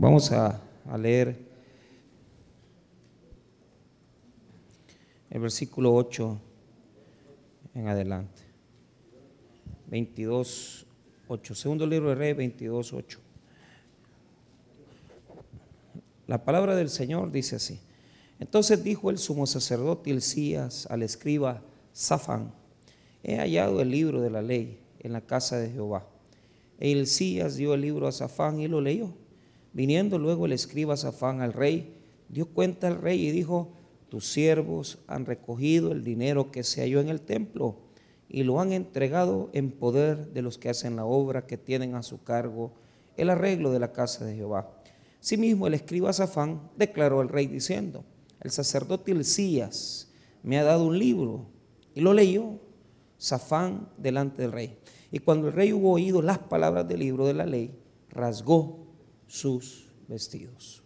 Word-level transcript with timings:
Vamos 0.00 0.32
a, 0.32 0.58
a 0.86 0.96
leer 0.96 1.36
el 5.28 5.40
versículo 5.42 5.94
8 5.94 6.40
en 7.74 7.86
adelante. 7.86 8.40
22, 9.88 10.86
8. 11.28 11.54
Segundo 11.54 11.86
libro 11.86 12.08
de 12.08 12.14
Reyes, 12.14 12.34
22, 12.38 12.94
8. 12.94 13.18
La 16.28 16.46
palabra 16.46 16.74
del 16.74 16.88
Señor 16.88 17.30
dice 17.30 17.56
así. 17.56 17.78
Entonces 18.38 18.82
dijo 18.82 19.10
el 19.10 19.18
sumo 19.18 19.46
sacerdote 19.46 20.10
Elías 20.10 20.86
al 20.86 21.02
escriba 21.02 21.62
Safán, 21.92 22.54
he 23.22 23.36
hallado 23.36 23.82
el 23.82 23.90
libro 23.90 24.22
de 24.22 24.30
la 24.30 24.40
ley 24.40 24.80
en 25.00 25.12
la 25.12 25.20
casa 25.20 25.58
de 25.58 25.68
Jehová. 25.68 26.06
E 26.78 26.90
Elías 26.90 27.56
dio 27.56 27.74
el 27.74 27.82
libro 27.82 28.06
a 28.06 28.12
Safán 28.12 28.60
y 28.60 28.66
lo 28.66 28.80
leyó. 28.80 29.19
Viniendo 29.72 30.18
luego 30.18 30.46
el 30.46 30.52
escriba 30.52 30.96
Safán 30.96 31.40
al 31.40 31.52
rey, 31.52 31.94
dio 32.28 32.46
cuenta 32.46 32.88
al 32.88 33.00
rey 33.00 33.26
y 33.26 33.30
dijo, 33.30 33.72
tus 34.08 34.32
siervos 34.32 34.98
han 35.06 35.26
recogido 35.26 35.92
el 35.92 36.02
dinero 36.02 36.50
que 36.50 36.64
se 36.64 36.82
halló 36.82 37.00
en 37.00 37.08
el 37.08 37.20
templo 37.20 37.76
y 38.28 38.42
lo 38.42 38.60
han 38.60 38.72
entregado 38.72 39.50
en 39.52 39.70
poder 39.70 40.32
de 40.32 40.42
los 40.42 40.58
que 40.58 40.68
hacen 40.68 40.96
la 40.96 41.04
obra 41.04 41.46
que 41.46 41.56
tienen 41.56 41.94
a 41.94 42.02
su 42.02 42.22
cargo 42.22 42.72
el 43.16 43.30
arreglo 43.30 43.70
de 43.70 43.78
la 43.78 43.92
casa 43.92 44.24
de 44.24 44.36
Jehová. 44.36 44.70
Asimismo, 45.20 45.66
el 45.66 45.74
escriba 45.74 46.12
Safán 46.12 46.70
declaró 46.76 47.20
al 47.20 47.28
rey 47.28 47.46
diciendo, 47.46 48.04
el 48.40 48.50
sacerdote 48.50 49.12
Elías 49.12 50.10
me 50.42 50.58
ha 50.58 50.64
dado 50.64 50.86
un 50.86 50.98
libro 50.98 51.46
y 51.94 52.00
lo 52.00 52.14
leyó 52.14 52.58
Safán 53.18 53.88
delante 53.98 54.42
del 54.42 54.52
rey. 54.52 54.78
Y 55.12 55.18
cuando 55.18 55.48
el 55.48 55.52
rey 55.52 55.72
hubo 55.72 55.92
oído 55.92 56.22
las 56.22 56.38
palabras 56.38 56.88
del 56.88 57.00
libro 57.00 57.26
de 57.26 57.34
la 57.34 57.46
ley, 57.46 57.78
rasgó 58.08 58.89
sus 59.30 59.86
vestidos. 60.08 60.82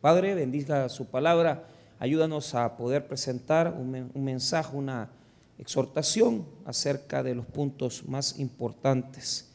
Padre, 0.00 0.34
bendiga 0.34 0.88
su 0.88 1.06
palabra, 1.06 1.68
ayúdanos 2.00 2.54
a 2.54 2.76
poder 2.76 3.06
presentar 3.06 3.72
un, 3.72 4.10
un 4.12 4.24
mensaje, 4.24 4.76
una 4.76 5.10
exhortación 5.58 6.44
acerca 6.64 7.22
de 7.22 7.36
los 7.36 7.46
puntos 7.46 8.04
más 8.08 8.40
importantes 8.40 9.48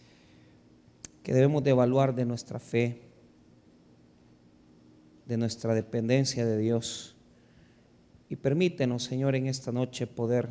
que 1.21 1.33
debemos 1.33 1.63
de 1.65 1.71
evaluar 1.71 2.15
de 2.15 2.25
nuestra 2.25 2.59
fe, 2.59 3.01
de 5.25 5.37
nuestra 5.37 5.75
dependencia 5.75 6.45
de 6.45 6.57
Dios. 6.57 7.15
Y 8.29 8.37
permítenos, 8.37 9.03
Señor, 9.03 9.35
en 9.35 9.47
esta 9.47 9.73
noche 9.73 10.07
poder 10.07 10.47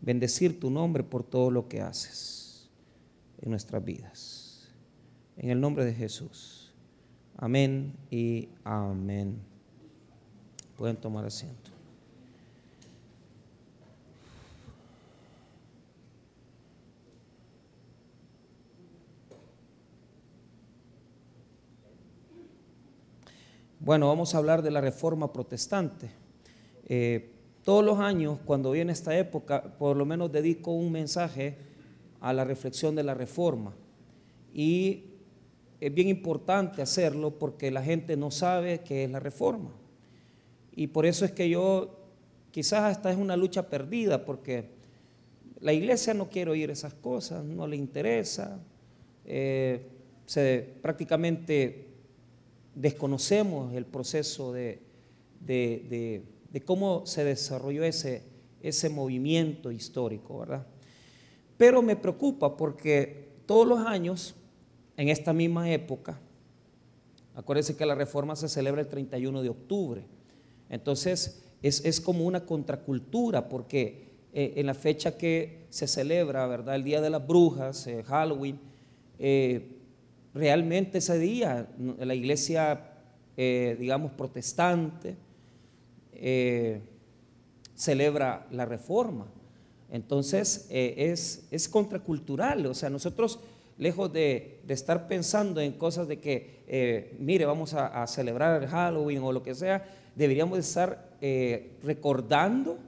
bendecir 0.00 0.58
tu 0.58 0.68
nombre 0.68 1.04
por 1.04 1.22
todo 1.22 1.50
lo 1.52 1.68
que 1.68 1.80
haces 1.80 2.68
en 3.40 3.50
nuestras 3.50 3.84
vidas. 3.84 4.39
En 5.40 5.48
el 5.48 5.58
nombre 5.58 5.86
de 5.86 5.94
Jesús. 5.94 6.70
Amén 7.38 7.94
y 8.10 8.50
amén. 8.62 9.38
Pueden 10.76 10.98
tomar 10.98 11.24
asiento. 11.24 11.70
Bueno, 23.78 24.08
vamos 24.08 24.34
a 24.34 24.38
hablar 24.38 24.60
de 24.60 24.70
la 24.70 24.82
reforma 24.82 25.32
protestante. 25.32 26.10
Eh, 26.84 27.32
todos 27.64 27.82
los 27.82 27.98
años, 27.98 28.40
cuando 28.44 28.72
viene 28.72 28.92
esta 28.92 29.16
época, 29.16 29.62
por 29.78 29.96
lo 29.96 30.04
menos 30.04 30.30
dedico 30.30 30.72
un 30.72 30.92
mensaje 30.92 31.56
a 32.20 32.34
la 32.34 32.44
reflexión 32.44 32.94
de 32.94 33.04
la 33.04 33.14
reforma. 33.14 33.72
Y 34.52 35.04
es 35.80 35.94
bien 35.94 36.08
importante 36.08 36.82
hacerlo 36.82 37.38
porque 37.38 37.70
la 37.70 37.82
gente 37.82 38.16
no 38.16 38.30
sabe 38.30 38.80
qué 38.80 39.04
es 39.04 39.10
la 39.10 39.20
reforma. 39.20 39.72
Y 40.72 40.88
por 40.88 41.06
eso 41.06 41.24
es 41.24 41.32
que 41.32 41.48
yo, 41.48 41.98
quizás 42.50 42.92
esta 42.92 43.10
es 43.10 43.16
una 43.16 43.36
lucha 43.36 43.68
perdida, 43.68 44.24
porque 44.24 44.70
la 45.60 45.72
iglesia 45.72 46.14
no 46.14 46.28
quiere 46.28 46.50
oír 46.50 46.70
esas 46.70 46.94
cosas, 46.94 47.44
no 47.44 47.66
le 47.66 47.76
interesa, 47.76 48.60
eh, 49.24 49.86
se, 50.26 50.74
prácticamente 50.82 51.88
desconocemos 52.74 53.74
el 53.74 53.86
proceso 53.86 54.52
de, 54.52 54.82
cómo 56.64 57.06
se 57.06 57.24
desarrolló 57.24 57.84
ese, 57.84 58.22
ese 58.62 58.90
movimiento 58.90 59.72
histórico, 59.72 60.40
¿verdad? 60.40 60.66
Pero 61.56 61.82
me 61.82 61.96
preocupa 61.96 62.56
porque 62.56 63.28
todos 63.44 63.66
los 63.66 63.80
años, 63.80 64.34
en 65.00 65.08
esta 65.08 65.32
misma 65.32 65.70
época, 65.70 66.20
acuérdense 67.34 67.74
que 67.74 67.86
la 67.86 67.94
reforma 67.94 68.36
se 68.36 68.50
celebra 68.50 68.82
el 68.82 68.88
31 68.88 69.40
de 69.40 69.48
octubre, 69.48 70.04
entonces 70.68 71.42
es, 71.62 72.02
como 72.02 72.26
una 72.26 72.44
contracultura 72.44 73.48
porque 73.48 74.10
eh, 74.34 74.52
en 74.56 74.66
la 74.66 74.74
fecha 74.74 75.16
que 75.16 75.64
se 75.70 75.86
celebra, 75.86 76.46
¿verdad? 76.46 76.74
El 76.74 76.84
Día 76.84 77.00
de 77.00 77.08
las 77.08 77.26
Brujas, 77.26 77.86
eh, 77.86 78.02
Halloween, 78.02 78.60
eh, 79.18 79.78
realmente 80.34 80.98
ese 80.98 81.18
día 81.18 81.66
la 81.78 82.14
iglesia, 82.14 82.92
eh, 83.38 83.78
digamos, 83.80 84.12
protestante, 84.12 85.16
celebra 87.74 88.46
la 88.50 88.66
reforma. 88.66 89.28
Entonces 89.90 90.66
es, 90.68 91.48
es, 91.50 91.68
contracultural, 91.70 92.66
o 92.66 92.74
sea, 92.74 92.90
nosotros 92.90 93.40
lejos 93.80 94.12
de, 94.12 94.60
estar 94.68 95.08
pensando 95.08 95.60
en 95.60 95.72
cosas 95.72 96.06
de 96.06 96.20
que, 96.20 97.16
mire, 97.18 97.44
vamos 97.44 97.74
a, 97.74 98.06
celebrar 98.06 98.62
el 98.62 98.68
Halloween 98.68 99.22
o 99.22 99.32
lo 99.32 99.42
que 99.42 99.56
sea, 99.56 99.84
deberíamos 100.14 100.60
estar 100.60 101.10
recordando 101.82 102.78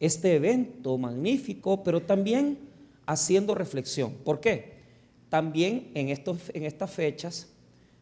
este 0.00 0.36
evento 0.36 0.96
magnífico, 0.96 1.82
pero 1.82 2.00
también 2.00 2.58
haciendo 3.06 3.54
reflexión. 3.54 4.12
¿Por 4.24 4.40
qué? 4.40 4.74
También 5.28 5.90
en, 5.94 6.08
estos, 6.08 6.50
en 6.54 6.64
estas 6.64 6.90
fechas 6.90 7.48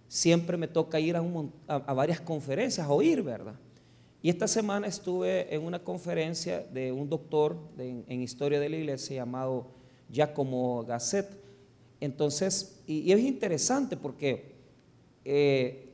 siempre 0.09 0.56
me 0.56 0.69
toca 0.69 1.01
ir 1.01 1.17
a, 1.17 1.95
varias 1.95 2.21
conferencias, 2.21 2.87
a 2.87 2.91
oír, 2.91 3.22
¿verdad? 3.22 3.55
Y 4.21 4.28
esta 4.28 4.47
semana 4.47 4.87
estuve 4.87 5.53
en 5.53 5.62
una 5.62 5.83
conferencia 5.83 6.61
de 6.61 6.93
un 6.93 7.09
doctor 7.09 7.56
en, 7.78 8.21
historia 8.21 8.61
de 8.61 8.69
la 8.69 8.77
iglesia 8.77 9.17
llamado 9.17 9.69
Giacomo 10.11 10.84
Gasset. 10.84 11.41
Entonces, 12.03 12.81
y, 12.87 13.13
es 13.13 13.21
interesante 13.21 13.97
porque 13.97 14.53
eh, 15.25 15.89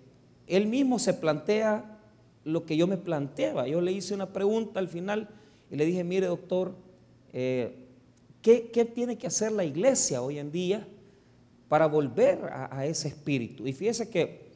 él 0.47 0.67
mismo 0.67 0.99
se 0.99 1.13
plantea 1.13 1.99
lo 2.45 2.65
que 2.65 2.79
yo 2.79 2.87
me 2.87 2.97
planteaba. 2.97 3.69
Yo 3.69 3.83
le 3.83 3.93
hice 3.93 4.15
una 4.15 4.33
pregunta 4.33 4.81
al 4.81 4.89
final 4.89 5.29
y 5.71 5.77
le 5.77 5.85
dije, 5.85 6.03
mire 6.05 6.27
doctor, 6.27 6.75
eh, 7.35 7.75
¿qué, 8.41 8.71
¿qué 8.73 8.87
tiene 8.87 9.19
que 9.19 9.27
hacer 9.27 9.53
la 9.53 9.65
iglesia 9.65 10.23
hoy 10.23 10.39
en 10.39 10.51
día 10.51 10.89
para 11.69 11.87
volver 11.87 12.39
a, 12.51 12.87
ese 12.87 13.09
espíritu. 13.09 13.67
Y 13.67 13.75
fíjese 13.75 14.09
que 14.09 14.49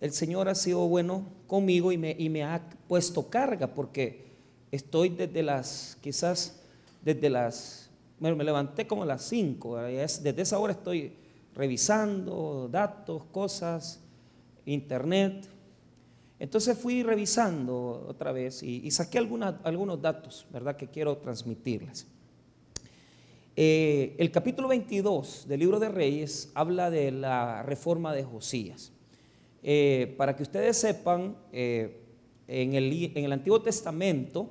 el 0.00 0.12
Señor 0.12 0.48
ha 0.48 0.54
sido 0.54 0.88
bueno 0.88 1.26
conmigo 1.46 1.92
y 1.92 1.98
me, 1.98 2.16
y 2.18 2.30
me 2.30 2.42
ha 2.42 2.66
puesto 2.88 3.28
carga 3.28 3.66
porque 3.66 4.24
estoy 4.72 5.10
desde 5.10 5.42
las, 5.42 5.98
quizás 6.00 6.58
desde 7.04 7.28
las, 7.28 7.85
bueno, 8.18 8.36
me 8.36 8.44
levanté 8.44 8.86
como 8.86 9.02
a 9.02 9.06
las 9.06 9.22
5, 9.22 9.76
desde 9.76 10.42
esa 10.42 10.58
hora 10.58 10.72
estoy 10.72 11.12
revisando 11.54 12.68
datos, 12.70 13.24
cosas, 13.32 14.00
internet. 14.64 15.48
Entonces 16.38 16.78
fui 16.78 17.02
revisando 17.02 18.06
otra 18.08 18.32
vez 18.32 18.62
y, 18.62 18.90
saqué 18.90 19.18
algunos 19.18 20.02
datos, 20.02 20.46
¿verdad?, 20.50 20.76
que 20.76 20.88
quiero 20.88 21.16
transmitirles. 21.18 22.06
Eh, 23.58 24.14
el 24.18 24.30
capítulo 24.30 24.68
22 24.68 25.46
del 25.48 25.60
libro 25.60 25.80
de 25.80 25.88
Reyes 25.88 26.50
habla 26.54 26.90
de 26.90 27.10
la 27.10 27.62
reforma 27.62 28.12
de 28.12 28.22
Josías. 28.22 28.92
Eh, 29.62 30.14
para 30.18 30.36
que 30.36 30.42
ustedes 30.42 30.76
sepan, 30.76 31.36
eh, 31.52 32.02
en, 32.48 32.74
el, 32.74 32.92
en, 33.16 33.24
el, 33.24 33.32
Antiguo 33.32 33.62
Testamento 33.62 34.50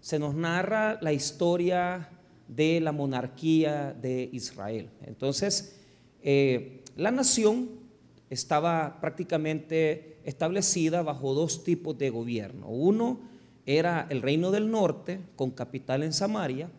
se 0.00 0.20
nos 0.20 0.36
narra 0.36 0.98
la 1.02 1.12
historia 1.12 2.08
de 2.48 2.80
la 2.80 2.92
monarquía 2.92 3.92
de 3.92 4.28
Israel. 4.32 4.90
Entonces, 5.06 5.80
la 6.96 7.10
nación 7.10 7.68
estaba 8.30 8.98
prácticamente 9.00 10.18
establecida 10.24 11.02
bajo 11.02 11.34
dos 11.34 11.64
tipos 11.64 11.98
de 11.98 12.10
gobierno. 12.10 12.68
Uno 12.68 13.20
era 13.66 14.06
el 14.10 14.22
reino 14.22 14.50
del 14.50 14.70
norte, 14.70 15.20
con 15.36 15.50
capital 15.50 16.02
en 16.02 16.12
Samaria, 16.12 16.70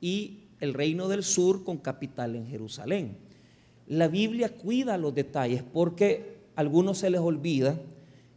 y 0.00 0.44
el 0.60 0.74
reino 0.74 1.08
del 1.08 1.22
sur 1.22 1.64
con 1.64 1.78
capital 1.78 2.36
en 2.36 2.46
Jerusalén. 2.46 3.18
La 3.86 4.08
Biblia 4.08 4.48
cuida 4.48 4.96
los 4.96 5.14
detalles 5.14 5.62
porque 5.62 6.38
a 6.56 6.60
algunos 6.60 6.98
se 6.98 7.10
les 7.10 7.20
olvida 7.20 7.78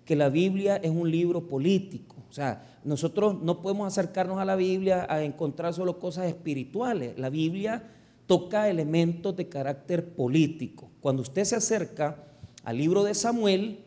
que 0.04 0.16
la 0.16 0.28
Biblia 0.28 0.76
es 0.78 0.92
un 0.92 1.10
libro 1.10 1.48
político. 1.48 2.17
O 2.30 2.34
sea, 2.34 2.80
nosotros 2.84 3.42
no 3.42 3.62
podemos 3.62 3.88
acercarnos 3.88 4.40
a 4.40 4.46
la 4.46 4.56
Biblia 4.56 5.08
a 5.10 5.24
encontrar 5.24 5.74
solo 5.74 6.00
cosas 6.00 6.28
espirituales. 6.28 7.18
La 7.18 7.30
Biblia 7.30 7.84
toca 8.26 8.70
elementos 8.70 9.36
de 9.36 9.48
carácter 9.48 10.14
político. 10.14 10.90
Cuando 11.00 11.22
usted 11.22 11.46
se 11.46 11.56
acerca 11.56 12.24
al 12.64 12.78
libro 12.78 13.04
de 13.04 13.14
Samuel, 13.14 13.80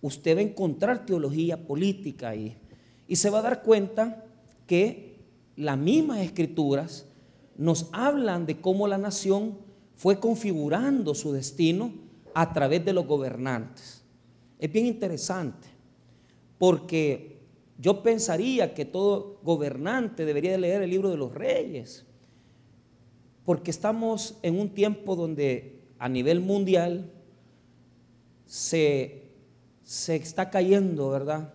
usted 0.00 0.36
va 0.36 0.40
a 0.40 0.44
encontrar 0.44 1.04
teología 1.04 1.66
política 1.66 2.30
ahí. 2.30 2.56
Y 3.08 3.16
se 3.16 3.30
va 3.30 3.40
a 3.40 3.42
dar 3.42 3.62
cuenta 3.62 4.24
que 4.66 5.18
las 5.56 5.76
mismas 5.76 6.20
escrituras 6.20 7.06
nos 7.56 7.88
hablan 7.92 8.46
de 8.46 8.60
cómo 8.60 8.86
la 8.86 8.98
nación 8.98 9.58
fue 9.96 10.20
configurando 10.20 11.14
su 11.14 11.32
destino 11.32 11.92
a 12.32 12.52
través 12.52 12.84
de 12.84 12.92
los 12.92 13.06
gobernantes. 13.06 14.04
Es 14.60 14.70
bien 14.70 14.86
interesante, 14.86 15.66
porque 16.56 17.37
yo 17.78 18.02
pensaría 18.02 18.74
que 18.74 18.84
todo 18.84 19.38
gobernante 19.42 20.24
debería 20.24 20.58
leer 20.58 20.82
el 20.82 20.90
libro 20.90 21.10
de 21.10 21.16
los 21.16 21.32
reyes, 21.32 22.04
porque 23.44 23.70
estamos 23.70 24.38
en 24.42 24.58
un 24.58 24.70
tiempo 24.70 25.16
donde 25.16 25.80
a 25.98 26.08
nivel 26.08 26.40
mundial 26.40 27.10
se, 28.44 29.30
se 29.82 30.16
está 30.16 30.50
cayendo, 30.50 31.10
¿verdad? 31.10 31.54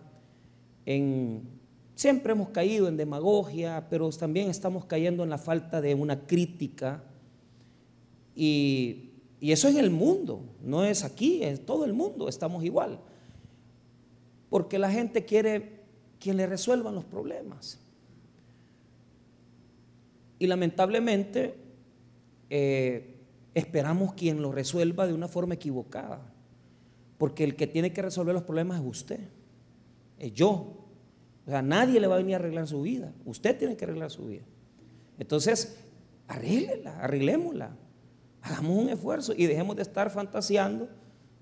En, 0.86 1.54
siempre 1.94 2.32
hemos 2.32 2.48
caído 2.50 2.88
en 2.88 2.96
demagogia, 2.96 3.86
pero 3.88 4.10
también 4.10 4.50
estamos 4.50 4.84
cayendo 4.84 5.22
en 5.22 5.30
la 5.30 5.38
falta 5.38 5.80
de 5.80 5.94
una 5.94 6.26
crítica 6.26 7.04
y, 8.34 9.10
eso 9.40 9.68
es 9.68 9.74
en 9.74 9.84
el 9.84 9.90
mundo, 9.90 10.40
no 10.62 10.84
es 10.84 11.04
aquí, 11.04 11.42
es 11.42 11.66
todo 11.66 11.84
el 11.84 11.92
mundo, 11.92 12.28
estamos 12.30 12.64
igual. 12.64 12.98
Porque 14.48 14.78
la 14.78 14.90
gente 14.90 15.26
quiere 15.26 15.73
quien 16.18 16.36
le 16.36 16.46
resuelvan 16.46 16.94
los 16.94 17.04
problemas. 17.04 17.80
Y 20.38 20.46
lamentablemente 20.46 21.54
eh, 22.50 23.16
esperamos 23.54 24.14
quien 24.14 24.42
lo 24.42 24.52
resuelva 24.52 25.06
de 25.06 25.14
una 25.14 25.28
forma 25.28 25.54
equivocada. 25.54 26.32
Porque 27.18 27.44
el 27.44 27.56
que 27.56 27.66
tiene 27.66 27.92
que 27.92 28.02
resolver 28.02 28.34
los 28.34 28.42
problemas 28.42 28.80
es 28.80 28.86
usted, 28.86 29.20
es 30.18 30.32
yo. 30.32 30.86
O 31.46 31.50
sea, 31.50 31.62
nadie 31.62 32.00
le 32.00 32.06
va 32.06 32.16
a 32.16 32.18
venir 32.18 32.34
a 32.34 32.38
arreglar 32.38 32.66
su 32.66 32.82
vida. 32.82 33.12
Usted 33.24 33.56
tiene 33.56 33.76
que 33.76 33.84
arreglar 33.84 34.10
su 34.10 34.26
vida. 34.26 34.42
Entonces, 35.18 35.78
arréglela, 36.26 36.98
arreglémosla 37.00 37.76
hagamos 38.44 38.76
un 38.76 38.88
esfuerzo 38.90 39.32
y 39.34 39.46
dejemos 39.46 39.74
de 39.74 39.82
estar 39.82 40.10
fantaseando 40.10 40.88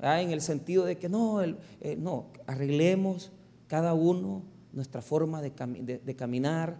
en 0.00 0.30
el 0.30 0.40
sentido 0.40 0.84
de 0.84 0.98
que 0.98 1.08
no, 1.08 1.42
eh, 1.42 1.56
no, 1.98 2.30
arreglemos 2.46 3.32
cada 3.66 3.92
uno 3.92 4.44
nuestra 4.72 5.02
forma 5.02 5.42
de, 5.42 6.14
caminar 6.16 6.76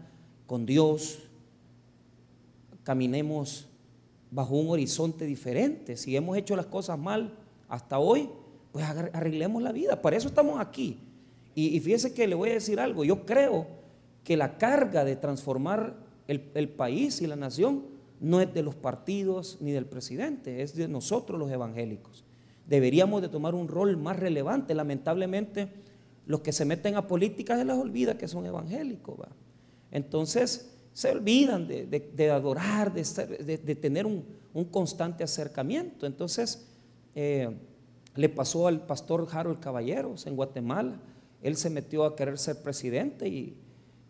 con 0.46 0.66
Dios, 0.66 1.18
caminemos 2.82 3.68
bajo 4.30 4.56
un 4.56 4.70
horizonte 4.70 5.26
diferente. 5.26 5.96
Si 5.96 6.16
hemos 6.16 6.36
hecho 6.36 6.56
las 6.56 6.66
cosas 6.66 6.98
mal 6.98 7.34
hasta 7.68 7.98
hoy, 7.98 8.28
pues 8.72 8.84
arreglemos 8.84 9.62
la 9.62 9.72
vida. 9.72 10.00
Para 10.00 10.16
eso 10.16 10.28
estamos 10.28 10.58
aquí. 10.58 10.98
Y, 11.54 11.78
fíjese 11.80 12.14
que 12.14 12.26
le 12.26 12.34
voy 12.34 12.50
a 12.50 12.54
decir 12.54 12.80
algo. 12.80 13.04
Yo 13.04 13.26
creo 13.26 13.66
que 14.24 14.36
la 14.38 14.56
carga 14.56 15.04
de 15.04 15.16
transformar 15.16 15.96
el, 16.26 16.50
el 16.54 16.70
país 16.70 17.20
y 17.20 17.26
la 17.26 17.36
nación 17.36 17.84
no 18.20 18.40
es 18.40 18.54
de 18.54 18.62
los 18.62 18.74
partidos 18.74 19.58
ni 19.60 19.72
del 19.72 19.84
presidente, 19.84 20.62
es 20.62 20.74
de 20.74 20.88
nosotros 20.88 21.38
los 21.38 21.50
evangélicos. 21.50 22.24
Deberíamos 22.66 23.20
de 23.20 23.28
tomar 23.28 23.54
un 23.54 23.68
rol 23.68 23.96
más 23.98 24.18
relevante. 24.18 24.74
Lamentablemente, 24.74 25.68
los 26.26 26.40
que 26.40 26.52
se 26.52 26.64
meten 26.64 26.96
a 26.96 27.06
política 27.06 27.56
se 27.56 27.64
les 27.64 27.76
olvida 27.76 28.16
que 28.16 28.28
son 28.28 28.46
evangélicos. 28.46 29.19
Entonces, 29.90 30.72
se 30.92 31.10
olvidan 31.10 31.66
de, 31.66 32.30
adorar, 32.30 32.92
de, 32.92 33.76
tener 33.76 34.06
un, 34.06 34.24
constante 34.70 35.24
acercamiento. 35.24 36.06
Entonces, 36.06 36.69
eh, 37.14 37.50
le 38.14 38.28
pasó 38.28 38.66
al 38.66 38.86
pastor 38.86 39.26
Harold 39.30 39.60
Caballeros 39.60 40.26
en 40.26 40.36
Guatemala. 40.36 41.00
Él 41.42 41.56
se 41.56 41.70
metió 41.70 42.04
a 42.04 42.14
querer 42.14 42.38
ser 42.38 42.62
presidente 42.62 43.28
y, 43.28 43.56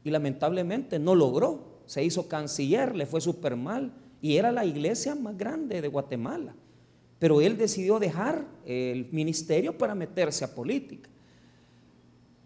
y 0.05 0.11
lamentablemente 0.11 0.99
no 0.99 1.15
logró. 1.15 1.83
Se 1.87 2.05
hizo 2.05 2.29
canciller, 2.29 2.95
le 2.95 3.07
fue 3.07 3.21
súper 3.21 3.57
mal 3.57 3.93
y 4.21 4.37
era 4.37 4.53
la 4.53 4.65
iglesia 4.65 5.15
más 5.15 5.37
grande 5.37 5.81
de 5.81 5.89
Guatemala. 5.89 6.55
Pero 7.19 7.41
él 7.41 7.57
decidió 7.57 7.99
dejar 7.99 8.47
el 8.65 9.09
ministerio 9.13 9.79
para 9.79 9.95
meterse 9.95 10.45
a 10.45 10.55
política. 10.55 11.09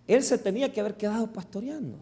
Él 0.06 0.23
se 0.23 0.38
tenía 0.38 0.73
que 0.73 0.81
haber 0.81 0.97
quedado 0.97 1.32
pastoreando, 1.32 1.99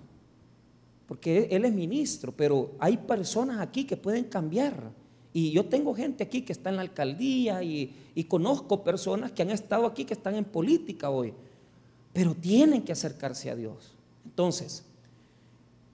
porque 1.06 1.48
él 1.50 1.64
es 1.64 1.72
ministro, 1.72 2.32
pero 2.36 2.72
hay 2.78 2.96
personas 2.98 3.60
aquí 3.60 3.84
que 3.84 3.96
pueden 3.96 4.24
cambiar. 4.24 4.92
Y 5.32 5.50
yo 5.50 5.66
tengo 5.66 5.94
gente 5.94 6.22
aquí 6.22 6.42
que 6.42 6.52
está 6.52 6.70
en 6.70 6.76
la 6.76 6.82
alcaldía 6.82 7.62
y, 7.62 7.92
y 8.14 8.24
conozco 8.24 8.84
personas 8.84 9.32
que 9.32 9.42
han 9.42 9.50
estado 9.50 9.86
aquí 9.86 10.04
que 10.04 10.14
están 10.14 10.36
en 10.36 10.44
política 10.44 11.10
hoy, 11.10 11.34
pero 12.12 12.34
tienen 12.34 12.82
que 12.82 12.92
acercarse 12.92 13.50
a 13.50 13.56
Dios. 13.56 13.94
Entonces, 14.24 14.84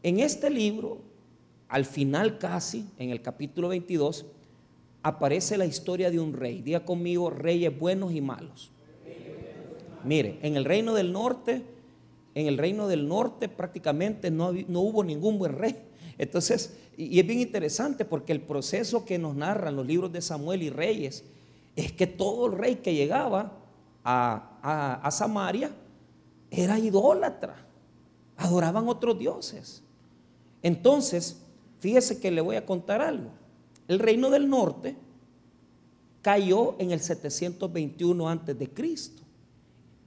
en 0.02 0.20
este 0.20 0.50
libro 0.50 1.10
al 1.70 1.84
final 1.84 2.38
casi, 2.38 2.84
en 2.98 3.10
el 3.10 3.22
capítulo 3.22 3.68
22, 3.68 4.26
aparece 5.04 5.56
la 5.56 5.66
historia 5.66 6.10
de 6.10 6.18
un 6.18 6.32
rey. 6.32 6.62
Diga 6.62 6.84
conmigo, 6.84 7.30
reyes 7.30 7.76
buenos 7.78 8.12
y 8.12 8.20
malos. 8.20 8.72
Mire, 10.04 10.40
en 10.42 10.56
el 10.56 10.64
reino 10.64 10.94
del 10.94 11.12
norte, 11.12 11.62
en 12.34 12.46
el 12.46 12.58
reino 12.58 12.88
del 12.88 13.08
norte 13.08 13.48
prácticamente 13.48 14.30
no, 14.30 14.52
no 14.68 14.80
hubo 14.80 15.04
ningún 15.04 15.38
buen 15.38 15.56
rey. 15.56 15.76
Entonces, 16.18 16.76
y 16.96 17.18
es 17.18 17.26
bien 17.26 17.40
interesante 17.40 18.04
porque 18.04 18.32
el 18.32 18.40
proceso 18.40 19.04
que 19.04 19.18
nos 19.18 19.34
narran 19.34 19.76
los 19.76 19.86
libros 19.86 20.12
de 20.12 20.20
Samuel 20.20 20.62
y 20.62 20.70
Reyes 20.70 21.24
es 21.76 21.92
que 21.92 22.06
todo 22.06 22.46
el 22.46 22.52
rey 22.52 22.76
que 22.76 22.94
llegaba 22.94 23.52
a, 24.04 25.00
a 25.02 25.10
Samaria 25.10 25.70
era 26.50 26.78
idólatra, 26.78 27.56
adoraban 28.36 28.88
otros 28.88 29.18
dioses. 29.18 29.82
Entonces, 30.62 31.42
Fíjese 31.80 32.20
que 32.20 32.30
le 32.30 32.42
voy 32.42 32.56
a 32.56 32.66
contar 32.66 33.00
algo. 33.00 33.30
El 33.88 33.98
reino 33.98 34.30
del 34.30 34.48
norte 34.48 34.96
cayó 36.22 36.76
en 36.78 36.92
el 36.92 37.00
721 37.00 38.28
antes 38.28 38.58
de 38.58 38.68
Cristo. 38.68 39.22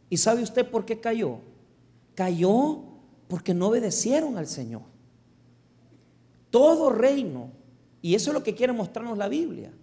¿Y 0.10 0.18
sabe 0.18 0.44
usted 0.44 0.70
por 0.70 0.86
qué 0.86 1.00
cayó? 1.00 1.40
Cayó 2.16 2.80
porque 3.28 3.54
no 3.54 3.68
obedecieron 3.68 4.38
al 4.38 4.48
Señor. 4.48 4.84
Todo 6.50 6.90
reino, 6.90 7.52
y 8.02 8.16
eso 8.16 8.30
es 8.30 8.34
lo 8.36 8.44
que 8.44 8.54
quiere 8.54 8.74
mostrarnos 8.74 9.18
la 9.18 9.28
Biblia, 9.28 9.74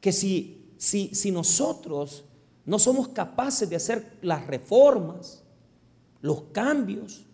que 0.00 0.12
si, 0.12 0.72
si, 0.78 1.14
si 1.14 1.30
nosotros 1.30 2.24
no 2.64 2.78
somos 2.78 3.08
capaces 3.08 3.68
de 3.68 3.76
hacer 3.76 4.18
las 4.22 4.46
reformas, 4.46 5.42
los 6.20 6.44
cambios, 6.52 7.26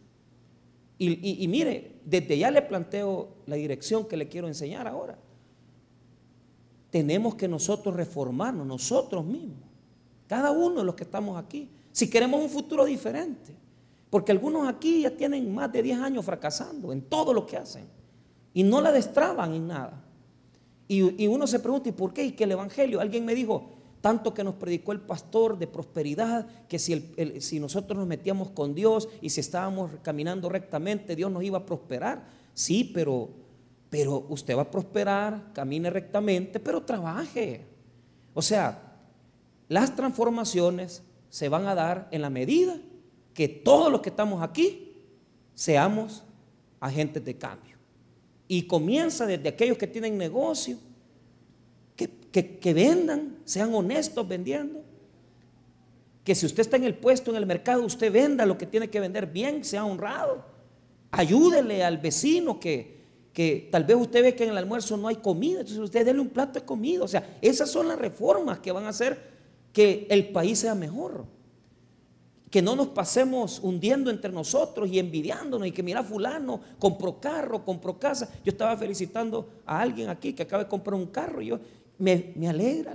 y, 1.01 1.47
mire, 1.47 2.01
desde 2.05 2.37
ya 2.37 2.51
le 2.51 2.61
planteo 2.61 3.29
la 3.47 3.55
dirección 3.55 4.07
que 4.07 4.17
le 4.17 4.29
quiero 4.29 4.49
enseñar 4.49 4.89
ahora. 4.89 5.17
Tenemos 6.91 7.37
que 7.37 7.47
nosotros 7.47 7.95
reformarnos, 7.95 8.67
nosotros 8.67 9.25
mismos, 9.25 9.69
cada 10.27 10.51
uno 10.51 10.81
de 10.81 10.85
los 10.85 10.97
que 10.97 11.05
estamos 11.05 11.39
aquí, 11.39 11.69
si 11.93 12.11
queremos 12.11 12.43
un 12.43 12.51
futuro 12.51 12.85
diferente. 12.85 13.55
Porque 14.11 14.33
algunos 14.33 14.69
aquí 14.69 15.03
ya 15.03 15.11
tienen 15.11 15.55
más 15.55 15.71
de 15.73 15.83
10 15.83 16.01
años 16.01 16.25
fracasando 16.25 16.93
en 16.93 17.03
todo 17.03 17.33
lo 17.35 17.47
que 17.47 17.57
hacen 17.57 17.87
y 18.55 18.63
no 18.63 18.81
la 18.81 18.91
destraban 18.91 19.55
en 19.55 19.67
nada. 19.67 20.05
Y, 20.91 21.27
uno 21.27 21.47
se 21.47 21.61
pregunta, 21.61 21.91
¿y 21.91 21.93
por 21.93 22.15
qué? 22.15 22.25
¿Y 22.25 22.33
que 22.33 22.45
el 22.45 22.53
Evangelio? 22.53 23.01
Alguien 23.01 23.27
me 23.27 23.35
dijo, 23.35 23.69
tanto 24.01 24.33
que 24.33 24.43
nos 24.43 24.55
predicó 24.55 24.93
el 24.93 25.01
pastor 25.01 25.59
de 25.59 25.67
prosperidad, 25.67 26.47
que 26.67 26.79
si, 26.79 27.13
si 27.41 27.61
nosotros 27.61 27.99
nos 27.99 28.07
metíamos 28.07 28.51
con 28.51 28.75
Dios 28.75 29.07
y 29.21 29.29
si 29.29 29.41
estábamos 29.41 29.91
caminando 30.03 30.49
rectamente, 30.49 31.15
Dios 31.15 31.31
nos 31.31 31.45
iba 31.45 31.59
a 31.59 31.67
prosperar. 31.67 32.25
Sí, 32.55 32.91
pero, 32.95 33.29
pero 33.91 34.25
usted 34.31 34.57
va 34.57 34.63
a 34.63 34.71
prosperar, 34.71 35.53
camine 35.53 35.91
rectamente, 35.91 36.59
pero 36.59 36.83
trabaje. 36.83 37.67
O 38.33 38.41
sea, 38.41 38.97
las 39.69 39.95
transformaciones 39.95 41.03
se 41.29 41.51
van 41.51 41.67
a 41.67 41.75
dar 41.75 42.09
en 42.11 42.23
la 42.23 42.31
medida 42.31 42.81
que 43.39 43.47
todos 43.47 43.93
los 43.93 44.01
que 44.01 44.09
estamos 44.09 44.43
aquí 44.43 44.97
seamos 45.55 46.25
agentes 46.81 47.25
de 47.25 47.39
cambio. 47.39 47.77
Y 48.49 48.63
comienza 48.63 49.27
desde 49.27 49.49
aquellos 49.49 49.79
que 49.79 49.87
tienen 49.87 50.19
negocio, 50.19 50.77
que, 51.95 52.75
vendan, 52.75 53.37
sean 53.45 53.73
honestos 53.73 54.27
vendiendo. 54.27 54.83
Que 56.25 56.35
si 56.35 56.47
usted 56.47 56.63
está 56.63 56.79
en 56.79 56.83
el 56.83 56.97
puesto, 56.97 57.31
en 57.31 57.37
el 57.37 57.47
mercado, 57.47 57.85
usted 57.85 58.13
venda 58.13 58.45
lo 58.45 58.59
que 58.59 58.67
tiene 58.67 58.91
que 58.91 58.99
vender 58.99 59.27
bien, 59.27 59.63
sea 59.63 59.85
honrado. 59.85 60.45
Ayúdele 61.13 61.85
al 61.85 61.99
vecino 61.99 62.59
que, 62.59 63.05
que 63.33 63.69
tal 63.71 63.85
vez 63.85 63.99
usted 63.99 64.21
ve 64.21 64.35
que 64.35 64.43
en 64.43 64.51
el 64.51 64.59
almuerzo 64.59 64.97
no 64.97 65.07
hay 65.07 65.15
comida, 65.15 65.61
entonces 65.61 65.79
usted 65.79 66.05
déle 66.05 66.19
un 66.19 66.31
plato 66.31 66.59
de 66.59 66.67
comida. 66.67 67.05
O 67.05 67.09
sea, 67.09 67.39
esas 67.41 67.71
son 67.71 67.87
las 67.87 68.01
reformas 68.01 68.59
que 68.59 68.73
van 68.73 68.87
a 68.87 68.89
hacer 68.89 69.31
que 69.73 70.09
el 70.11 70.31
país 70.31 70.59
sea 70.59 70.75
mejor. 70.75 71.38
Que 72.51 72.63
no 72.63 72.75
nos 72.75 72.89
pasemos 72.89 73.61
hundiendo 73.63 74.11
entre 74.11 74.33
nosotros 74.33 74.89
y 74.91 74.99
envidiándonos 74.99 75.69
y 75.69 75.73
que 75.73 75.83
mira 75.83 76.03
fulano, 76.03 76.61
compró 76.79 77.21
carro, 77.21 77.65
compró 77.65 77.99
casa. 77.99 78.29
Yo 78.45 78.53
estaba 78.53 78.77
felicitando 78.77 79.49
a 79.67 79.81
alguien 79.81 80.09
aquí 80.09 80.33
que 80.33 80.45
acaba 80.45 80.65
de 80.65 80.69
comprar 80.69 80.95
un 80.95 81.07
carro 81.07 81.43
y 81.43 81.47
yo, 81.47 81.61
me, 81.99 82.33
alegra, 82.49 82.95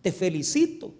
te 0.00 0.12
felicito. 0.12 0.92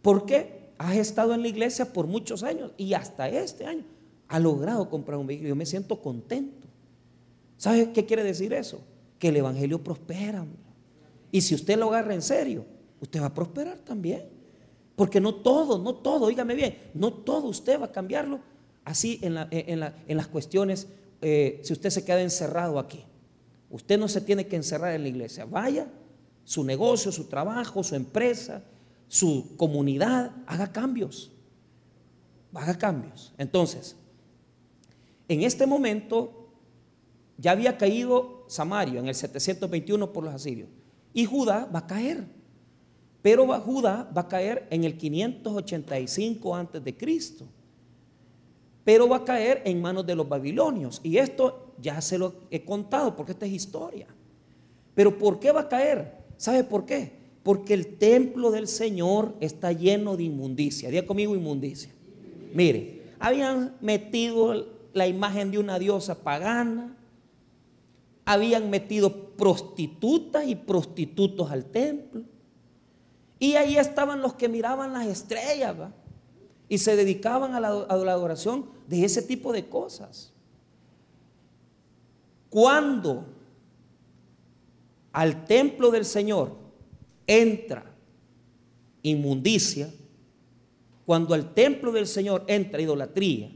¿Por 0.00 0.26
qué? 0.26 0.72
Has 0.78 0.96
estado 0.96 1.34
en 1.34 1.42
la 1.42 1.48
iglesia 1.48 1.92
por 1.92 2.06
muchos 2.06 2.42
años 2.42 2.72
y 2.76 2.94
hasta 2.94 3.28
este 3.28 3.66
año 3.66 3.84
ha 4.32 4.40
logrado 4.40 4.88
comprar 4.88 5.18
un 5.18 5.26
vehículo. 5.26 5.50
Yo 5.50 5.56
me 5.56 5.66
siento 5.66 6.00
contento. 6.00 6.66
¿Sabe 7.58 7.92
qué 7.92 8.06
quiere 8.06 8.24
decir 8.24 8.52
eso? 8.54 8.80
Que 9.18 9.28
el 9.28 9.36
Evangelio 9.36 9.84
prospera. 9.84 10.44
Y 11.30 11.42
si 11.42 11.54
usted 11.54 11.78
lo 11.78 11.90
agarra 11.90 12.14
en 12.14 12.22
serio, 12.22 12.64
usted 13.00 13.20
va 13.20 13.26
a 13.26 13.34
prosperar 13.34 13.78
también. 13.78 14.24
Porque 14.96 15.20
no 15.20 15.34
todo, 15.36 15.78
no 15.78 15.94
todo, 15.94 16.28
dígame 16.28 16.54
bien, 16.54 16.78
no 16.94 17.12
todo 17.12 17.48
usted 17.48 17.80
va 17.80 17.86
a 17.86 17.92
cambiarlo 17.92 18.40
así 18.84 19.20
en, 19.22 19.80
las 20.16 20.26
cuestiones, 20.28 20.88
eh, 21.20 21.60
si 21.62 21.72
usted 21.72 21.90
se 21.90 22.04
queda 22.04 22.20
encerrado 22.20 22.78
aquí. 22.78 23.04
Usted 23.70 23.98
no 23.98 24.08
se 24.08 24.20
tiene 24.20 24.46
que 24.46 24.56
encerrar 24.56 24.94
en 24.94 25.02
la 25.02 25.08
iglesia. 25.08 25.46
Vaya, 25.46 25.86
su 26.44 26.62
negocio, 26.64 27.10
su 27.10 27.24
trabajo, 27.24 27.82
su 27.82 27.94
empresa, 27.94 28.62
su 29.08 29.56
comunidad, 29.56 30.32
haga 30.46 30.72
cambios. 30.72 31.32
Haga 32.52 32.76
cambios. 32.76 33.32
Entonces, 33.38 33.96
en 35.28 35.42
este 35.42 35.66
momento 35.66 36.50
ya 37.38 37.52
había 37.52 37.78
caído 37.78 38.44
Samario 38.48 39.00
en 39.00 39.08
el 39.08 39.14
721 39.14 40.12
por 40.12 40.24
los 40.24 40.34
asirios. 40.34 40.68
Y 41.14 41.24
Judá 41.24 41.68
va 41.74 41.80
a 41.80 41.86
caer. 41.86 42.26
Pero 43.22 43.46
Judá 43.60 44.10
va 44.14 44.22
a 44.22 44.28
caer 44.28 44.66
en 44.70 44.82
el 44.84 44.98
585 44.98 46.54
antes 46.54 46.82
de 46.82 46.96
Cristo. 46.96 47.46
Pero 48.84 49.08
va 49.08 49.18
a 49.18 49.24
caer 49.24 49.62
en 49.64 49.80
manos 49.80 50.04
de 50.04 50.16
los 50.16 50.28
babilonios. 50.28 51.00
Y 51.04 51.16
esto 51.18 51.74
ya 51.80 52.00
se 52.00 52.18
lo 52.18 52.34
he 52.50 52.64
contado 52.64 53.14
porque 53.14 53.32
esta 53.32 53.46
es 53.46 53.52
historia. 53.52 54.08
Pero 54.94 55.16
¿por 55.16 55.38
qué 55.38 55.52
va 55.52 55.62
a 55.62 55.68
caer? 55.68 56.18
¿Sabe 56.36 56.64
por 56.64 56.84
qué? 56.84 57.12
Porque 57.44 57.74
el 57.74 57.96
templo 57.96 58.50
del 58.50 58.66
Señor 58.66 59.34
está 59.40 59.72
lleno 59.72 60.16
de 60.16 60.24
inmundicia. 60.24 60.90
Diga 60.90 61.06
conmigo 61.06 61.36
inmundicia. 61.36 61.92
Mire, 62.52 63.02
habían 63.20 63.76
metido 63.80 64.66
la 64.92 65.06
imagen 65.06 65.50
de 65.52 65.58
una 65.58 65.78
diosa 65.78 66.22
pagana, 66.22 66.96
habían 68.24 68.68
metido 68.68 69.30
prostitutas 69.36 70.46
y 70.46 70.54
prostitutos 70.54 71.50
al 71.50 71.64
templo. 71.66 72.22
Y 73.42 73.56
ahí 73.56 73.76
estaban 73.76 74.22
los 74.22 74.34
que 74.34 74.48
miraban 74.48 74.92
las 74.92 75.04
estrellas 75.08 75.74
y 76.68 76.78
se 76.78 76.94
dedicaban 76.94 77.56
a 77.56 77.58
la, 77.58 77.70
adoración 77.88 78.66
de 78.86 79.04
ese 79.04 79.20
tipo 79.20 79.52
de 79.52 79.68
cosas. 79.68 80.32
Cuando 82.50 83.26
al 85.10 85.44
templo 85.44 85.90
del 85.90 86.04
Señor 86.04 86.56
entra 87.26 87.84
inmundicia, 89.02 89.92
cuando 91.04 91.34
al 91.34 91.52
templo 91.52 91.90
del 91.90 92.06
Señor 92.06 92.44
entra 92.46 92.80
idolatría, 92.80 93.50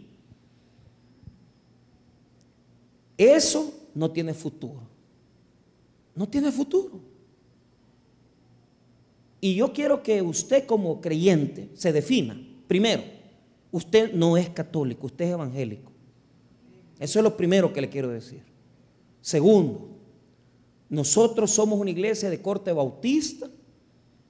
eso 3.16 3.72
no 3.94 4.10
tiene 4.10 4.34
futuro. 4.34 4.80
No 6.16 6.28
tiene 6.28 6.50
futuro. 6.50 7.15
Y 9.46 9.54
yo 9.54 9.72
quiero 9.72 10.02
que 10.02 10.20
usted 10.22 10.66
como 10.66 11.00
creyente 11.00 11.70
se 11.74 11.92
defina. 11.92 12.36
Primero, 12.66 13.04
usted 13.70 14.12
no 14.12 14.36
es 14.36 14.50
católico, 14.50 15.06
usted 15.06 15.26
es 15.26 15.30
evangélico. 15.30 15.92
Eso 16.98 17.20
es 17.20 17.22
lo 17.22 17.36
primero 17.36 17.72
que 17.72 17.80
le 17.80 17.88
quiero 17.88 18.08
decir. 18.08 18.42
Segundo, 19.20 19.88
nosotros 20.88 21.52
somos 21.52 21.78
una 21.78 21.90
iglesia 21.90 22.28
de 22.28 22.42
corte 22.42 22.72
bautista, 22.72 23.48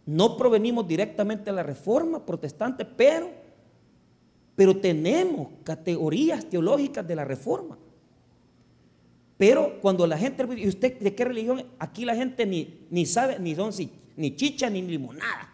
no 0.04 0.36
provenimos 0.36 0.86
directamente 0.86 1.44
de 1.44 1.52
la 1.52 1.62
reforma 1.62 2.26
protestante, 2.26 2.84
pero, 2.84 3.30
pero 4.54 4.76
tenemos 4.76 5.48
categorías 5.64 6.44
teológicas 6.44 7.08
de 7.08 7.16
la 7.16 7.24
reforma. 7.24 7.78
Pero 9.38 9.80
cuando 9.80 10.06
la 10.06 10.18
gente, 10.18 10.46
¿y 10.58 10.68
usted 10.68 10.98
de 10.98 11.14
qué 11.14 11.24
religión? 11.24 11.64
Aquí 11.78 12.04
la 12.04 12.14
gente 12.14 12.44
ni, 12.44 12.86
ni 12.90 13.06
sabe, 13.06 13.38
ni 13.38 13.54
son 13.54 13.72
ni 14.16 14.34
chicha 14.34 14.68
ni 14.68 14.82
limonada. 14.82 15.52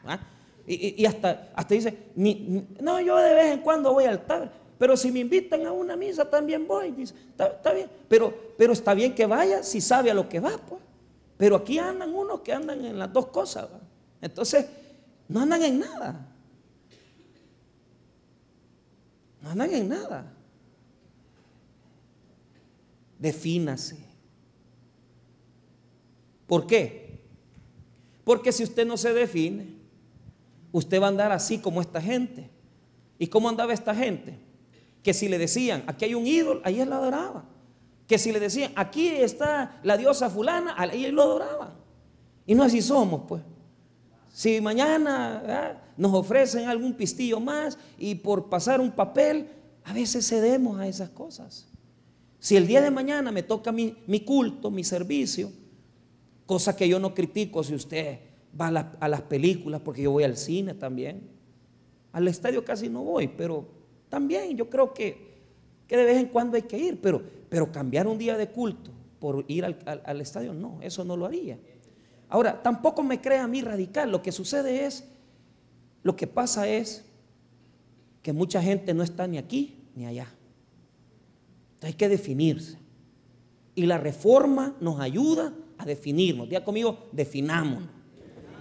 Y, 0.66 1.04
hasta, 1.04 1.52
hasta 1.54 1.74
dice, 1.74 2.10
no, 2.80 3.00
yo 3.00 3.16
de 3.16 3.34
vez 3.34 3.52
en 3.52 3.60
cuando 3.60 3.92
voy 3.92 4.04
al 4.04 4.12
altar, 4.12 4.52
pero 4.78 4.96
si 4.96 5.10
me 5.12 5.20
invitan 5.20 5.66
a 5.66 5.72
una 5.72 5.96
misa 5.96 6.28
también 6.28 6.66
voy. 6.66 6.92
Dice, 6.92 7.14
está, 7.38 7.72
bien, 7.72 7.88
pero, 8.08 8.34
pero 8.56 8.72
está 8.72 8.94
bien 8.94 9.14
que 9.14 9.26
vaya 9.26 9.62
si 9.62 9.80
sabe 9.80 10.10
a 10.10 10.14
lo 10.14 10.28
que 10.28 10.40
va, 10.40 10.56
pues. 10.56 10.80
Pero 11.36 11.56
aquí 11.56 11.78
andan 11.78 12.14
unos 12.14 12.40
que 12.40 12.52
andan 12.52 12.84
en 12.84 12.98
las 12.98 13.12
dos 13.12 13.26
cosas. 13.26 13.68
Entonces, 14.20 14.66
no 15.28 15.40
andan 15.40 15.62
en 15.62 15.80
nada. 15.80 16.28
No 19.40 19.50
andan 19.50 19.74
en 19.74 19.88
nada 19.88 20.32
defínase. 23.22 23.96
¿Por 26.48 26.66
qué? 26.66 27.01
Porque 28.24 28.52
si 28.52 28.62
usted 28.62 28.86
no 28.86 28.96
se 28.96 29.12
define, 29.12 29.66
usted 30.70 31.00
va 31.00 31.06
a 31.06 31.08
andar 31.08 31.32
así 31.32 31.58
como 31.58 31.80
esta 31.80 32.00
gente. 32.00 32.50
¿Y 33.18 33.26
cómo 33.26 33.48
andaba 33.48 33.72
esta 33.72 33.94
gente? 33.94 34.38
Que 35.02 35.14
si 35.14 35.28
le 35.28 35.38
decían, 35.38 35.84
aquí 35.86 36.04
hay 36.04 36.14
un 36.14 36.26
ídolo, 36.26 36.60
ahí 36.64 36.80
él 36.80 36.88
lo 36.88 36.96
adoraba. 36.96 37.44
Que 38.06 38.18
si 38.18 38.32
le 38.32 38.40
decían, 38.40 38.72
aquí 38.76 39.08
está 39.08 39.80
la 39.82 39.96
diosa 39.96 40.28
fulana, 40.28 40.74
ahí 40.76 41.04
él 41.04 41.14
lo 41.14 41.22
adoraba. 41.22 41.74
Y 42.46 42.54
no 42.54 42.62
así 42.62 42.82
somos, 42.82 43.22
pues. 43.28 43.42
Si 44.32 44.60
mañana 44.60 45.80
nos 45.96 46.14
ofrecen 46.14 46.68
algún 46.68 46.94
pistillo 46.94 47.38
más 47.38 47.78
y 47.98 48.14
por 48.14 48.48
pasar 48.48 48.80
un 48.80 48.90
papel, 48.90 49.48
a 49.84 49.92
veces 49.92 50.26
cedemos 50.26 50.78
a 50.78 50.86
esas 50.86 51.10
cosas. 51.10 51.68
Si 52.38 52.56
el 52.56 52.66
día 52.66 52.80
de 52.80 52.90
mañana 52.90 53.30
me 53.30 53.42
toca 53.42 53.70
mi, 53.70 54.20
culto, 54.24 54.70
mi 54.70 54.84
servicio, 54.84 55.52
cosa 56.46 56.76
que 56.76 56.88
yo 56.88 56.98
no 56.98 57.14
critico 57.14 57.62
si 57.62 57.74
usted 57.74 58.18
va 58.58 58.68
a, 59.00 59.08
las 59.08 59.22
películas, 59.22 59.80
porque 59.80 60.02
yo 60.02 60.10
voy 60.10 60.24
al 60.24 60.36
cine 60.36 60.74
también. 60.74 61.22
Al 62.12 62.28
estadio 62.28 62.64
casi 62.64 62.88
no 62.88 63.02
voy, 63.02 63.28
pero 63.28 63.66
también 64.08 64.56
yo 64.56 64.68
creo 64.68 64.92
que, 64.92 65.32
que 65.86 65.96
de 65.96 66.04
vez 66.04 66.18
en 66.18 66.26
cuando 66.26 66.56
hay 66.56 66.62
que 66.62 66.78
ir, 66.78 67.00
pero, 67.00 67.22
pero 67.48 67.72
cambiar 67.72 68.06
un 68.06 68.18
día 68.18 68.36
de 68.36 68.48
culto 68.48 68.90
por 69.18 69.44
ir 69.48 69.64
al, 69.64 69.78
al 70.04 70.20
estadio, 70.20 70.52
no, 70.52 70.78
eso 70.82 71.04
no 71.04 71.16
lo 71.16 71.26
haría. 71.26 71.58
Ahora, 72.28 72.62
tampoco 72.62 73.02
me 73.02 73.20
crea 73.20 73.44
a 73.44 73.48
mí 73.48 73.62
radical, 73.62 74.10
lo 74.10 74.22
que 74.22 74.32
sucede 74.32 74.84
es, 74.84 75.04
lo 76.02 76.16
que 76.16 76.26
pasa 76.26 76.68
es 76.68 77.04
que 78.22 78.32
mucha 78.32 78.62
gente 78.62 78.92
no 78.94 79.02
está 79.02 79.26
ni 79.26 79.38
aquí 79.38 79.76
ni 79.94 80.06
allá 80.06 80.28
hay 81.82 81.94
que 81.94 82.08
definirse. 82.08 82.78
Y 83.74 83.86
la 83.86 83.98
reforma 83.98 84.76
nos 84.80 85.00
ayuda 85.00 85.52
a 85.82 85.86
definirnos. 85.86 86.48
Diga 86.48 86.64
conmigo, 86.64 87.08
definámonos. 87.12 87.88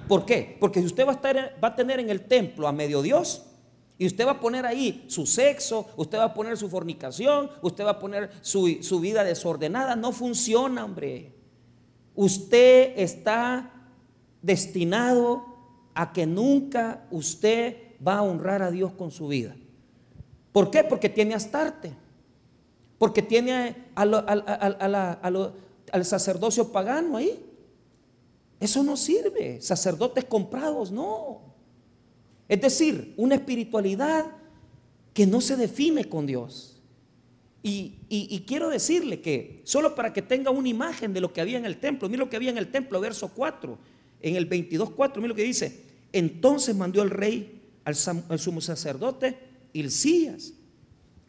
¿Por 0.08 0.26
qué? 0.26 0.58
Porque 0.60 0.80
si 0.80 0.88
usted 0.88 1.06
va 1.06 1.12
a, 1.12 1.16
estar, 1.16 1.58
va 1.64 1.70
a 1.70 1.76
tener 1.76 2.00
en 2.00 2.10
el 2.10 2.22
templo 2.22 2.68
a 2.68 2.72
medio 2.72 3.02
Dios, 3.02 3.44
y 3.98 4.08
usted 4.08 4.26
va 4.26 4.32
a 4.32 4.40
poner 4.40 4.66
ahí 4.66 5.06
su 5.08 5.26
sexo, 5.26 5.88
usted 5.96 6.18
va 6.18 6.26
a 6.26 6.34
poner 6.34 6.58
su 6.58 6.70
fornicación, 6.70 7.52
usted 7.62 7.86
va 7.86 7.92
a 7.92 8.00
poner 8.00 8.32
su, 8.42 8.80
su 8.82 9.00
vida 9.00 9.24
desordenada, 9.24 9.96
no 9.96 10.12
funciona, 10.12 10.84
hombre. 10.84 11.34
Usted 12.16 12.94
está 12.98 13.72
destinado 14.42 15.46
a 15.94 16.14
que 16.14 16.26
nunca 16.26 17.06
usted 17.12 17.78
va 18.06 18.16
a 18.16 18.22
honrar 18.24 18.64
a 18.64 18.72
Dios 18.72 18.92
con 18.94 19.12
su 19.12 19.28
vida. 19.28 19.56
¿Por 20.52 20.72
qué? 20.72 20.84
Porque 20.84 21.10
tiene 21.10 21.36
astarte 21.36 21.96
porque 23.02 23.24
tiene 23.24 23.88
al 25.92 26.06
sacerdocio 26.06 26.72
pagano 26.72 27.18
ahí. 27.18 27.40
Eso 28.60 28.84
no 28.84 28.96
sirve. 28.98 29.62
Sacerdotes 29.62 30.26
comprados, 30.26 30.92
no. 30.92 31.42
Es 32.48 32.62
decir, 32.62 33.14
una 33.18 33.36
espiritualidad 33.36 34.26
que 35.14 35.26
no 35.26 35.42
se 35.42 35.56
define 35.56 36.06
con 36.06 36.26
Dios. 36.26 36.82
Y, 37.64 38.44
quiero 38.48 38.70
decirle 38.70 39.22
que, 39.22 39.62
solo 39.66 39.94
para 39.94 40.14
que 40.14 40.22
tenga 40.22 40.50
una 40.50 40.68
imagen 40.68 41.14
de 41.14 41.22
lo 41.22 41.32
que 41.32 41.42
había 41.42 41.58
en 41.58 41.66
el 41.66 41.80
templo, 41.80 42.10
mira 42.10 42.24
lo 42.24 42.30
que 42.30 42.36
había 42.36 42.50
en 42.50 42.58
el 42.58 42.72
templo, 42.72 43.00
verso 43.00 43.32
4, 43.36 43.78
en 44.22 44.36
el 44.36 44.50
22.4, 44.50 45.16
mira 45.18 45.28
lo 45.28 45.36
que 45.36 45.44
dice. 45.44 45.84
Entonces 46.12 46.76
mandó 46.76 47.04
el 47.04 47.10
rey 47.10 47.62
al, 47.86 47.96
al 48.30 48.40
sumo 48.40 48.62
sacerdote 48.62 49.38
Hilcías 49.74 50.54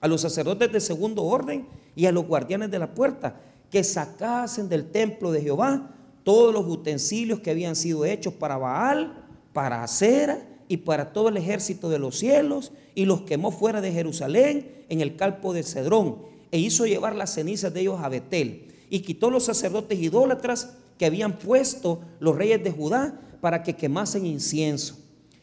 a 0.03 0.09
los 0.09 0.21
sacerdotes 0.21 0.71
de 0.73 0.81
segundo 0.81 1.23
orden 1.23 1.67
y 1.95 2.07
a 2.07 2.13
los 2.13 2.27
guardianes 2.27 2.71
de 2.71 2.79
la 2.81 2.93
puerta, 2.93 3.41
que 3.73 3.83
sacasen 3.83 4.69
del 4.69 4.91
templo 4.91 5.33
de 5.33 5.41
Jehová 5.41 5.91
todos 6.25 6.53
los 6.53 6.67
utensilios 6.69 7.41
que 7.41 7.51
habían 7.51 7.75
sido 7.75 8.05
hechos 8.05 8.35
para 8.35 8.59
Baal, 8.59 9.25
para 9.55 9.83
Acera 9.83 10.47
y 10.69 10.77
para 10.77 11.13
todo 11.13 11.31
el 11.31 11.39
ejército 11.39 11.89
de 11.89 11.99
los 11.99 12.19
cielos, 12.19 12.73
y 12.95 13.07
los 13.07 13.23
quemó 13.23 13.51
fuera 13.51 13.81
de 13.81 13.91
Jerusalén 13.91 14.85
en 14.91 15.01
el 15.01 15.17
campo 15.17 15.55
de 15.55 15.63
Cedrón, 15.63 16.19
e 16.51 16.59
hizo 16.59 16.87
llevar 16.87 17.17
las 17.17 17.33
cenizas 17.33 17.73
de 17.73 17.81
ellos 17.81 18.01
a 18.01 18.11
Betel, 18.11 18.69
y 18.91 19.01
quitó 19.01 19.31
los 19.31 19.45
sacerdotes 19.45 19.99
idólatras 19.99 20.75
que 20.99 21.07
habían 21.07 21.39
puesto 21.39 22.01
los 22.21 22.37
reyes 22.37 22.63
de 22.63 22.71
Judá 22.71 23.19
para 23.41 23.63
que 23.63 23.75
quemasen 23.75 24.27
incienso. 24.27 25.02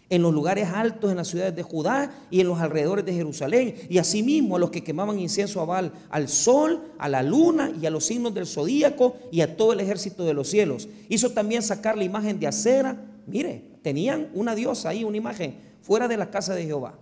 En 0.10 0.22
los 0.22 0.34
lugares 0.34 0.70
altos 0.74 1.12
en 1.12 1.18
las 1.18 1.28
ciudades 1.28 1.56
de 1.56 1.63
Judá 1.63 2.12
y 2.32 2.42
en 2.42 2.48
los 2.48 2.60
alrededores 2.60 3.06
de 3.06 3.13
Jerusalén, 3.13 3.75
y 3.89 3.98
asimismo 4.00 4.56
a 4.56 4.60
los 4.60 4.72
que 4.72 4.84
quemaban 4.84 5.20
incienso 5.20 5.62
a 5.62 5.66
Baal, 5.66 5.92
al 6.10 6.28
sol, 6.28 6.82
a 6.98 7.08
la 7.08 7.22
luna 7.22 7.72
y 7.80 7.86
a 7.86 7.92
los 7.92 8.06
signos 8.06 8.34
del 8.34 8.48
zodíaco 8.48 9.16
y 9.32 9.42
a 9.42 9.56
todo 9.56 9.74
el 9.74 9.80
ejército 9.80 10.25
de 10.25 10.34
los 10.34 10.50
cielos. 10.50 10.88
Hizo 11.10 11.32
también 11.32 11.62
sacar 11.62 11.98
la 11.98 12.04
imagen 12.04 12.39
de 12.39 12.48
acera. 12.48 13.06
Mire, 13.28 13.63
tenían 13.82 14.30
una 14.34 14.56
diosa 14.56 14.89
ahí, 14.89 15.04
una 15.04 15.18
imagen, 15.18 15.56
fuera 15.82 16.08
de 16.08 16.18
la 16.18 16.30
casa 16.32 16.56
de 16.56 16.66
Jehová, 16.66 16.98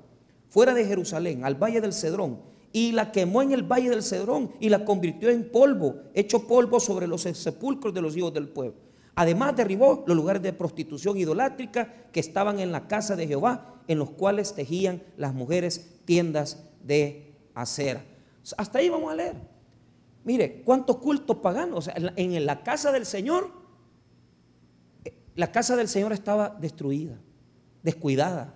fuera 0.49 0.73
de 0.73 0.85
Jerusalén, 0.85 1.45
al 1.45 1.55
valle 1.55 1.81
del 1.81 1.93
Cedrón, 1.93 2.39
y 2.73 2.91
la 2.91 3.11
quemó 3.11 3.41
en 3.41 3.53
el 3.53 3.63
valle 3.63 3.89
del 3.89 4.03
Cedrón 4.03 4.51
y 4.59 4.69
la 4.69 4.83
convirtió 4.83 5.29
en 5.29 5.49
polvo, 5.49 5.95
hecho 6.13 6.45
polvo 6.45 6.79
sobre 6.79 7.07
los 7.07 7.21
sepulcros 7.21 7.93
de 7.93 8.01
los 8.01 8.15
hijos 8.15 8.33
del 8.33 8.49
pueblo. 8.49 8.86
Además 9.17 9.55
derribó 9.55 10.03
los 10.05 10.15
lugares 10.15 10.43
de 10.43 10.53
prostitución 10.53 11.17
idolátrica 11.17 11.91
que 12.11 12.19
estaban 12.19 12.59
en 12.59 12.71
la 12.71 12.87
casa 12.87 13.15
de 13.15 13.25
Jehová, 13.25 13.81
en 13.87 13.97
los 13.97 14.11
cuales 14.11 14.53
tejían 14.53 15.01
las 15.17 15.33
mujeres 15.33 16.01
tiendas 16.05 16.63
de 16.83 17.33
acera. 17.55 18.05
Hasta 18.57 18.77
ahí 18.77 18.89
vamos 18.89 19.11
a 19.11 19.15
leer. 19.15 19.35
Mire, 20.23 20.61
cuántos 20.61 20.97
cultos 20.97 21.37
paganos. 21.37 21.89
en 21.95 22.45
la 22.45 22.61
casa 22.61 22.91
del 22.91 23.07
Señor, 23.07 23.49
eh, 25.03 25.15
la 25.33 25.51
casa 25.51 25.75
del 25.75 25.87
Señor 25.87 26.13
estaba 26.13 26.49
destruida, 26.49 27.17
descuidada, 27.81 28.53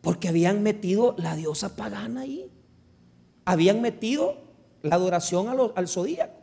porque 0.00 0.26
habían 0.26 0.64
metido 0.64 1.14
la 1.18 1.36
diosa 1.36 1.76
pagana 1.76 2.22
ahí. 2.22 2.50
Habían 3.44 3.80
metido 3.80 4.38
la 4.82 4.96
adoración 4.96 5.46
al 5.76 5.86
zodíaco. 5.86 6.34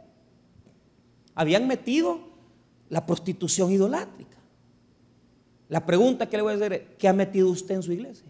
Habían 1.35 1.67
metido 1.67 2.30
la 2.91 3.05
prostitución 3.05 3.71
idolátrica. 3.71 4.37
La 5.69 5.85
pregunta 5.85 6.27
que 6.27 6.35
le 6.35 6.43
voy 6.43 6.51
a 6.51 6.55
hacer 6.57 6.73
es, 6.73 6.81
¿qué 6.99 7.07
ha 7.07 7.13
metido 7.13 7.49
usted 7.49 7.75
en 7.75 7.83
su 7.83 7.93
iglesia? 7.93 8.27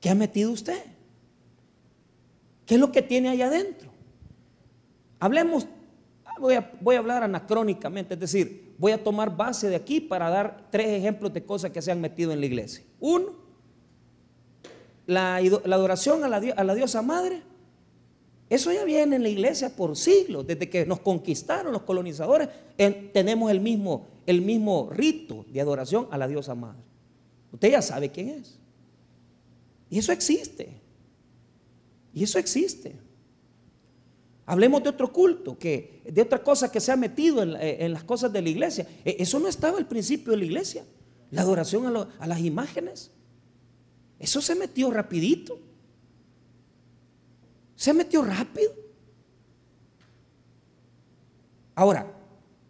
¿Qué 0.00 0.08
ha 0.08 0.14
metido 0.14 0.50
usted? 0.50 0.82
¿Qué 2.64 2.76
es 2.76 2.80
lo 2.80 2.90
que 2.90 3.02
tiene 3.02 3.28
ahí 3.28 3.42
adentro? 3.42 3.90
Hablemos, 5.20 5.66
voy 6.40 6.54
a, 6.54 6.72
voy 6.80 6.96
a 6.96 7.00
hablar 7.00 7.22
anacrónicamente, 7.22 8.14
es 8.14 8.20
decir, 8.20 8.74
voy 8.78 8.92
a 8.92 9.04
tomar 9.04 9.36
base 9.36 9.68
de 9.68 9.76
aquí 9.76 10.00
para 10.00 10.30
dar 10.30 10.68
tres 10.70 10.88
ejemplos 10.88 11.34
de 11.34 11.44
cosas 11.44 11.72
que 11.72 11.82
se 11.82 11.92
han 11.92 12.00
metido 12.00 12.32
en 12.32 12.40
la 12.40 12.46
iglesia. 12.46 12.82
Uno, 13.00 13.34
la, 15.04 15.36
adoración 15.36 16.24
a 16.24 16.28
la, 16.28 16.38
a 16.38 16.64
la 16.64 16.74
diosa 16.74 17.02
madre 17.02 17.42
eso 18.50 18.72
ya 18.72 18.84
viene 18.84 19.16
en 19.16 19.22
la 19.22 19.28
iglesia 19.28 19.74
por 19.74 19.96
siglos, 19.96 20.46
desde 20.46 20.70
que 20.70 20.86
nos 20.86 21.00
conquistaron 21.00 21.72
los 21.72 21.82
colonizadores, 21.82 22.48
tenemos 23.12 23.50
el 23.50 23.60
mismo, 23.60 24.06
el 24.26 24.40
mismo 24.40 24.88
rito 24.90 25.44
de 25.52 25.60
adoración 25.60 26.08
a 26.10 26.16
la 26.16 26.26
diosa 26.26 26.54
madre. 26.54 26.82
Usted 27.52 27.70
ya 27.70 27.82
sabe 27.82 28.10
quién 28.10 28.30
es. 28.30 28.58
Y 29.90 29.98
eso 29.98 30.12
existe. 30.12 30.80
Y 32.14 32.22
eso 32.22 32.38
existe. 32.38 32.96
Hablemos 34.46 34.82
de 34.82 34.88
otro 34.88 35.12
culto, 35.12 35.58
que, 35.58 36.00
de 36.10 36.22
otra 36.22 36.42
cosa 36.42 36.72
que 36.72 36.80
se 36.80 36.90
ha 36.90 36.96
metido 36.96 37.42
en, 37.42 37.92
las 37.92 38.04
cosas 38.04 38.32
de 38.32 38.40
la 38.40 38.48
iglesia. 38.48 38.86
E, 39.04 39.16
eso 39.18 39.38
no 39.38 39.48
estaba 39.48 39.76
al 39.76 39.86
principio 39.86 40.30
de 40.32 40.38
la 40.38 40.44
iglesia. 40.46 40.84
La 41.30 41.42
adoración 41.42 41.94
a, 41.94 42.08
a 42.18 42.26
las 42.26 42.40
imágenes. 42.40 43.10
Eso 44.18 44.40
se 44.40 44.54
metió 44.54 44.90
rapidito. 44.90 45.60
Se 47.78 47.94
metió 47.94 48.22
rápido. 48.22 48.72
Ahora, 51.76 52.12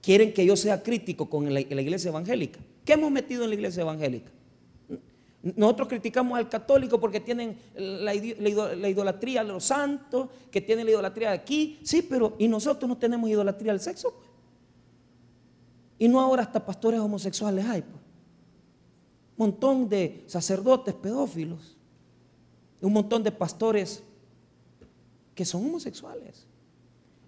quieren 0.02 0.34
que 0.34 0.44
yo 0.44 0.54
sea 0.54 0.82
crítico 0.82 1.30
con 1.30 1.52
la, 1.52 1.60
iglesia 1.60 2.10
evangélica. 2.10 2.60
¿Qué 2.84 2.92
hemos 2.92 3.10
metido 3.10 3.42
en 3.44 3.48
la 3.48 3.54
iglesia 3.54 3.80
evangélica? 3.80 4.30
Nosotros 5.42 5.88
criticamos 5.88 6.38
al 6.38 6.50
católico 6.50 7.00
porque 7.00 7.20
tienen 7.20 7.56
la, 7.74 8.14
idolatría 8.14 9.40
a 9.40 9.44
los 9.44 9.64
santos, 9.64 10.28
que 10.50 10.60
tienen 10.60 10.84
la 10.84 10.90
idolatría 10.90 11.30
de 11.30 11.36
aquí. 11.36 11.80
Sí, 11.82 12.02
pero 12.02 12.36
¿y 12.38 12.46
nosotros 12.46 12.86
no 12.86 12.98
tenemos 12.98 13.30
idolatría 13.30 13.72
al 13.72 13.80
sexo? 13.80 14.12
Pues? 14.12 14.28
Y 16.00 16.08
no 16.08 16.20
ahora 16.20 16.42
hasta 16.42 16.66
pastores 16.66 17.00
homosexuales 17.00 17.64
hay. 17.64 17.80
Pues. 17.80 18.02
Montón 19.38 19.88
de 19.88 20.24
sacerdotes 20.26 20.92
pedófilos. 20.92 21.78
Un 22.82 22.92
montón 22.92 23.22
de 23.22 23.32
pastores 23.32 24.02
que 25.38 25.44
son 25.44 25.66
homosexuales. 25.66 26.48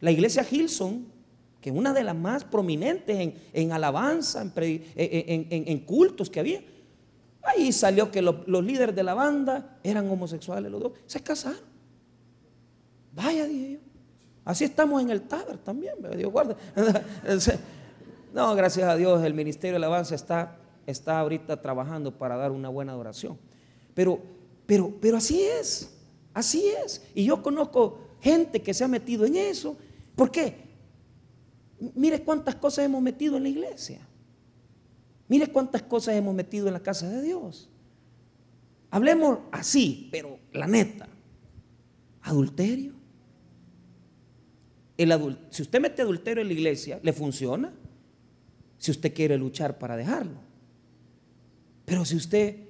La 0.01 0.11
iglesia 0.11 0.45
Hilson, 0.51 1.07
que 1.61 1.71
es 1.71 1.77
una 1.77 1.93
de 1.93 2.03
las 2.03 2.17
más 2.17 2.43
prominentes 2.43 3.35
en, 3.53 3.71
alabanza, 3.71 4.43
en, 4.57 5.79
cultos 5.85 6.29
que 6.29 6.41
había, 6.41 6.61
ahí 7.41 7.71
salió 7.71 8.11
que 8.11 8.21
los, 8.21 8.65
líderes 8.65 8.97
de 8.97 9.05
la 9.05 9.15
banda 9.15 9.79
eran 9.85 10.11
homosexuales 10.11 10.73
los 10.73 10.81
dos, 10.81 10.93
se 11.07 11.23
casaron. 11.23 11.61
Vaya, 13.15 13.47
dije. 13.47 13.79
Así 14.45 14.65
estamos 14.65 15.01
en 15.01 15.11
el 15.11 15.23
Taber 15.23 15.59
también, 15.59 15.95
Dios 16.17 16.33
guarda. 16.33 16.57
No, 18.33 18.57
gracias 18.57 18.89
a 18.89 18.97
Dios, 18.97 19.23
el 19.23 19.35
Ministerio 19.35 19.73
de 19.79 19.85
Alabanza 19.85 20.17
está, 20.17 20.57
está 20.85 21.21
ahorita 21.21 21.63
trabajando 21.63 22.17
para 22.17 22.37
dar 22.37 22.51
una 22.51 22.69
buena 22.69 22.91
adoración. 22.93 23.39
Pero, 23.95 24.21
pero, 24.67 24.93
pero 25.01 25.17
así 25.17 25.43
es. 25.43 26.00
Así 26.33 26.65
es. 26.85 27.03
Y 27.15 27.25
yo 27.25 27.43
conozco 27.43 27.99
gente 28.21 28.63
que 28.63 28.75
se 28.75 28.85
ha 28.85 28.89
metido 28.89 29.25
en 29.25 29.37
eso. 29.37 29.77
¿Por 30.15 30.31
qué? 30.31 30.71
Mire 31.95 32.23
cuántas 32.23 32.55
cosas 32.55 32.85
hemos 32.85 33.03
metido 33.03 33.37
en 33.37 33.45
la 33.45 33.49
iglesia. 33.49 34.01
Mire 35.29 35.47
cuántas 35.47 35.83
cosas 35.83 36.15
hemos 36.15 36.35
metido 36.35 36.67
en 36.67 36.75
la 36.75 36.81
casa 36.81 37.09
de 37.09 37.23
Dios. 37.23 37.69
Hablemos 38.91 39.39
así, 39.53 40.09
pero 40.11 40.39
la 40.53 40.67
neta. 40.67 41.09
Adulterio. 42.23 42.95
El 44.97 45.39
si 45.51 45.63
usted 45.63 45.81
mete 45.81 46.03
adulterio 46.03 46.43
en 46.43 46.49
la 46.49 46.53
iglesia, 46.53 47.01
le 47.03 47.13
funciona. 47.13 47.73
Si 48.77 48.91
usted 48.91 49.15
quiere 49.15 49.39
luchar 49.39 49.79
para 49.79 49.97
dejarlo. 49.97 50.41
Pero 51.87 52.05
si 52.05 52.17
usted 52.17 52.70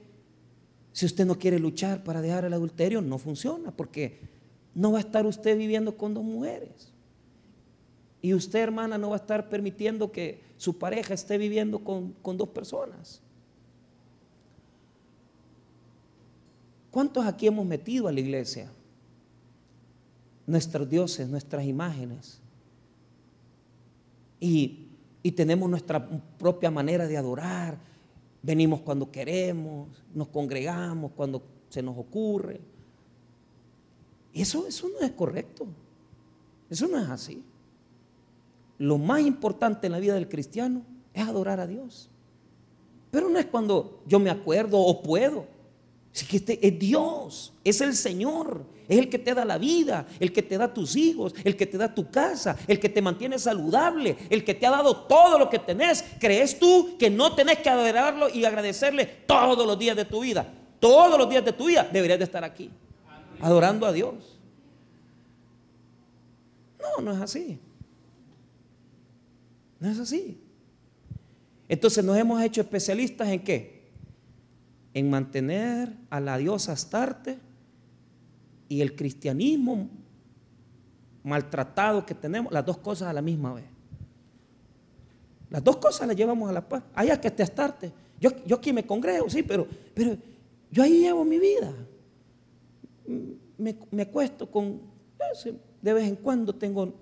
si 0.92 1.06
usted 1.06 1.24
no 1.24 1.38
quiere 1.38 1.58
luchar 1.58 2.02
para 2.02 2.20
dejar 2.20 2.44
el 2.44 2.52
adulterio, 2.52 3.00
no 3.00 3.18
funciona, 3.18 3.70
porque 3.70 4.20
no 4.74 4.92
va 4.92 4.98
a 4.98 5.02
estar 5.02 5.26
usted 5.26 5.56
viviendo 5.56 5.96
con 5.96 6.14
dos 6.14 6.24
mujeres. 6.24 6.92
Y 8.22 8.34
usted, 8.34 8.60
hermana, 8.60 8.98
no 8.98 9.10
va 9.10 9.16
a 9.16 9.20
estar 9.20 9.48
permitiendo 9.48 10.12
que 10.12 10.42
su 10.56 10.78
pareja 10.78 11.14
esté 11.14 11.38
viviendo 11.38 11.82
con, 11.82 12.14
dos 12.36 12.48
personas. 12.50 13.22
¿Cuántos 16.90 17.24
aquí 17.24 17.46
hemos 17.46 17.64
metido 17.64 18.08
a 18.08 18.12
la 18.12 18.20
iglesia? 18.20 18.70
Nuestros 20.46 20.88
dioses, 20.90 21.28
nuestras 21.28 21.64
imágenes. 21.64 22.40
Y, 24.40 24.88
y 25.22 25.32
tenemos 25.32 25.70
nuestra 25.70 26.06
propia 26.36 26.70
manera 26.70 27.06
de 27.06 27.16
adorar, 27.16 27.78
Venimos 28.42 28.80
cuando 28.80 29.10
queremos, 29.10 29.88
nos 30.14 30.28
congregamos 30.28 31.12
cuando 31.12 31.42
se 31.68 31.82
nos 31.82 31.96
ocurre. 31.96 32.60
Eso, 34.32 34.66
eso 34.66 34.88
no 34.88 35.04
es 35.04 35.12
correcto. 35.12 35.66
Eso 36.68 36.88
no 36.88 36.98
es 36.98 37.08
así. 37.08 37.42
Lo 38.78 38.96
más 38.96 39.20
importante 39.20 39.86
en 39.86 39.92
la 39.92 39.98
vida 39.98 40.14
del 40.14 40.28
cristiano 40.28 40.82
es 41.12 41.22
adorar 41.26 41.60
a 41.60 41.66
Dios. 41.66 42.08
Pero 43.10 43.28
no 43.28 43.38
es 43.38 43.46
cuando 43.46 44.02
yo 44.06 44.18
me 44.18 44.30
acuerdo 44.30 44.78
o 44.78 45.02
puedo. 45.02 45.44
Es 46.14 46.24
que 46.24 46.38
este 46.38 46.66
es 46.66 46.78
Dios, 46.78 47.52
es 47.62 47.80
el 47.80 47.94
Señor, 47.94 48.64
es 48.90 48.98
el 48.98 49.08
que 49.08 49.18
te 49.18 49.32
da 49.32 49.44
la 49.44 49.56
vida, 49.56 50.06
el 50.18 50.32
que 50.32 50.42
te 50.42 50.58
da 50.58 50.74
tus 50.74 50.96
hijos, 50.96 51.34
el 51.44 51.56
que 51.56 51.64
te 51.64 51.78
da 51.78 51.94
tu 51.94 52.10
casa, 52.10 52.56
el 52.66 52.78
que 52.78 52.90
te 52.90 53.00
mantiene 53.00 53.38
saludable, 53.38 54.16
el 54.28 54.44
que 54.44 54.52
te 54.52 54.66
ha 54.66 54.70
dado 54.70 54.94
todo 54.94 55.38
lo 55.38 55.48
que 55.48 55.58
tenés. 55.58 56.04
¿Crees 56.18 56.58
tú 56.58 56.96
que 56.98 57.08
no 57.08 57.34
tenés 57.34 57.58
que 57.58 57.70
adorarlo 57.70 58.28
y 58.28 58.44
agradecerle 58.44 59.06
todos 59.06 59.66
los 59.66 59.78
días 59.78 59.96
de 59.96 60.04
tu 60.04 60.20
vida? 60.20 60.46
Todos 60.78 61.18
los 61.18 61.30
días 61.30 61.44
de 61.44 61.52
tu 61.52 61.66
vida 61.66 61.88
deberías 61.90 62.18
de 62.18 62.24
estar 62.24 62.44
aquí, 62.44 62.70
adorando 63.40 63.86
a 63.86 63.92
Dios. 63.92 64.38
No, 66.78 67.02
no 67.02 67.12
es 67.12 67.20
así. 67.20 67.58
No 69.78 69.90
es 69.90 69.98
así. 69.98 70.38
Entonces 71.68 72.04
nos 72.04 72.16
hemos 72.18 72.42
hecho 72.42 72.60
especialistas 72.60 73.28
en 73.28 73.40
qué? 73.40 73.80
en 74.94 75.10
mantener 75.10 75.94
a 76.10 76.20
la 76.20 76.38
diosa 76.38 76.72
Astarte 76.72 77.38
y 78.70 78.80
el 78.80 78.94
cristianismo 78.94 79.88
maltratado 81.24 82.06
que 82.06 82.14
tenemos, 82.14 82.52
las 82.52 82.64
dos 82.64 82.78
cosas 82.78 83.08
a 83.08 83.12
la 83.12 83.20
misma 83.20 83.52
vez. 83.52 83.64
Las 85.50 85.62
dos 85.64 85.76
cosas 85.78 86.06
las 86.06 86.16
llevamos 86.16 86.48
a 86.48 86.52
la 86.52 86.66
paz. 86.66 86.84
Allá 86.94 87.20
que 87.20 87.26
esté 87.28 87.42
Astarte. 87.42 87.92
Yo, 88.20 88.30
yo 88.46 88.56
aquí 88.56 88.72
me 88.72 88.86
congrego, 88.86 89.28
sí, 89.28 89.42
pero, 89.42 89.66
pero 89.92 90.16
yo 90.70 90.84
ahí 90.84 91.00
llevo 91.00 91.24
mi 91.24 91.40
vida. 91.40 91.74
Me, 93.58 93.76
me 93.90 94.02
acuesto 94.02 94.48
con, 94.48 94.80
de 95.82 95.92
vez 95.92 96.06
en 96.06 96.14
cuando 96.14 96.54
tengo, 96.54 96.94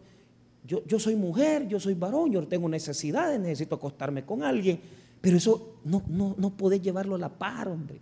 yo, 0.64 0.82
yo 0.86 0.98
soy 0.98 1.16
mujer, 1.16 1.68
yo 1.68 1.78
soy 1.78 1.92
varón, 1.92 2.32
yo 2.32 2.48
tengo 2.48 2.66
necesidades, 2.66 3.38
necesito 3.38 3.74
acostarme 3.74 4.24
con 4.24 4.42
alguien, 4.42 4.80
pero 5.20 5.36
eso 5.36 5.80
no, 5.84 6.02
no, 6.08 6.34
no 6.38 6.56
podés 6.56 6.80
llevarlo 6.80 7.16
a 7.16 7.18
la 7.18 7.28
par, 7.28 7.68
hombre. 7.68 8.00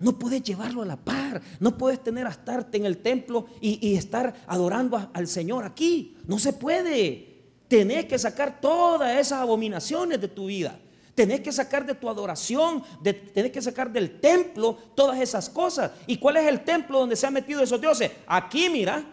No 0.00 0.18
puedes 0.18 0.42
llevarlo 0.42 0.82
a 0.82 0.86
la 0.86 0.96
par. 0.96 1.42
No 1.60 1.76
puedes 1.76 2.02
tener 2.02 2.26
a 2.26 2.30
estarte 2.30 2.76
en 2.76 2.86
el 2.86 2.98
templo 2.98 3.46
y, 3.60 3.96
estar 3.96 4.34
adorando 4.46 5.10
al 5.12 5.26
Señor 5.26 5.64
aquí. 5.64 6.16
No 6.26 6.38
se 6.38 6.52
puede. 6.52 7.42
Tenés 7.66 8.06
que 8.06 8.18
sacar 8.18 8.60
todas 8.60 9.18
esas 9.18 9.40
abominaciones 9.40 10.20
de 10.20 10.28
tu 10.28 10.46
vida. 10.46 10.78
Tenés 11.14 11.40
que 11.40 11.50
sacar 11.50 11.84
de 11.84 11.96
tu 11.96 12.08
adoración, 12.08 12.84
de, 13.02 13.12
tenés 13.12 13.50
que 13.50 13.60
sacar 13.60 13.92
del 13.92 14.20
templo 14.20 14.78
todas 14.94 15.18
esas 15.20 15.50
cosas. 15.50 15.90
¿Y 16.06 16.16
cuál 16.16 16.36
es 16.36 16.46
el 16.46 16.60
templo 16.60 17.00
donde 17.00 17.16
se 17.16 17.26
han 17.26 17.32
metido 17.32 17.60
esos 17.60 17.80
dioses? 17.80 18.12
Aquí, 18.26 18.68
mira. 18.70 19.04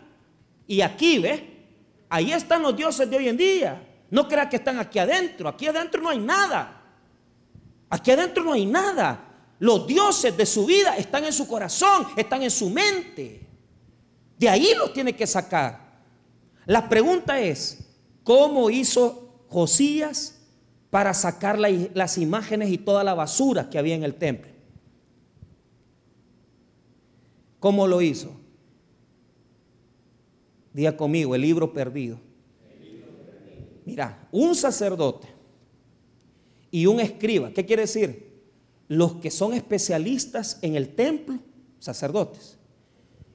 Y 0.67 0.81
aquí, 0.81 1.17
¿ves? 1.17 1.41
Ahí 2.09 2.31
están 2.31 2.61
los 2.61 2.75
dioses 2.75 3.09
de 3.09 3.17
hoy 3.17 3.27
en 3.27 3.37
día. 3.37 3.87
No 4.11 4.27
creas 4.27 4.49
que 4.49 4.57
están 4.57 4.77
aquí 4.77 4.99
adentro. 4.99 5.49
Aquí 5.49 5.65
adentro 5.65 5.99
no 6.01 6.09
hay 6.09 6.19
nada. 6.19 6.79
Aquí 7.89 8.11
adentro 8.11 8.43
no 8.43 8.53
hay 8.53 8.67
nada. 8.67 9.34
Los 9.59 9.87
dioses 9.87 10.35
de 10.35 10.45
su 10.45 10.65
vida 10.65 10.97
están 10.97 11.23
en 11.23 11.33
su 11.33 11.47
corazón, 11.47 12.07
están 12.17 12.43
en 12.43 12.51
su 12.51 12.69
mente. 12.69 13.41
De 14.37 14.49
ahí 14.49 14.69
los 14.77 14.91
tiene 14.93 15.15
que 15.15 15.25
sacar. 15.25 16.03
La 16.65 16.89
pregunta 16.89 17.39
es, 17.39 17.79
¿cómo 18.23 18.69
hizo 18.69 19.45
Josías 19.49 20.41
para 20.89 21.13
sacar 21.13 21.57
las 21.59 22.17
imágenes 22.17 22.69
y 22.69 22.77
toda 22.77 23.03
la 23.03 23.13
basura 23.13 23.69
que 23.69 23.77
había 23.77 23.95
en 23.95 24.03
el 24.03 24.15
templo? 24.15 24.51
¿Cómo 27.59 27.87
lo 27.87 28.01
hizo? 28.01 28.31
Diga 30.73 30.97
conmigo, 30.97 31.33
el 31.35 31.41
libro 31.41 31.71
perdido. 31.71 32.19
Mira, 33.85 34.27
un 34.31 34.55
sacerdote 34.55 35.27
y 36.69 36.87
un 36.87 36.99
escriba, 36.99 37.51
¿qué 37.51 37.65
quiere 37.65 37.83
decir? 37.83 38.24
Los 38.87 39.15
que 39.15 39.31
son 39.31 39.53
especialistas 39.53 40.59
en 40.61 40.75
el 40.75 40.95
templo, 40.95 41.39
sacerdotes, 41.79 42.57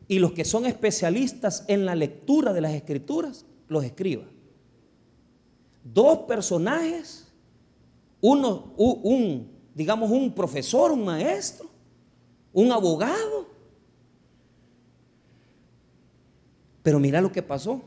y 0.07 0.19
los 0.19 0.33
que 0.33 0.45
son 0.45 0.67
especialistas 0.67 1.65
en 1.69 1.87
la 1.87 1.95
lectura 1.95 2.53
de 2.53 2.61
las 2.61 2.73
escrituras, 2.73 3.45
los 3.69 3.85
escribas. 3.85 4.27
Dos 5.85 6.19
personajes, 6.21 7.29
uno, 8.21 8.75
un, 8.77 9.51
digamos, 9.75 10.11
un 10.11 10.35
profesor, 10.35 10.93
un 10.93 11.05
maestro, 11.05 11.69
un 12.53 12.73
abogado. 12.73 13.49
Pero 16.83 16.99
mira 16.99 17.21
lo 17.21 17.31
que 17.31 17.43
pasó. 17.43 17.83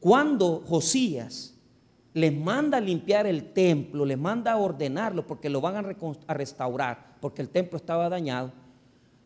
Cuando 0.00 0.64
Josías 0.66 1.54
les 2.12 2.36
manda 2.36 2.78
a 2.78 2.80
limpiar 2.80 3.26
el 3.26 3.52
templo, 3.52 4.04
les 4.04 4.18
manda 4.18 4.52
a 4.52 4.56
ordenarlo 4.56 5.26
porque 5.26 5.48
lo 5.48 5.60
van 5.60 5.76
a, 5.76 6.34
restaurar, 6.34 7.16
porque 7.20 7.42
el 7.42 7.48
templo 7.48 7.76
estaba 7.76 8.08
dañado. 8.08 8.52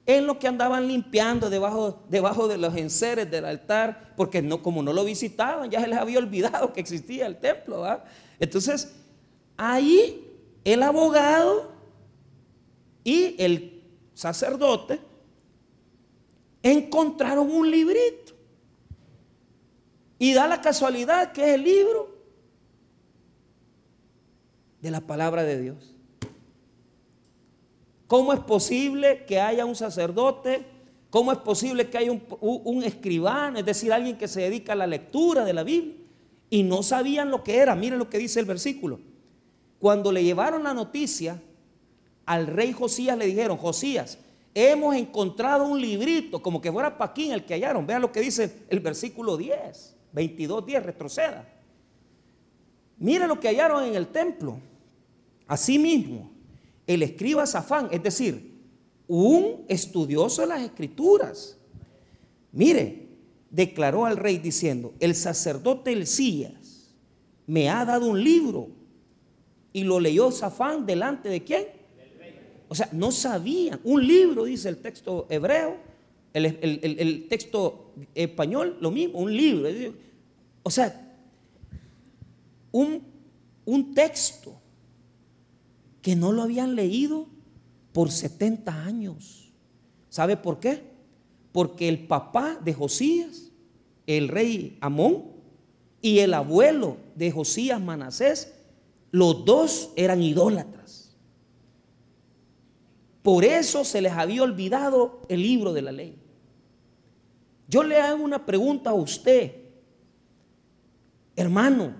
En 0.07 0.27
lo 0.27 0.39
que 0.39 0.47
andaban 0.47 0.87
limpiando 0.87 1.49
debajo, 1.49 2.03
de 2.11 2.59
los 2.59 2.77
enseres 2.77 3.31
del 3.31 3.47
altar, 3.47 4.13
porque 4.17 4.43
no, 4.43 4.63
como 4.63 4.83
no 4.83 4.93
lo 4.93 5.03
visitaban, 5.03 5.71
ya 5.71 5.81
se 5.81 5.89
les 5.89 5.99
había 5.99 6.19
olvidado 6.19 6.75
que 6.75 6.81
existía 6.81 7.27
el 7.27 7.39
templo. 7.39 7.83
Entonces, 8.39 8.95
ahí 9.57 10.31
el 10.63 10.83
abogado 10.83 11.73
y 13.03 13.35
el 13.43 13.83
sacerdote 14.13 15.01
encontraron 16.63 17.51
un 17.51 17.71
librito. 17.71 18.35
Y 20.19 20.35
da 20.35 20.47
la 20.47 20.61
casualidad 20.61 21.33
que 21.33 21.43
es 21.43 21.55
el 21.55 21.65
libro 21.65 22.14
de 24.85 24.91
la 24.91 25.01
palabra 25.01 25.45
de 25.45 25.61
Dios. 25.61 25.95
¿Cómo 28.07 28.35
es 28.35 28.41
posible 28.41 29.25
que 29.25 29.41
haya 29.41 29.65
un 29.65 29.75
sacerdote? 29.75 30.67
¿Cómo 31.09 31.33
es 31.33 31.39
posible 31.39 31.89
que 31.89 31.97
haya 31.97 32.13
un, 32.13 32.85
escribano, 32.85 33.59
es 33.59 33.65
decir, 33.65 33.95
alguien 33.95 34.19
que 34.19 34.29
se 34.29 34.43
dedica 34.43 34.75
a 34.75 34.77
la 34.77 34.87
lectura 34.87 35.43
de 35.43 35.55
la 35.55 35.63
Biblia? 35.65 35.95
Y 36.51 36.65
no 36.65 36.83
sabían 36.83 37.31
lo 37.31 37.43
que 37.43 37.57
era. 37.57 37.75
Miren 37.75 37.99
lo 37.99 38.11
que 38.11 38.19
dice 38.19 38.41
el 38.41 38.45
versículo. 38.45 39.01
Cuando 39.81 40.13
le 40.13 40.23
llevaron 40.23 40.63
la 40.63 40.75
noticia 40.75 41.41
al 42.27 42.47
rey 42.47 42.75
Josías, 42.75 43.17
le 43.17 43.25
dijeron, 43.25 43.57
Josías, 43.57 44.19
hemos 44.53 44.95
encontrado 44.97 45.65
un 45.67 45.81
librito, 45.81 46.43
como 46.43 46.61
que 46.61 46.71
fuera 46.71 46.99
Paquín 46.99 47.33
el 47.33 47.47
que 47.47 47.55
hallaron. 47.55 47.87
Vean 47.87 48.03
lo 48.03 48.13
que 48.13 48.21
dice 48.21 48.67
el 48.69 48.81
versículo 48.81 49.39
10, 49.39 49.97
22, 50.13 50.67
10, 50.67 50.83
retroceda. 50.83 51.49
Miren 52.99 53.29
lo 53.29 53.41
que 53.41 53.49
hallaron 53.49 53.83
en 53.85 53.95
el 53.95 54.09
templo. 54.09 54.59
Asimismo, 55.47 56.31
el 56.87 57.03
escriba 57.03 57.47
Zafán, 57.47 57.89
es 57.91 58.03
decir, 58.03 58.55
un 59.07 59.65
estudioso 59.69 60.43
de 60.43 60.49
las 60.49 60.63
escrituras, 60.63 61.57
mire, 62.53 63.09
declaró 63.51 64.07
al 64.07 64.17
rey 64.17 64.39
diciendo, 64.39 64.95
el 65.01 65.15
sacerdote 65.15 65.93
Elías 65.93 66.95
me 67.47 67.69
ha 67.69 67.85
dado 67.85 68.07
un 68.07 68.23
libro 68.23 68.69
y 69.73 69.85
lo 69.85 70.01
leyó 70.01 70.31
Zafán 70.31 70.87
delante 70.87 71.29
de 71.29 71.43
quién? 71.43 71.67
O 72.69 72.75
sea, 72.75 72.89
no 72.93 73.13
sabían. 73.13 73.81
Un 73.85 74.07
libro, 74.07 74.45
dice 74.45 74.69
el 74.69 74.79
texto 74.79 75.27
hebreo, 75.29 75.77
el, 76.33 76.47
el 76.99 77.29
texto 77.29 77.93
español, 78.15 78.79
lo 78.81 78.91
mismo, 78.91 79.19
un 79.19 79.37
libro. 79.37 79.69
O 80.63 80.71
sea, 80.71 81.17
un, 82.73 83.03
un 83.65 83.95
texto 83.95 84.61
que 86.05 86.15
no 86.17 86.33
lo 86.33 86.43
habían 86.43 86.75
leído 86.77 87.29
por 87.95 88.11
70 88.11 88.85
años. 88.85 89.55
¿Sabe 90.11 90.37
por 90.37 90.61
qué? 90.61 90.83
Porque 91.51 91.89
el 91.89 92.07
papá 92.07 92.61
de 92.63 92.75
Josías, 92.75 93.51
el 94.07 94.29
rey 94.29 94.77
Amón, 94.83 95.33
y 96.03 96.19
el 96.19 96.35
abuelo 96.35 96.99
de 97.15 97.31
Josías 97.31 97.81
Manasés, 97.81 98.53
los 99.13 99.47
dos 99.47 99.93
eran 99.97 100.23
idólatras. 100.23 101.17
Por 103.23 103.43
eso 103.43 103.83
se 103.83 104.03
les 104.03 104.13
había 104.13 104.43
olvidado 104.43 105.23
el 105.31 105.41
libro 105.41 105.73
de 105.73 105.81
la 105.81 105.93
ley. 105.93 106.19
Yo 107.67 107.83
le 107.83 107.99
hago 107.99 108.23
una 108.23 108.45
pregunta 108.45 108.91
a 108.91 108.95
usted, 108.95 109.55
hermano, 111.35 111.95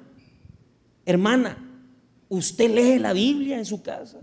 hermana, 1.07 1.64
¿Usted 2.35 2.75
lee 2.75 2.99
la 2.99 3.13
Biblia 3.13 3.59
en 3.59 3.65
su 3.65 3.81
casa? 3.81 4.19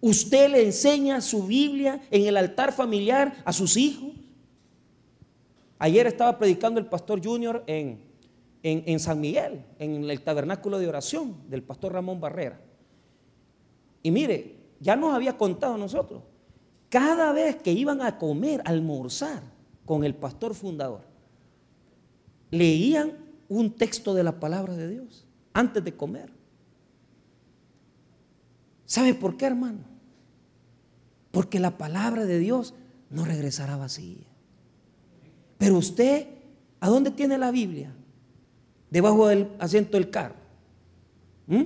¿Usted 0.00 0.50
le 0.50 0.64
enseña 0.64 1.20
su 1.20 1.46
Biblia 1.46 2.00
en 2.10 2.26
el 2.26 2.36
altar 2.36 2.72
familiar 2.72 3.36
a 3.44 3.52
sus 3.52 3.76
hijos? 3.76 4.10
Ayer 5.78 6.08
estaba 6.08 6.36
predicando 6.36 6.80
el 6.80 6.86
pastor 6.86 7.24
Junior 7.24 7.62
en, 7.68 8.00
en, 8.64 8.98
San 8.98 9.20
Miguel, 9.20 9.64
en 9.78 10.10
el 10.10 10.20
tabernáculo 10.22 10.80
de 10.80 10.88
oración 10.88 11.36
del 11.48 11.62
pastor 11.62 11.92
Ramón 11.92 12.20
Barrera. 12.20 12.60
Y 14.02 14.10
mire, 14.10 14.56
ya 14.80 14.96
nos 14.96 15.14
había 15.14 15.38
contado 15.38 15.78
nosotros, 15.78 16.20
cada 16.88 17.32
vez 17.32 17.56
que 17.56 17.70
iban 17.70 18.02
a 18.02 18.18
comer, 18.18 18.60
a 18.64 18.70
almorzar 18.70 19.40
con 19.84 20.02
el 20.02 20.16
pastor 20.16 20.54
fundador, 20.54 21.02
leían 22.50 23.12
un 23.48 23.70
texto 23.70 24.14
de 24.14 24.24
la 24.24 24.40
palabra 24.40 24.74
de 24.74 24.88
Dios 24.88 25.26
antes 25.52 25.84
de 25.84 25.96
comer. 25.96 26.33
¿Sabe 28.86 29.14
por 29.14 29.36
qué, 29.36 29.46
hermano? 29.46 29.80
Porque 31.30 31.58
la 31.58 31.78
palabra 31.78 32.24
de 32.24 32.38
Dios 32.38 32.74
no 33.10 33.24
regresará 33.24 33.76
vacía. 33.76 34.26
Pero 35.58 35.78
usted, 35.78 36.28
¿a 36.80 36.88
dónde 36.88 37.10
tiene 37.10 37.38
la 37.38 37.50
Biblia? 37.50 37.92
Debajo 38.90 39.28
del 39.28 39.50
asiento 39.58 39.96
del 39.96 40.10
carro. 40.10 40.36
¿Mm? 41.46 41.62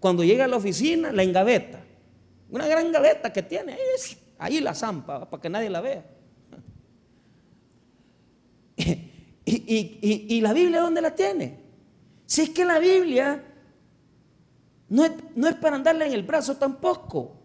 Cuando 0.00 0.24
llega 0.24 0.44
a 0.44 0.48
la 0.48 0.56
oficina, 0.56 1.12
la 1.12 1.22
engaveta. 1.22 1.82
Una 2.50 2.66
gran 2.66 2.90
gaveta 2.92 3.32
que 3.32 3.42
tiene. 3.42 3.76
Ahí 4.38 4.60
la 4.60 4.74
zampa, 4.74 5.28
para 5.28 5.40
que 5.40 5.48
nadie 5.48 5.70
la 5.70 5.80
vea. 5.80 6.04
¿Y, 9.44 10.26
y 10.28 10.40
la 10.40 10.52
Biblia 10.52 10.80
dónde 10.80 11.00
la 11.00 11.14
tiene? 11.14 11.60
Si 12.26 12.42
es 12.42 12.50
que 12.50 12.64
la 12.64 12.78
Biblia 12.78 13.42
no 14.88 15.04
es, 15.04 15.54
para 15.56 15.76
andarla 15.76 16.06
en 16.06 16.12
el 16.12 16.22
brazo 16.22 16.56
tampoco. 16.56 17.36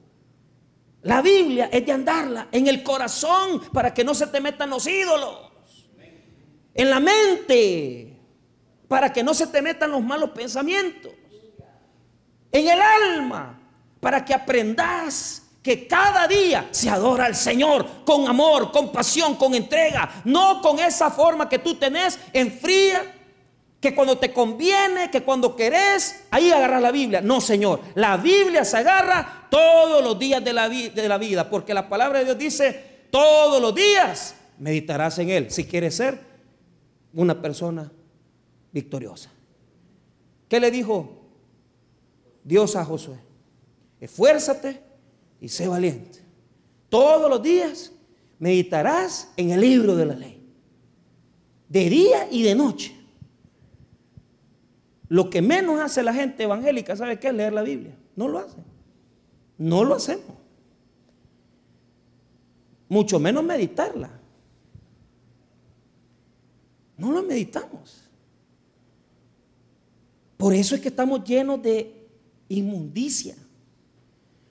La 1.01 1.21
Biblia 1.21 1.69
es 1.71 1.85
de 1.85 1.91
andarla 1.91 2.47
en 2.51 2.67
el 2.67 2.81
corazón 2.81 3.61
para 3.73 3.93
que 3.93 4.03
no 4.03 4.13
se 4.15 4.27
te 4.27 4.39
metan 4.39 4.69
los 4.69 4.87
ídolos. 4.87 5.51
En 6.73 6.89
la 6.89 6.99
mente 6.99 8.17
para 8.87 9.11
que 9.11 9.23
no 9.23 9.33
se 9.33 9.47
te 9.47 9.61
metan 9.61 9.91
los 9.91 10.03
malos 10.03 10.29
pensamientos. 10.29 11.11
En 12.51 12.67
el 12.67 12.79
alma 12.79 13.59
para 13.99 14.23
que 14.23 14.33
aprendas 14.33 15.43
que 15.63 15.87
cada 15.87 16.27
día 16.27 16.67
se 16.71 16.89
adora 16.89 17.25
al 17.25 17.35
Señor 17.35 18.03
con 18.05 18.27
amor, 18.27 18.71
con 18.71 18.91
pasión, 18.91 19.35
con 19.35 19.55
entrega, 19.55 20.21
no 20.25 20.61
con 20.61 20.77
esa 20.77 21.09
forma 21.09 21.47
que 21.47 21.59
tú 21.59 21.75
tenés 21.75 22.19
en 22.33 22.51
fría 22.51 23.12
que 23.83 23.93
cuando 23.93 24.17
te 24.17 24.31
conviene, 24.31 25.11
que 25.11 25.23
cuando 25.23 25.57
querés, 25.57 26.23
ahí 26.31 26.49
agarras 26.51 26.81
la 26.81 26.89
Biblia. 26.89 27.19
No, 27.19 27.41
Señor, 27.41 27.81
la 27.95 28.15
Biblia 28.15 28.63
se 28.63 28.77
agarra 28.77 29.49
todos 29.51 30.01
los 30.01 30.17
días 30.17 30.41
de 30.41 30.53
la, 30.53 30.69
de 30.69 31.09
la 31.09 31.17
vida, 31.17 31.49
porque 31.49 31.73
la 31.73 31.89
palabra 31.89 32.19
de 32.19 32.23
Dios 32.23 32.37
dice, 32.37 33.07
todos 33.11 33.61
los 33.61 33.75
días 33.75 34.35
meditarás 34.57 35.19
en 35.19 35.31
Él 35.31 35.51
si 35.51 35.65
quieres 35.65 35.95
ser 35.95 36.17
una 37.13 37.41
persona 37.41 37.91
victoriosa. 38.71 39.29
¿Qué 40.47 40.61
le 40.61 40.71
dijo 40.71 41.21
Dios 42.41 42.77
a 42.77 42.85
Josué? 42.85 43.17
Esfuérzate 43.99 44.81
y 45.41 45.49
sé 45.49 45.67
valiente. 45.67 46.19
Todos 46.87 47.29
los 47.29 47.43
días 47.43 47.91
meditarás 48.39 49.33
en 49.35 49.51
el 49.51 49.59
libro 49.59 49.97
de 49.97 50.05
la 50.05 50.15
ley. 50.15 50.41
De 51.67 51.89
día 51.89 52.29
y 52.31 52.43
de 52.43 52.55
noche. 52.55 53.02
Lo 55.13 55.29
que 55.29 55.43
menos 55.43 55.79
hace 55.79 56.01
la 56.01 56.11
gente 56.11 56.41
evangélica, 56.41 56.95
¿sabe 56.95 57.19
qué? 57.19 57.27
Es 57.27 57.35
leer 57.35 57.53
la 57.53 57.61
Biblia. 57.61 57.95
No 58.15 58.27
lo 58.27 58.39
hace. 58.39 58.57
No 59.59 59.83
lo 59.83 59.93
hacemos. 59.93 60.35
Mucho 62.89 63.19
menos 63.19 63.43
meditarla. 63.43 64.09
No 66.97 67.11
lo 67.11 67.21
meditamos. 67.21 68.09
Por 70.35 70.55
eso 70.55 70.73
es 70.73 70.81
que 70.81 70.87
estamos 70.87 71.23
llenos 71.23 71.61
de 71.61 72.07
inmundicia. 72.49 73.35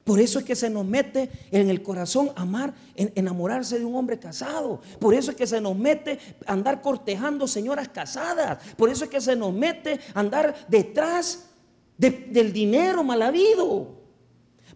Por 0.05 0.19
eso 0.19 0.41
es 0.41 0.45
que 0.45 0.57
se 0.57 0.69
nos 0.69 0.85
mete 0.85 1.31
en 1.53 1.71
el 1.71 1.83
corazón 1.83 2.33
amar, 2.35 2.75
enamorarse 2.97 3.79
de 3.79 3.85
un 3.85 3.95
hombre 3.95 4.19
casado. 4.19 4.81
Por 4.99 5.15
eso 5.15 5.31
es 5.31 5.37
que 5.37 5.47
se 5.47 5.61
nos 5.61 5.77
mete 5.77 6.19
andar 6.47 6.83
cortejando 6.83 7.47
señoras 7.47 7.89
casadas. 7.89 8.59
Por 8.77 8.91
eso 8.91 9.05
es 9.05 9.11
que 9.11 9.21
se 9.21 9.37
nos 9.37 9.53
mete 9.53 10.01
andar 10.15 10.67
detrás 10.69 11.51
del 11.97 12.53
dinero 12.53 13.05
mal 13.05 13.23
habido. 13.23 14.03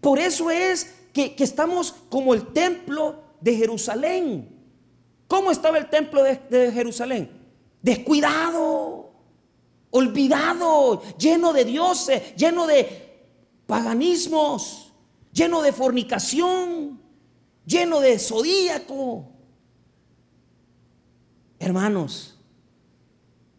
Por 0.00 0.20
eso 0.20 0.48
es 0.48 0.94
que, 1.12 1.34
estamos 1.38 1.92
como 2.08 2.32
el 2.32 2.52
templo 2.52 3.16
de 3.40 3.56
Jerusalén. 3.56 4.48
¿Cómo 5.26 5.50
estaba 5.50 5.78
el 5.78 5.90
templo 5.90 6.22
de, 6.22 6.40
de 6.48 6.70
Jerusalén? 6.70 7.28
Descuidado, 7.82 9.10
olvidado, 9.90 11.02
lleno 11.18 11.52
de 11.52 11.64
dioses, 11.64 12.36
lleno 12.36 12.68
de 12.68 13.06
paganismos 13.66 14.85
lleno 15.36 15.60
de 15.60 15.72
fornicación, 15.72 16.98
lleno 17.66 18.00
de 18.00 18.18
zodíaco. 18.18 19.28
Hermanos, 21.58 22.38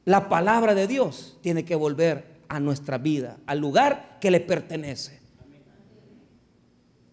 la 0.06 0.28
palabra 0.28 0.74
de 0.74 0.88
Dios 0.88 1.38
tiene 1.42 1.64
que 1.64 1.76
volver 1.76 2.38
a 2.48 2.60
nuestra 2.60 2.98
vida, 2.98 3.38
al 3.46 3.60
lugar 3.60 4.18
que 4.20 4.32
le 4.32 4.40
pertenece. 4.40 5.22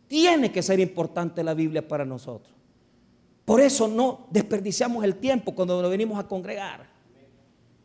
Tiene 0.08 0.50
que 0.50 0.62
ser 0.62 0.80
importante 0.80 1.44
la 1.44 1.54
Biblia 1.54 1.86
para 1.86 2.04
nosotros. 2.04 2.54
Por 3.44 3.60
eso 3.60 3.86
no 3.86 4.26
desperdiciamos 4.30 5.04
el 5.04 5.16
tiempo 5.16 5.54
cuando 5.54 5.82
nos 5.82 5.90
venimos 5.90 6.18
a 6.18 6.26
congregar. 6.26 6.88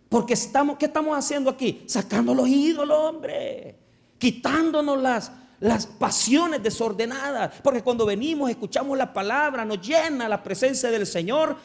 Porque 0.08 0.34
estamos, 0.34 0.78
¿qué 0.78 0.86
estamos 0.86 1.18
haciendo 1.18 1.50
aquí? 1.50 1.84
Sacando 1.88 2.34
los 2.34 2.48
ídolos, 2.48 2.98
hombre. 2.98 3.78
Quitándonos 4.18 5.02
las, 5.02 5.32
las 5.60 5.86
pasiones 5.86 6.64
desordenadas. 6.64 7.54
Porque 7.64 7.82
cuando 7.82 8.06
venimos, 8.06 8.50
escuchamos 8.50 8.98
la 8.98 9.14
palabra, 9.14 9.66
nos 9.66 9.82
llena 9.86 10.30
la 10.30 10.44
presencia 10.44 10.90
del 10.92 11.06
Señor, 11.06 11.58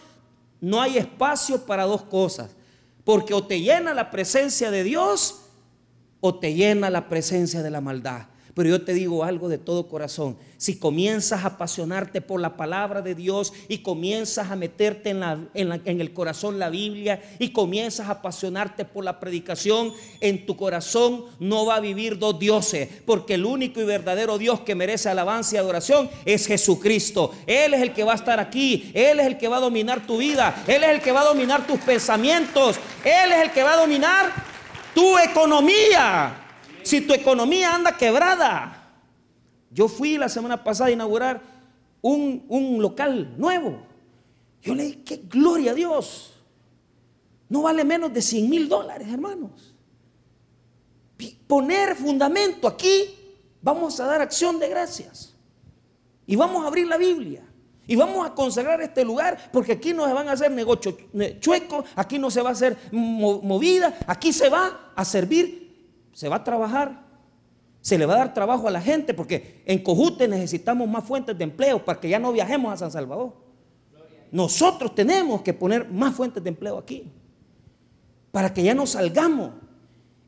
no 0.61 0.81
hay 0.81 0.99
espacio 0.99 1.65
para 1.65 1.85
dos 1.85 2.03
cosas. 2.03 2.51
Porque 3.05 3.35
o 3.35 3.47
te 3.47 3.61
llena 3.61 3.95
la 3.95 4.11
presencia 4.11 4.71
de 4.71 4.83
Dios 4.83 5.43
o 6.21 6.39
te 6.39 6.55
llena 6.55 6.89
la 6.91 7.09
presencia 7.09 7.63
de 7.63 7.71
la 7.71 7.81
maldad. 7.81 8.27
Pero 8.55 8.69
yo 8.69 8.83
te 8.83 8.95
digo 8.95 9.25
algo 9.25 9.49
de 9.49 9.59
todo 9.59 9.89
corazón. 9.89 10.37
Si 10.59 10.79
comienzas 10.79 11.43
a 11.43 11.49
apasionarte 11.49 12.21
por 12.21 12.41
la 12.41 12.57
palabra 12.57 13.03
de 13.03 13.17
Dios 13.17 13.53
y 13.69 13.79
comienzas 13.79 14.51
a 14.51 14.57
meterte 14.57 15.11
en, 15.11 15.23
en, 15.55 16.01
el 16.01 16.13
corazón 16.13 16.61
la 16.61 16.71
Biblia 16.71 17.21
y 17.41 17.51
comienzas 17.51 18.09
a 18.09 18.13
apasionarte 18.13 18.85
por 18.85 19.05
la 19.05 19.19
predicación, 19.19 19.93
en 20.21 20.47
tu 20.47 20.57
corazón 20.57 21.25
no 21.41 21.67
va 21.67 21.77
a 21.77 21.81
vivir 21.81 22.17
dos 22.17 22.39
dioses. 22.39 22.89
Porque 23.05 23.35
el 23.35 23.45
único 23.45 23.81
y 23.81 23.85
verdadero 23.85 24.39
Dios 24.39 24.61
que 24.61 24.77
merece 24.77 25.09
alabanza 25.09 25.57
y 25.57 25.59
adoración 25.59 26.09
es 26.25 26.47
Jesucristo. 26.47 27.33
Él 27.49 27.75
es 27.75 27.83
el 27.83 27.93
que 27.93 28.05
va 28.05 28.13
a 28.13 28.17
estar 28.17 28.39
aquí. 28.39 28.93
Él 28.95 29.19
es 29.19 29.27
el 29.27 29.37
que 29.37 29.49
va 29.49 29.57
a 29.57 29.61
dominar 29.61 30.07
tu 30.07 30.19
vida. 30.19 30.63
Él 30.69 30.85
es 30.85 30.91
el 30.91 31.01
que 31.01 31.11
va 31.11 31.23
a 31.23 31.25
dominar 31.25 31.67
tus 31.67 31.81
pensamientos. 31.81 32.77
Él 33.05 33.33
es 33.33 33.43
el 33.43 33.51
que 33.51 33.65
va 33.65 33.73
a 33.73 33.79
dominar 33.79 34.33
tu 34.95 35.19
economía 35.19 36.44
si 36.85 37.01
tu 37.01 37.13
economía 37.13 37.75
anda 37.75 37.97
quebrada. 37.97 38.81
Yo 39.71 39.89
fui 39.89 40.17
la 40.17 40.29
semana 40.29 40.63
pasada 40.63 40.89
a 40.89 40.93
inaugurar 40.93 41.43
un, 42.01 42.77
local 42.81 43.35
nuevo. 43.37 43.83
Yo 44.63 44.75
le 44.75 44.85
dije, 44.85 45.03
qué 45.05 45.17
gloria 45.29 45.73
a 45.73 45.75
Dios. 45.75 46.35
No 47.49 47.63
vale 47.63 47.85
menos 47.85 48.13
de 48.13 48.23
100 48.23 48.49
mil 48.49 48.69
dólares, 48.69 49.09
hermanos. 49.11 49.75
Poner 51.47 51.97
fundamento 51.97 52.69
aquí, 52.69 53.15
vamos 53.61 53.99
a 54.01 54.07
dar 54.07 54.21
acción 54.21 54.59
de 54.59 54.69
gracias. 54.69 55.35
Y 56.27 56.37
vamos 56.37 56.65
a 56.65 56.69
abrir 56.69 56.87
la 56.87 56.97
Biblia. 56.97 57.43
Y 57.87 57.97
vamos 57.97 58.27
a 58.27 58.35
consagrar 58.35 58.81
este 58.81 59.05
lugar 59.05 59.51
porque 59.53 59.73
aquí 59.73 59.93
no 59.93 60.07
se 60.07 60.13
van 60.13 60.29
a 60.29 60.33
hacer 60.33 60.51
negocios 60.51 60.95
chuecos, 61.41 61.85
aquí 61.97 62.19
no 62.19 62.31
se 62.31 62.41
va 62.41 62.51
a 62.51 62.53
hacer 62.53 62.79
movida, 62.93 63.99
aquí 64.07 64.33
se 64.33 64.49
va 64.49 64.93
a 64.95 65.05
servir 65.05 65.64
se 66.15 66.29
va 66.29 66.37
a 66.37 66.45
trabajar, 66.45 67.05
se 67.81 67.99
le 67.99 68.07
va 68.07 68.15
a 68.15 68.19
dar 68.19 68.35
trabajo 68.35 68.67
a 68.67 68.71
la 68.71 68.81
gente, 68.81 69.13
porque 69.13 69.63
en 69.67 69.83
Cojute 69.83 70.27
necesitamos 70.27 70.89
más 70.89 71.05
fuentes 71.05 71.37
de 71.37 71.45
empleo 71.45 71.85
para 71.85 72.01
que 72.01 72.09
ya 72.09 72.19
no 72.19 72.33
viajemos 72.33 72.73
a 72.73 72.77
San 72.79 72.91
Salvador. 72.91 73.35
Nosotros 74.33 74.95
tenemos 74.95 75.43
que 75.43 75.53
poner 75.53 75.91
más 75.91 76.15
fuentes 76.15 76.43
de 76.43 76.49
empleo 76.49 76.79
aquí, 76.79 77.13
para 78.33 78.55
que 78.55 78.63
ya 78.63 78.75
no 78.75 78.87
salgamos 78.87 79.51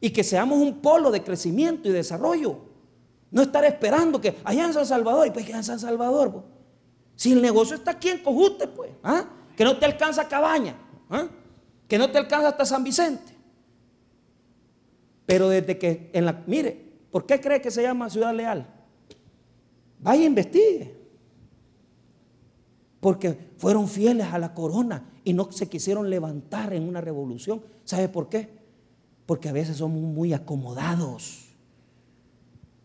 y 0.00 0.10
que 0.10 0.22
seamos 0.22 0.58
un 0.58 0.80
polo 0.80 1.10
de 1.10 1.22
crecimiento 1.22 1.88
y 1.88 1.92
desarrollo. 1.92 2.58
No 3.30 3.42
estar 3.42 3.64
esperando 3.64 4.20
que 4.20 4.36
allá 4.44 4.66
en 4.66 4.74
San 4.74 4.86
Salvador, 4.86 5.26
y 5.26 5.30
pues 5.30 5.46
que 5.46 5.52
en 5.52 5.64
San 5.64 5.78
Salvador, 5.78 6.44
si 7.14 7.32
el 7.32 7.40
negocio 7.40 7.76
está 7.76 7.92
aquí 7.92 8.08
en 8.08 8.22
Cojute, 8.22 8.68
pues, 8.68 8.90
¿ah? 9.02 9.24
que 9.56 9.64
no 9.64 9.78
te 9.78 9.86
alcanza 9.86 10.28
Cabaña, 10.28 10.76
¿ah? 11.10 11.28
que 11.88 11.96
no 11.96 12.10
te 12.10 12.18
alcanza 12.18 12.48
hasta 12.48 12.64
San 12.64 12.84
Vicente. 12.84 13.35
Pero 15.26 15.48
desde 15.48 15.76
que 15.76 16.10
en 16.12 16.24
la, 16.24 16.44
mire, 16.46 16.80
¿por 17.10 17.26
qué 17.26 17.40
cree 17.40 17.60
que 17.60 17.70
se 17.70 17.82
llama 17.82 18.08
ciudad 18.08 18.34
leal? 18.34 18.66
Vaya 19.98 20.22
e 20.22 20.26
investigue. 20.26 20.94
Porque 23.00 23.36
fueron 23.58 23.88
fieles 23.88 24.28
a 24.32 24.38
la 24.38 24.54
corona 24.54 25.10
y 25.24 25.32
no 25.32 25.50
se 25.50 25.68
quisieron 25.68 26.08
levantar 26.08 26.72
en 26.72 26.88
una 26.88 27.00
revolución. 27.00 27.62
¿Sabe 27.84 28.08
por 28.08 28.28
qué? 28.28 28.48
Porque 29.26 29.48
a 29.48 29.52
veces 29.52 29.78
somos 29.78 30.00
muy 30.00 30.32
acomodados. 30.32 31.46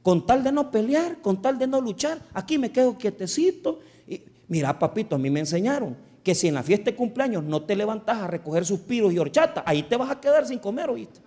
Con 0.01 0.25
tal 0.25 0.43
de 0.43 0.51
no 0.51 0.71
pelear, 0.71 1.21
con 1.21 1.41
tal 1.41 1.59
de 1.59 1.67
no 1.67 1.79
luchar, 1.79 2.19
aquí 2.33 2.57
me 2.57 2.71
quedo 2.71 2.97
quietecito. 2.97 3.79
Y, 4.07 4.23
mira, 4.47 4.77
papito, 4.77 5.15
a 5.15 5.19
mí 5.19 5.29
me 5.29 5.39
enseñaron 5.39 5.95
que 6.23 6.33
si 6.33 6.47
en 6.47 6.55
la 6.55 6.63
fiesta 6.63 6.91
de 6.91 6.95
cumpleaños 6.95 7.43
no 7.43 7.63
te 7.63 7.75
levantas 7.75 8.17
a 8.17 8.27
recoger 8.27 8.65
suspiros 8.65 9.13
y 9.13 9.19
horchata, 9.19 9.63
ahí 9.65 9.83
te 9.83 9.95
vas 9.95 10.09
a 10.09 10.19
quedar 10.19 10.47
sin 10.47 10.59
comer, 10.59 10.89
¿oíste? 10.89 11.19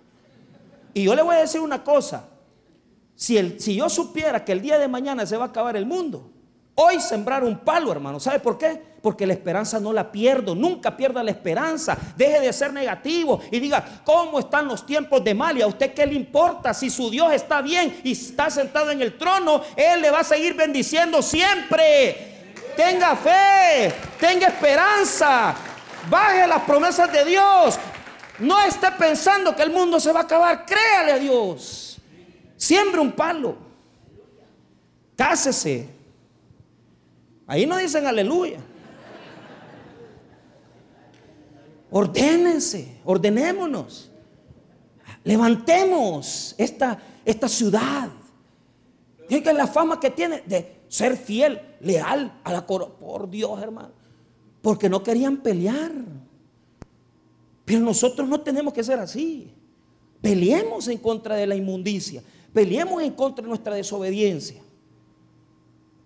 Y 0.95 1.03
yo 1.03 1.13
le 1.13 1.21
voy 1.21 1.35
a 1.35 1.39
decir 1.39 1.59
una 1.59 1.83
cosa. 1.83 2.25
Si, 3.15 3.37
el, 3.37 3.59
si 3.59 3.75
yo 3.75 3.89
supiera 3.89 4.45
que 4.45 4.53
el 4.53 4.61
día 4.61 4.79
de 4.79 4.87
mañana 4.87 5.25
se 5.25 5.35
va 5.35 5.43
a 5.43 5.47
acabar 5.49 5.75
el 5.75 5.85
mundo, 5.85 6.31
hoy 6.73 7.01
sembrar 7.01 7.43
un 7.43 7.59
palo, 7.59 7.91
hermano. 7.91 8.17
¿Sabe 8.17 8.39
por 8.39 8.57
qué? 8.57 8.81
Porque 9.01 9.27
la 9.27 9.33
esperanza 9.33 9.77
no 9.77 9.91
la 9.91 10.09
pierdo. 10.09 10.55
Nunca 10.55 10.95
pierda 10.95 11.21
la 11.21 11.31
esperanza. 11.31 11.97
Deje 12.15 12.39
de 12.39 12.53
ser 12.53 12.71
negativo 12.71 13.41
y 13.51 13.59
diga, 13.59 13.83
¿cómo 14.05 14.39
están 14.39 14.69
los 14.69 14.85
tiempos 14.85 15.21
de 15.21 15.33
mal? 15.33 15.57
¿Y 15.57 15.63
a 15.63 15.67
usted 15.67 15.93
qué 15.93 16.05
le 16.05 16.13
importa? 16.13 16.73
Si 16.73 16.89
su 16.89 17.09
Dios 17.09 17.33
está 17.33 17.61
bien 17.61 17.99
y 18.01 18.13
está 18.13 18.49
sentado 18.49 18.89
en 18.89 19.01
el 19.01 19.17
trono, 19.17 19.63
Él 19.75 20.01
le 20.01 20.11
va 20.11 20.21
a 20.21 20.23
seguir 20.23 20.53
bendiciendo 20.53 21.21
siempre. 21.21 22.53
Tenga 22.77 23.17
fe, 23.17 23.93
tenga 24.17 24.47
esperanza. 24.47 25.53
Baje 26.09 26.47
las 26.47 26.61
promesas 26.61 27.11
de 27.11 27.25
Dios. 27.25 27.77
No 28.39 28.61
esté 28.61 28.91
pensando 28.91 29.55
que 29.55 29.63
el 29.63 29.71
mundo 29.71 29.99
se 29.99 30.11
va 30.11 30.21
a 30.21 30.23
acabar. 30.23 30.65
Créale 30.65 31.11
a 31.13 31.19
Dios. 31.19 31.97
Siembre 32.57 32.99
un 33.01 33.11
palo. 33.11 33.55
Cásese. 35.15 35.89
Ahí 37.47 37.65
no 37.65 37.77
dicen 37.77 38.05
aleluya. 38.05 38.59
Ordénense, 41.91 42.99
ordenémonos. 43.05 44.11
Levantemos 45.23 46.53
esta, 46.57 46.99
esta 47.23 47.47
ciudad. 47.47 48.09
Fíjense 49.29 49.53
la 49.53 49.67
fama 49.67 49.99
que 49.99 50.09
tiene 50.09 50.43
de 50.45 50.81
ser 50.87 51.15
fiel, 51.15 51.61
leal 51.79 52.39
a 52.43 52.51
la 52.51 52.65
corona. 52.65 52.93
Por 52.99 53.29
Dios, 53.29 53.61
hermano. 53.61 53.91
Porque 54.61 54.89
no 54.89 55.03
querían 55.03 55.37
pelear. 55.37 55.91
Pero 57.65 57.79
nosotros 57.79 58.29
no 58.29 58.39
tenemos 58.41 58.73
que 58.73 58.83
ser 58.83 58.99
así. 58.99 59.51
Peleemos 60.21 60.87
en 60.87 60.99
contra 60.99 61.35
de 61.35 61.47
la 61.47 61.55
inmundicia. 61.55 62.23
Peleemos 62.53 63.01
en 63.01 63.11
contra 63.11 63.41
de 63.43 63.49
nuestra 63.49 63.75
desobediencia. 63.75 64.61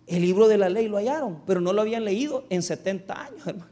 El 0.08 0.22
libro 0.24 0.48
de 0.48 0.58
la 0.58 0.70
ley 0.70 0.88
lo 0.88 0.98
hallaron, 0.98 1.42
pero 1.46 1.62
no 1.62 1.72
lo 1.72 1.82
habían 1.82 2.04
leído 2.04 2.46
en 2.50 2.64
70 2.64 3.22
años, 3.26 3.46
hermano. 3.46 3.72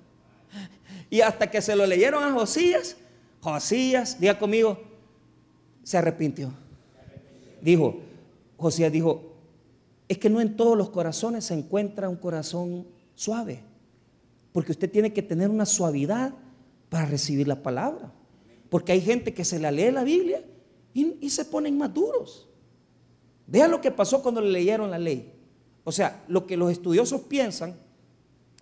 Y 1.10 1.22
hasta 1.22 1.50
que 1.50 1.62
se 1.62 1.76
lo 1.76 1.88
leyeron 1.88 2.24
a 2.24 2.32
Josías, 2.32 2.98
Josías, 3.42 4.20
diga 4.20 4.38
conmigo, 4.38 4.80
se 5.84 5.98
arrepintió. 5.98 6.52
Dijo, 7.62 8.02
Josías 8.58 8.92
dijo, 8.92 9.34
es 10.08 10.18
que 10.18 10.30
no 10.30 10.42
en 10.42 10.56
todos 10.56 10.78
los 10.78 10.90
corazones 10.90 11.46
se 11.46 11.54
encuentra 11.54 12.10
un 12.10 12.18
corazón 12.18 12.86
suave, 13.16 13.64
porque 14.52 14.72
usted 14.72 14.92
tiene 14.92 15.14
que 15.14 15.22
tener 15.22 15.50
una 15.50 15.66
suavidad 15.66 16.34
para 16.90 17.06
recibir 17.06 17.48
la 17.48 17.62
palabra. 17.62 18.12
Porque 18.70 18.92
hay 18.92 19.02
gente 19.02 19.34
que 19.34 19.46
se 19.46 19.60
la 19.60 19.72
lee 19.72 19.92
la 19.92 20.04
Biblia 20.04 20.44
y, 20.94 21.30
se 21.30 21.46
ponen 21.46 21.78
maduros. 21.78 22.48
Vean 23.46 23.72
lo 23.72 23.82
que 23.82 23.92
pasó 23.92 24.22
cuando 24.22 24.42
le 24.42 24.52
leyeron 24.52 24.90
la 24.92 24.98
ley. 24.98 25.34
O 25.84 25.92
sea, 25.92 26.24
lo 26.28 26.46
que 26.46 26.58
los 26.58 26.72
estudiosos 26.72 27.22
piensan 27.22 27.76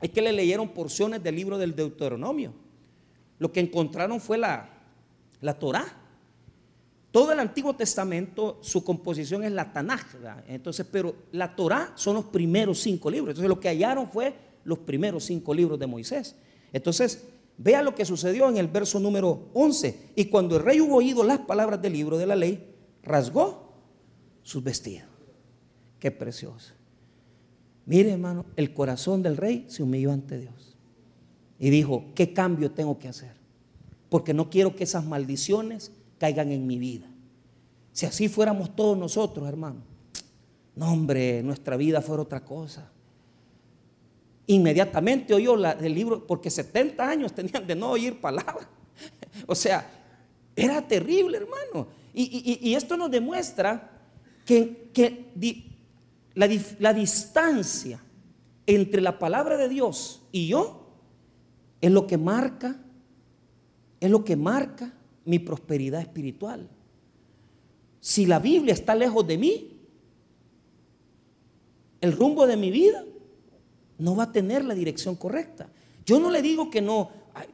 es 0.01 0.09
que 0.11 0.21
le 0.21 0.31
leyeron 0.31 0.69
porciones 0.69 1.23
del 1.23 1.35
libro 1.35 1.57
del 1.57 1.75
Deuteronomio. 1.75 2.53
Lo 3.39 3.51
que 3.51 3.59
encontraron 3.59 4.19
fue 4.19 4.37
la, 4.37 4.69
la 5.41 5.57
Torah. 5.57 5.85
Todo 7.11 7.31
el 7.31 7.39
Antiguo 7.39 7.73
Testamento, 7.75 8.59
su 8.61 8.83
composición 8.83 9.43
es 9.43 9.51
la 9.53 9.71
Tanaj. 9.71 10.03
Entonces, 10.47 10.85
pero 10.91 11.15
la 11.31 11.55
Torah 11.55 11.93
son 11.95 12.15
los 12.15 12.25
primeros 12.25 12.79
cinco 12.79 13.09
libros. 13.09 13.29
Entonces, 13.29 13.49
lo 13.49 13.59
que 13.59 13.69
hallaron 13.69 14.09
fue 14.09 14.35
los 14.65 14.79
primeros 14.79 15.23
cinco 15.23 15.53
libros 15.53 15.79
de 15.79 15.87
Moisés. 15.87 16.35
Entonces, 16.73 17.23
vea 17.57 17.81
lo 17.81 17.95
que 17.95 18.05
sucedió 18.05 18.49
en 18.49 18.57
el 18.57 18.67
verso 18.67 18.99
número 18.99 19.49
11. 19.53 20.11
Y 20.15 20.25
cuando 20.25 20.57
el 20.57 20.63
rey 20.63 20.81
hubo 20.81 20.97
oído 20.97 21.23
las 21.23 21.39
palabras 21.39 21.81
del 21.81 21.93
libro 21.93 22.17
de 22.17 22.25
la 22.25 22.35
ley, 22.35 22.75
rasgó 23.03 23.73
sus 24.43 24.63
vestidos. 24.63 25.09
Qué 25.99 26.11
precioso. 26.11 26.73
Mire, 27.85 28.11
hermano, 28.11 28.45
el 28.55 28.73
corazón 28.73 29.21
del 29.21 29.37
rey 29.37 29.65
se 29.67 29.83
humilló 29.83 30.11
ante 30.11 30.39
Dios. 30.39 30.75
Y 31.59 31.69
dijo, 31.69 32.05
¿qué 32.15 32.33
cambio 32.33 32.71
tengo 32.71 32.99
que 32.99 33.07
hacer? 33.07 33.33
Porque 34.09 34.33
no 34.33 34.49
quiero 34.49 34.75
que 34.75 34.83
esas 34.83 35.05
maldiciones 35.05 35.91
caigan 36.17 36.51
en 36.51 36.67
mi 36.67 36.77
vida. 36.77 37.07
Si 37.91 38.05
así 38.05 38.27
fuéramos 38.27 38.75
todos 38.75 38.97
nosotros, 38.97 39.47
hermano. 39.47 39.81
No, 40.75 40.91
hombre, 40.91 41.41
nuestra 41.43 41.77
vida 41.77 42.01
fuera 42.01 42.23
otra 42.23 42.43
cosa. 42.43 42.91
Inmediatamente 44.47 45.33
oyó 45.33 45.55
la, 45.55 45.71
el 45.71 45.93
libro, 45.93 46.25
porque 46.25 46.49
70 46.49 47.07
años 47.07 47.33
tenían 47.33 47.65
de 47.65 47.75
no 47.75 47.91
oír 47.91 48.19
palabra. 48.19 48.67
O 49.47 49.53
sea, 49.53 49.85
era 50.55 50.81
terrible, 50.81 51.37
hermano. 51.37 51.87
Y, 52.13 52.73
esto 52.73 52.95
nos 52.95 53.11
demuestra 53.11 53.91
que, 54.45 54.89
que 54.93 55.25
la, 56.33 56.93
distancia 56.93 58.01
entre 58.65 59.01
la 59.01 59.19
palabra 59.19 59.57
de 59.57 59.67
Dios 59.67 60.21
y 60.31 60.47
yo 60.47 60.85
es 61.81 61.91
lo 61.91 62.07
que 62.07 62.17
marca, 62.17 62.77
es 63.99 64.09
lo 64.09 64.23
que 64.23 64.37
marca 64.37 64.93
mi 65.25 65.39
prosperidad 65.39 65.99
espiritual. 65.99 66.69
Si 67.99 68.25
la 68.25 68.39
Biblia 68.39 68.73
está 68.73 68.95
lejos 68.95 69.27
de 69.27 69.37
mí, 69.37 69.71
el 71.99 72.13
rumbo 72.13 72.47
de 72.47 72.55
mi 72.55 72.71
vida 72.71 73.03
no 73.97 74.15
va 74.15 74.23
a 74.23 74.31
tener 74.31 74.63
la 74.65 74.73
dirección 74.73 75.15
correcta. 75.15 75.67
Yo 76.05 76.19
no 76.19 76.29
le 76.29 76.41
digo 76.41 76.69
que 76.69 76.81
no, 76.81 77.09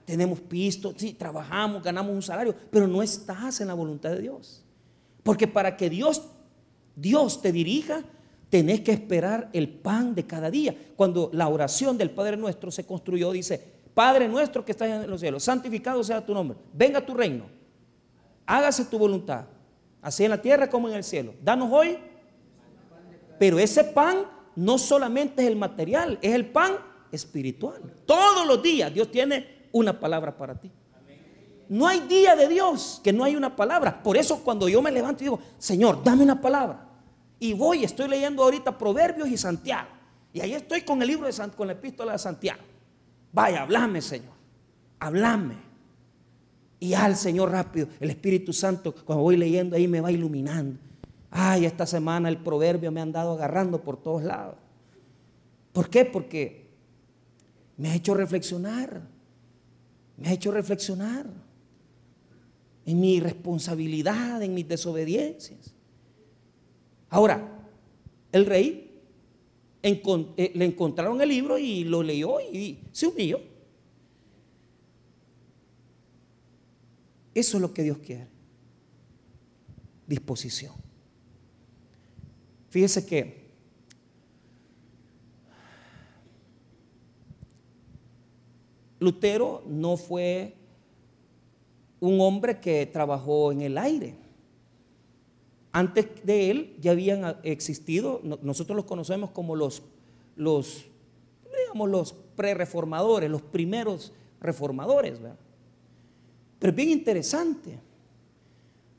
tenemos 0.05 0.39
pisto, 0.39 0.93
sí, 0.95 1.13
trabajamos, 1.13 1.81
ganamos 1.81 2.13
un 2.13 2.21
salario, 2.21 2.55
pero 2.69 2.87
no 2.87 3.01
estás 3.01 3.61
en 3.61 3.67
la 3.67 3.73
voluntad 3.73 4.11
de 4.11 4.21
Dios. 4.21 4.63
Porque 5.23 5.47
para 5.47 5.77
que 5.77 5.89
Dios, 5.89 6.23
Dios 6.95 7.41
te 7.41 7.51
dirija, 7.51 8.03
tenés 8.49 8.81
que 8.81 8.91
esperar 8.91 9.49
el 9.53 9.69
pan 9.69 10.13
de 10.13 10.25
cada 10.25 10.51
día. 10.51 10.75
Cuando 10.95 11.29
la 11.33 11.47
oración 11.47 11.97
del 11.97 12.11
Padre 12.11 12.37
nuestro 12.37 12.71
se 12.71 12.85
construyó, 12.85 13.31
dice, 13.31 13.63
Padre 13.93 14.27
nuestro 14.27 14.63
que 14.63 14.71
estás 14.71 14.89
en 14.89 15.09
los 15.09 15.21
cielos, 15.21 15.43
santificado 15.43 16.03
sea 16.03 16.25
tu 16.25 16.33
nombre, 16.33 16.57
venga 16.73 17.05
tu 17.05 17.13
reino, 17.13 17.45
hágase 18.45 18.85
tu 18.85 18.97
voluntad, 18.97 19.45
así 20.01 20.23
en 20.23 20.31
la 20.31 20.41
tierra 20.41 20.69
como 20.69 20.89
en 20.89 20.95
el 20.95 21.03
cielo. 21.03 21.33
Danos 21.41 21.69
hoy, 21.71 21.97
pero 23.39 23.57
ese 23.57 23.83
pan 23.83 24.25
no 24.55 24.77
solamente 24.77 25.43
es 25.43 25.47
el 25.47 25.55
material, 25.55 26.19
es 26.21 26.33
el 26.33 26.45
pan 26.47 26.73
espiritual. 27.11 27.81
Todos 28.05 28.45
los 28.45 28.61
días 28.61 28.93
Dios 28.93 29.11
tiene 29.11 29.67
una 29.71 29.99
palabra 29.99 30.37
para 30.37 30.55
ti. 30.55 30.71
No 31.69 31.87
hay 31.87 32.01
día 32.01 32.35
de 32.35 32.49
Dios 32.49 32.99
que 33.01 33.13
no 33.13 33.23
hay 33.23 33.35
una 33.35 33.55
palabra. 33.55 34.03
Por 34.03 34.17
eso 34.17 34.43
cuando 34.43 34.67
yo 34.67 34.81
me 34.81 34.91
levanto 34.91 35.23
y 35.23 35.25
digo, 35.25 35.39
Señor, 35.57 36.03
dame 36.03 36.23
una 36.23 36.41
palabra. 36.41 36.85
Y 37.39 37.53
voy, 37.53 37.85
estoy 37.85 38.09
leyendo 38.09 38.43
ahorita 38.43 38.77
Proverbios 38.77 39.29
y 39.29 39.37
Santiago. 39.37 39.87
Y 40.33 40.41
ahí 40.41 40.53
estoy 40.53 40.81
con 40.81 41.01
el 41.01 41.07
libro 41.07 41.27
de 41.27 41.49
con 41.51 41.67
la 41.67 41.73
epístola 41.73 42.11
de 42.11 42.19
Santiago. 42.19 42.61
Vaya, 43.31 43.61
hablame, 43.61 44.01
Señor. 44.01 44.33
Hablame. 44.99 45.55
Y 46.79 46.93
al 46.93 47.15
Señor 47.15 47.51
rápido, 47.51 47.87
el 47.99 48.09
Espíritu 48.09 48.51
Santo, 48.53 48.93
cuando 49.05 49.23
voy 49.23 49.37
leyendo 49.37 49.75
ahí, 49.75 49.87
me 49.87 50.01
va 50.01 50.11
iluminando. 50.11 50.77
Ay, 51.31 51.65
esta 51.65 51.85
semana 51.85 52.27
el 52.27 52.37
proverbio 52.37 52.91
me 52.91 52.99
ha 52.99 53.03
andado 53.03 53.31
agarrando 53.31 53.81
por 53.81 53.95
todos 53.95 54.21
lados. 54.21 54.57
¿Por 55.71 55.89
qué? 55.89 56.03
Porque 56.03 56.69
me 57.77 57.89
ha 57.89 57.95
hecho 57.95 58.13
reflexionar. 58.13 59.01
Me 60.17 60.27
ha 60.27 60.33
hecho 60.33 60.51
reflexionar 60.51 61.25
en 62.85 62.99
mi 62.99 63.21
responsabilidad, 63.21 64.43
en 64.43 64.53
mis 64.53 64.67
desobediencias. 64.67 65.73
Ahora, 67.09 67.47
el 68.33 68.45
rey 68.45 69.01
eh, 69.81 70.51
le 70.53 70.65
encontraron 70.65 71.21
el 71.21 71.29
libro 71.29 71.57
y 71.57 71.85
lo 71.85 72.03
leyó 72.03 72.41
y 72.41 72.79
se 72.91 73.07
humilló. 73.07 73.39
Eso 77.33 77.57
es 77.57 77.61
lo 77.61 77.73
que 77.73 77.83
Dios 77.83 77.97
quiere. 77.99 78.27
Disposición. 80.05 80.90
Fíjese 82.71 83.05
que 83.05 83.51
Lutero 88.97 89.61
no 89.67 89.97
fue 89.97 90.55
un 91.99 92.21
hombre 92.21 92.61
que 92.61 92.85
trabajó 92.85 93.51
en 93.51 93.61
el 93.61 93.77
aire. 93.77 94.15
Antes 95.73 96.07
de 96.23 96.49
él 96.49 96.77
ya 96.79 96.91
habían 96.91 97.37
existido, 97.43 98.21
nosotros 98.41 98.77
los 98.77 98.85
conocemos 98.85 99.31
como 99.31 99.57
los, 99.57 99.83
los 100.37 100.85
digamos, 101.43 101.89
los 101.89 102.13
pre-reformadores, 102.13 103.29
los 103.29 103.41
primeros 103.41 104.13
reformadores. 104.39 105.19
Pero 106.57 106.69
es 106.69 106.75
bien 106.75 106.89
interesante, 106.89 107.77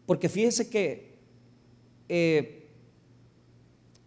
porque 0.04 0.28
fíjese 0.28 0.68
que 0.68 1.14
eh, 2.08 2.61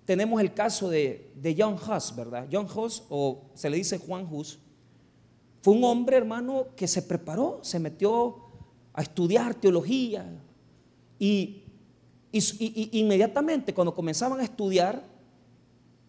tenemos 0.06 0.40
el 0.40 0.54
caso 0.54 0.90
de, 0.90 1.56
John 1.58 1.76
Huss, 1.76 2.16
¿verdad? 2.16 2.48
John 2.52 2.68
Huss, 2.74 3.04
o 3.10 3.50
se 3.54 3.70
le 3.70 3.78
dice 3.78 3.98
Juan 3.98 4.28
Huss, 4.32 4.60
fue 5.62 5.74
un 5.74 5.84
hombre, 5.84 6.18
hermano, 6.18 6.68
que 6.76 6.88
se 6.88 7.02
preparó, 7.02 7.60
se 7.64 7.80
metió 7.80 8.38
a 8.94 9.02
estudiar 9.02 9.56
teología 9.56 10.40
y 11.18 11.66
y, 12.38 13.00
inmediatamente 13.00 13.74
cuando 13.74 13.94
comenzaban 13.94 14.42
a 14.42 14.44
estudiar, 14.44 15.02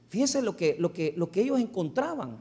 fíjense 0.09 0.43
lo 0.43 0.57
que, 0.57 0.77
lo, 0.79 0.93
que, 0.93 1.15
lo 1.17 1.31
que 1.31 1.43
ellos 1.43 1.61
encontraban. 1.61 2.39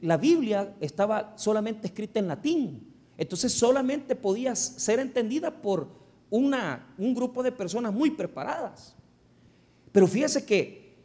La 0.00 0.16
Biblia 0.16 0.76
estaba 0.80 1.32
solamente 1.36 1.88
escrita 1.88 2.20
en 2.20 2.28
latín. 2.28 2.94
Entonces 3.18 3.52
solamente 3.52 4.14
podía 4.14 4.54
ser 4.54 5.00
entendida 5.00 5.50
por 5.50 5.88
una, 6.30 6.94
un 6.96 7.12
grupo 7.14 7.42
de 7.42 7.50
personas 7.50 7.92
muy 7.92 8.10
preparadas. 8.10 8.94
Pero 9.92 10.06
fíjense 10.06 10.44
que, 10.44 10.96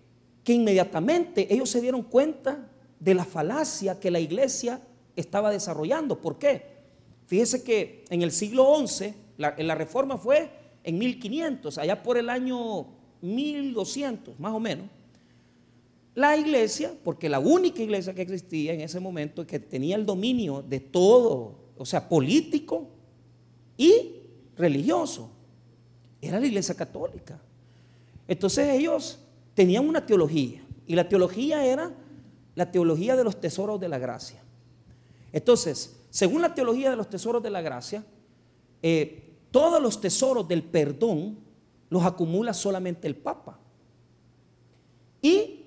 que 0.44 0.54
inmediatamente 0.54 1.54
ellos 1.54 1.70
se 1.70 1.82
dieron 1.82 2.04
cuenta 2.04 2.72
de 3.00 3.14
la 3.14 3.26
falacia 3.26 4.00
que 4.00 4.10
la 4.10 4.20
iglesia 4.20 4.82
estaba 5.16 5.52
desarrollando. 5.52 6.20
¿Por 6.20 6.40
qué? 6.40 6.78
Fíjense 7.28 7.64
que 7.64 8.06
en 8.10 8.22
el 8.22 8.32
siglo 8.32 8.76
XI 8.88 9.14
la, 9.38 9.56
la 9.58 9.76
reforma 9.76 10.18
fue 10.18 10.50
en 10.84 10.98
1500, 10.98 11.78
allá 11.78 12.02
por 12.02 12.18
el 12.18 12.30
año 12.30 12.88
1200, 13.22 14.40
más 14.40 14.54
o 14.54 14.60
menos, 14.60 14.88
la 16.16 16.36
iglesia, 16.36 16.94
porque 17.04 17.30
la 17.30 17.40
única 17.40 17.82
iglesia 17.82 18.14
que 18.14 18.24
existía 18.24 18.74
en 18.74 18.82
ese 18.82 19.00
momento, 19.00 19.46
que 19.46 19.60
tenía 19.60 19.96
el 19.96 20.06
dominio 20.06 20.64
de 20.68 20.80
todo, 20.80 21.60
o 21.78 21.86
sea, 21.86 22.10
político 22.10 22.88
y 23.78 24.14
religioso, 24.56 25.30
era 26.20 26.40
la 26.40 26.48
iglesia 26.48 26.74
católica. 26.74 27.40
Entonces 28.28 28.70
ellos 28.70 29.20
tenían 29.54 29.88
una 29.88 30.06
teología, 30.06 30.64
y 30.86 30.96
la 30.96 31.08
teología 31.08 31.66
era 31.66 31.92
la 32.56 32.72
teología 32.72 33.16
de 33.16 33.24
los 33.24 33.40
tesoros 33.40 33.80
de 33.80 33.90
la 33.90 34.00
gracia. 34.00 34.42
Entonces, 35.32 36.00
según 36.10 36.42
la 36.42 36.56
teología 36.56 36.90
de 36.90 36.96
los 36.96 37.10
tesoros 37.10 37.44
de 37.44 37.50
la 37.50 37.62
gracia, 37.62 38.04
eh, 38.82 39.36
todos 39.52 39.82
los 39.82 40.00
tesoros 40.00 40.48
del 40.48 40.64
perdón 40.64 41.38
los 41.90 42.04
acumula 42.04 42.54
solamente 42.54 43.08
el 43.08 43.16
Papa. 43.16 43.60
Y, 45.22 45.66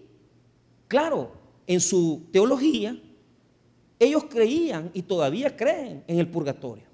claro, 0.89 1.33
en 1.67 1.81
su 1.81 2.29
teología, 2.33 3.01
ellos 3.99 4.25
creían 4.31 4.91
y 4.95 5.03
todavía 5.03 5.57
creen 5.57 6.03
en 6.07 6.19
el 6.19 6.29
purgatorio. 6.29 6.85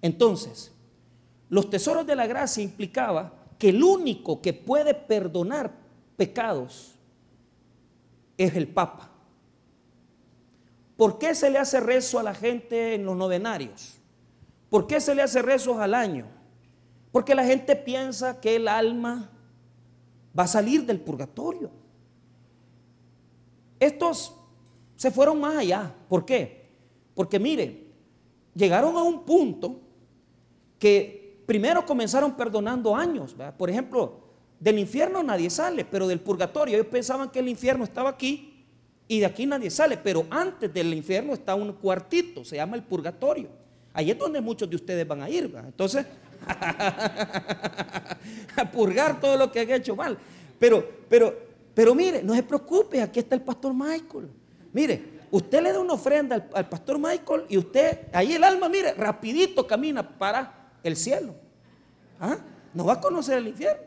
Entonces, 0.00 0.72
los 1.48 1.68
tesoros 1.68 2.06
de 2.06 2.16
la 2.16 2.26
gracia 2.26 2.62
implicaba 2.62 3.37
que 3.58 3.70
el 3.70 3.82
único 3.82 4.40
que 4.40 4.52
puede 4.52 4.94
perdonar 4.94 5.72
pecados 6.16 6.94
es 8.36 8.54
el 8.54 8.68
Papa. 8.68 9.10
¿Por 10.96 11.18
qué 11.18 11.34
se 11.34 11.50
le 11.50 11.58
hace 11.58 11.80
rezo 11.80 12.18
a 12.18 12.22
la 12.22 12.34
gente 12.34 12.94
en 12.94 13.04
los 13.04 13.16
novenarios? 13.16 13.98
¿Por 14.70 14.86
qué 14.86 15.00
se 15.00 15.14
le 15.14 15.22
hace 15.22 15.42
rezos 15.42 15.78
al 15.78 15.94
año? 15.94 16.26
Porque 17.12 17.34
la 17.34 17.44
gente 17.44 17.74
piensa 17.76 18.40
que 18.40 18.56
el 18.56 18.68
alma 18.68 19.30
va 20.38 20.44
a 20.44 20.48
salir 20.48 20.84
del 20.84 21.00
purgatorio. 21.00 21.70
Estos 23.80 24.34
se 24.96 25.10
fueron 25.10 25.40
más 25.40 25.56
allá. 25.56 25.94
¿Por 26.08 26.24
qué? 26.24 26.68
Porque 27.14 27.38
mire, 27.38 27.86
llegaron 28.54 28.96
a 28.96 29.02
un 29.02 29.24
punto 29.24 29.80
que 30.78 31.17
primero 31.48 31.86
comenzaron 31.86 32.36
perdonando 32.36 32.94
años. 32.94 33.34
Por 33.56 33.70
ejemplo, 33.70 34.20
del 34.60 34.78
infierno 34.78 35.22
nadie 35.22 35.48
sale, 35.48 35.82
pero 35.82 36.06
del 36.06 36.20
purgatorio 36.20 36.74
ellos 36.74 36.88
pensaban 36.88 37.30
que 37.30 37.38
el 37.38 37.48
infierno 37.48 37.84
estaba 37.84 38.10
aquí 38.10 38.66
y 39.08 39.20
de 39.20 39.24
aquí 39.24 39.46
nadie 39.46 39.70
sale, 39.70 39.96
pero 39.96 40.26
antes 40.28 40.70
del 40.74 40.92
infierno 40.92 41.32
está 41.32 41.54
un 41.54 41.72
cuartito, 41.72 42.44
se 42.44 42.56
llama 42.56 42.76
el 42.76 42.82
purgatorio. 42.82 43.48
Ahí 43.94 44.10
es 44.10 44.18
donde 44.18 44.42
muchos 44.42 44.68
de 44.68 44.76
ustedes 44.76 45.08
van 45.08 45.22
a 45.22 45.30
ir. 45.30 45.50
Entonces, 45.64 46.04
a 48.54 48.70
purgar 48.70 49.18
todo 49.18 49.38
lo 49.38 49.50
que 49.50 49.60
han 49.60 49.70
hecho 49.70 49.96
mal. 49.96 50.18
Pero, 50.58 50.86
pero, 51.08 51.34
pero 51.72 51.94
mire, 51.94 52.22
no 52.22 52.34
se 52.34 52.42
preocupe, 52.42 53.00
aquí 53.00 53.20
está 53.20 53.34
el 53.34 53.40
pastor 53.40 53.72
Michael. 53.72 54.28
Mire, 54.74 55.02
usted 55.30 55.62
le 55.62 55.72
da 55.72 55.80
una 55.80 55.94
ofrenda 55.94 56.46
al, 56.52 56.68
pastor 56.68 56.98
Michael 56.98 57.46
y 57.48 57.56
usted, 57.56 58.08
ahí 58.12 58.34
el 58.34 58.44
alma, 58.44 58.68
mire, 58.68 58.92
rapidito 58.92 59.66
camina 59.66 60.06
para 60.06 60.57
el 60.82 60.96
cielo. 60.96 61.34
¿Ah? 62.20 62.38
No 62.74 62.84
va 62.84 62.94
a 62.94 63.00
conocer 63.00 63.38
el 63.38 63.48
infierno. 63.48 63.82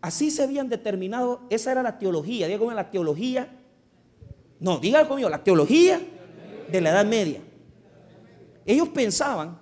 Así 0.00 0.30
se 0.30 0.42
habían 0.42 0.68
determinado, 0.68 1.42
esa 1.50 1.72
era 1.72 1.82
la 1.82 1.98
teología, 1.98 2.48
diga 2.48 2.74
la 2.74 2.90
teología, 2.90 3.54
no, 4.58 4.78
diga 4.78 5.06
conmigo, 5.06 5.28
la 5.28 5.44
teología 5.44 6.00
de 6.70 6.80
la 6.80 6.90
Edad 6.90 7.04
Media. 7.04 7.40
Ellos 8.64 8.88
pensaban 8.88 9.58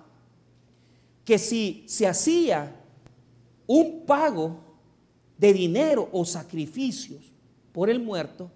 que 1.25 1.37
si 1.37 1.83
se 1.87 2.07
hacía 2.07 2.75
un 3.67 4.05
pago 4.05 4.59
de 5.37 5.53
dinero 5.53 6.09
o 6.11 6.25
sacrificios 6.25 7.33
por 7.71 7.89
el 7.89 7.99
muerto, 7.99 8.49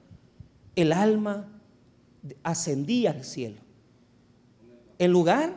el 0.76 0.92
alma 0.92 1.48
ascendía 2.44 3.12
al 3.12 3.24
cielo, 3.24 3.58
en 4.98 5.12
lugar 5.12 5.54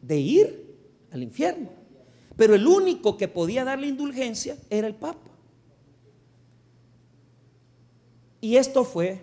de 0.00 0.18
ir 0.18 0.65
al 1.16 1.22
infierno. 1.22 1.68
Pero 2.36 2.54
el 2.54 2.66
único 2.66 3.16
que 3.16 3.28
podía 3.28 3.64
darle 3.64 3.88
indulgencia 3.88 4.56
era 4.70 4.86
el 4.86 4.94
Papa. 4.94 5.30
Y 8.40 8.56
esto 8.56 8.84
fue 8.84 9.22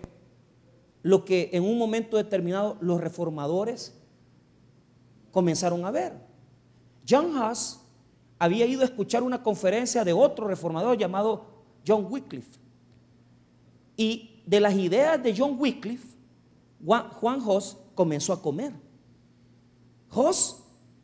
lo 1.02 1.24
que 1.24 1.50
en 1.52 1.62
un 1.64 1.78
momento 1.78 2.16
determinado 2.16 2.76
los 2.80 3.00
reformadores 3.00 3.94
comenzaron 5.30 5.84
a 5.84 5.90
ver. 5.90 6.12
John 7.08 7.36
Huss 7.36 7.80
había 8.38 8.66
ido 8.66 8.82
a 8.82 8.86
escuchar 8.86 9.22
una 9.22 9.42
conferencia 9.42 10.04
de 10.04 10.12
otro 10.12 10.48
reformador 10.48 10.98
llamado 10.98 11.46
John 11.86 12.06
Wycliffe. 12.10 12.58
Y 13.96 14.42
de 14.44 14.60
las 14.60 14.74
ideas 14.74 15.22
de 15.22 15.34
John 15.36 15.56
Wycliffe, 15.58 16.08
Juan 16.84 17.40
Huss 17.40 17.76
comenzó 17.94 18.32
a 18.32 18.42
comer. 18.42 18.72
Huss 20.12 20.56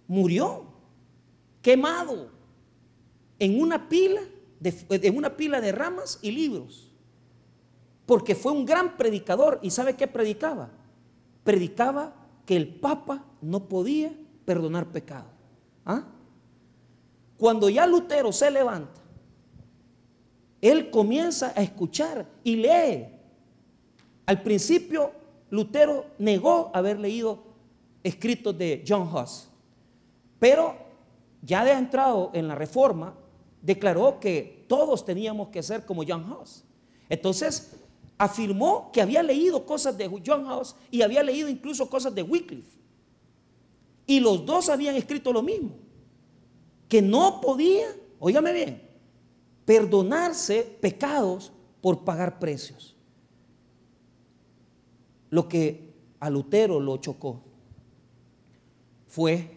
murió 0.09 0.69
quemado 1.62 2.30
en 3.38 3.61
una 3.61 3.88
pila 3.88 4.20
de, 4.61 5.11
una 5.11 5.36
pila 5.36 5.61
de 5.61 5.72
ramas 5.72 6.18
y 6.22 6.30
libros. 6.30 6.92
Porque 8.06 8.34
fue 8.34 8.52
un 8.52 8.64
gran 8.64 8.96
predicador. 8.96 9.58
¿Y 9.62 9.70
sabe 9.70 9.96
qué 9.96 10.06
predicaba? 10.06 10.70
Predicaba 11.44 12.14
que 12.44 12.56
el 12.56 12.68
Papa 12.68 13.24
no 13.40 13.68
podía 13.68 14.12
perdonar 14.44 14.86
pecado. 14.86 15.28
¿Ah? 15.84 16.04
Cuando 17.38 17.68
ya 17.70 17.86
Lutero 17.86 18.32
se 18.32 18.50
levanta, 18.50 19.00
él 20.61 20.90
comienza 20.90 21.52
a 21.56 21.62
escuchar 21.62 22.26
y 22.44 22.56
lee. 22.56 23.06
Al 24.26 24.42
principio, 24.42 25.12
Lutero 25.48 26.06
negó 26.18 26.70
haber 26.74 26.98
leído 26.98 27.42
escritos 28.02 28.56
de 28.56 28.84
John 28.86 29.08
Huss, 29.12 29.48
pero 30.38 30.89
ya 31.43 31.64
de 31.64 31.72
entrado 31.72 32.30
en 32.34 32.49
la 32.49 32.55
reforma, 32.55 33.14
declaró 33.62 34.20
que 34.20 34.64
todos 34.68 35.05
teníamos 35.05 35.49
que 35.49 35.62
ser 35.62 35.84
como 35.84 36.03
John 36.07 36.30
Huss. 36.30 36.64
Entonces, 37.09 37.72
afirmó 38.18 38.91
que 38.93 39.03
había 39.03 39.22
leído 39.22 39.64
cosas 39.64 39.97
de 39.97 40.09
John 40.24 40.51
Huss 40.51 40.76
y 40.91 41.03
había 41.03 41.22
leído 41.22 41.49
incluso 41.49 41.88
cosas 41.88 42.14
de 42.14 42.22
Wycliffe. 42.22 42.78
Y 44.07 44.20
los 44.20 44.45
dos 44.45 44.68
habían 44.68 44.97
escrito 44.97 45.32
lo 45.32 45.43
mismo 45.43 45.70
que 46.91 47.01
no 47.01 47.41
podía, 47.41 47.86
óigame 48.18 48.53
bien, 48.53 48.82
perdonarse 49.64 50.62
pecados 50.80 51.53
por 51.80 52.05
pagar 52.05 52.41
precios. 52.41 52.97
Lo 55.30 55.49
que 55.49 55.95
a 56.18 56.28
Lutero 56.28 56.80
lo 56.80 56.97
chocó 56.97 57.41
fue 59.07 59.57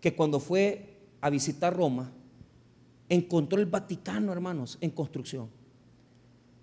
que 0.00 0.14
cuando 0.14 0.38
fue 0.38 0.91
a 1.22 1.30
visitar 1.30 1.74
Roma, 1.74 2.12
encontró 3.08 3.58
el 3.58 3.66
Vaticano, 3.66 4.32
hermanos, 4.32 4.76
en 4.80 4.90
construcción. 4.90 5.48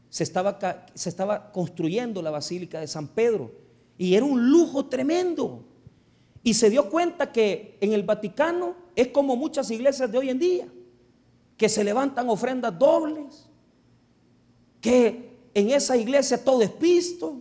Se 0.10 0.24
estaba, 0.24 0.60
se 0.93 1.10
estaba 1.10 1.51
construyendo 1.51 2.22
la 2.22 2.30
Basílica 2.30 2.80
de 2.80 2.88
San 2.88 3.07
Pedro 3.07 3.51
y 3.97 4.14
era 4.16 4.26
un 4.26 4.51
lujo 4.51 4.86
tremendo. 4.86 5.64
Y 6.43 6.53
se 6.53 6.70
dio 6.70 6.89
cuenta 6.89 7.32
que 7.32 7.78
en 7.82 7.93
el 7.93 8.03
Vaticano 8.03 8.76
es 8.95 9.07
como 9.07 9.36
muchas 9.36 9.72
iglesias 9.72 10.12
de 10.12 10.18
hoy 10.18 10.30
en 10.30 10.39
día, 10.39 10.68
que 11.55 11.70
se 11.70 11.84
levantan 11.84 12.30
ofrendas 12.30 12.78
dobles, 12.78 13.47
que 14.82 15.38
en 15.53 15.70
esa 15.72 15.95
iglesia 15.95 16.43
todo 16.43 16.62
es 16.62 16.72
pisto, 16.72 17.39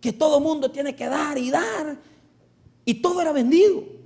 que 0.00 0.12
todo 0.12 0.40
mundo 0.40 0.70
tiene 0.70 0.94
que 0.94 1.06
dar 1.06 1.38
y 1.38 1.50
dar, 1.50 1.98
y 2.84 2.94
todo 2.94 3.20
era 3.22 3.32
vendido. 3.32 3.99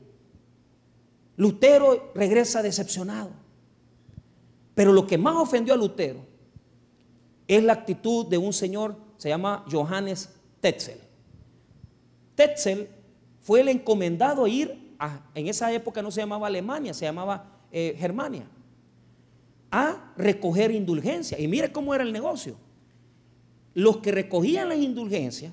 Lutero 1.37 2.12
regresa 2.14 2.62
decepcionado. 2.62 3.30
Pero 4.74 4.93
lo 4.93 5.07
que 5.07 5.18
más 5.18 5.37
ofendió 5.37 5.74
a 5.74 5.76
Lutero 5.76 6.20
es 7.47 7.62
la 7.62 7.72
actitud 7.72 8.26
de 8.26 8.39
un 8.39 8.53
señor, 8.53 8.97
se 9.16 9.28
llama 9.28 9.64
Johannes 9.70 10.30
Tetzel. 10.61 10.99
Tetzel 12.35 12.89
fue 13.41 13.61
el 13.61 13.68
encomendado 13.68 14.45
a 14.45 14.49
ir, 14.49 14.97
en 15.35 15.49
esa 15.49 15.72
época 15.72 16.03
no 16.03 16.11
se 16.11 16.20
llamaba 16.20 16.47
Alemania, 16.47 16.95
se 16.95 17.05
llamaba 17.05 17.45
eh, 17.70 17.95
Germania, 17.99 18.47
a 19.70 20.12
recoger 20.16 20.70
indulgencia. 20.70 21.39
Y 21.39 21.47
mire 21.47 21.70
cómo 21.70 21.95
era 21.95 22.05
el 22.05 22.12
negocio. 22.12 22.57
Los 23.74 23.99
que 23.99 24.12
recogían 24.12 24.68
las 24.68 24.78
indulgencias 24.78 25.53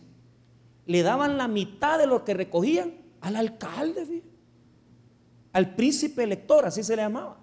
le 0.86 1.03
daban 1.03 1.38
la 1.38 1.47
mitad 1.47 1.97
de 1.99 2.07
lo 2.07 2.23
que 2.23 2.34
recogían 2.34 2.93
al 3.19 3.36
alcalde, 3.36 4.23
al 5.54 5.76
príncipe 5.76 6.24
elector, 6.24 6.66
así 6.66 6.84
se 6.84 6.95
le 6.95 7.02
llamaba. 7.02 7.38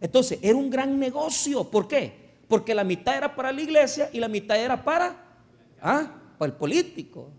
Entonces, 0.00 0.38
era 0.42 0.56
un 0.56 0.70
gran 0.70 0.98
negocio. 0.98 1.70
¿Por 1.70 1.88
qué? 1.88 2.12
Porque 2.48 2.74
la 2.74 2.84
mitad 2.84 3.16
era 3.16 3.34
para 3.34 3.52
la 3.52 3.60
iglesia 3.60 4.10
y 4.12 4.20
la 4.20 4.28
mitad 4.28 4.58
era 4.58 4.82
para, 4.82 5.16
¿ah? 5.80 6.10
el 6.40 6.52
político. 6.52 7.30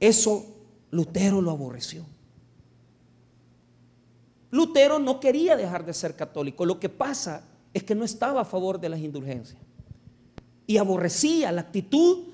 Eso 0.00 0.46
Lutero 0.90 1.40
lo 1.40 1.50
aborreció. 1.50 2.04
Lutero 4.50 4.98
no 4.98 5.20
quería 5.20 5.56
dejar 5.56 5.84
de 5.84 5.92
ser 5.92 6.16
católico. 6.16 6.64
Lo 6.64 6.80
que 6.80 6.88
pasa 6.88 7.44
es 7.74 7.82
que 7.82 7.94
no 7.94 8.04
estaba 8.04 8.42
a 8.42 8.44
favor 8.44 8.80
de 8.80 8.88
las 8.88 9.00
indulgencias. 9.00 9.60
Y 10.66 10.78
aborrecía 10.78 11.52
la 11.52 11.62
actitud 11.62 12.28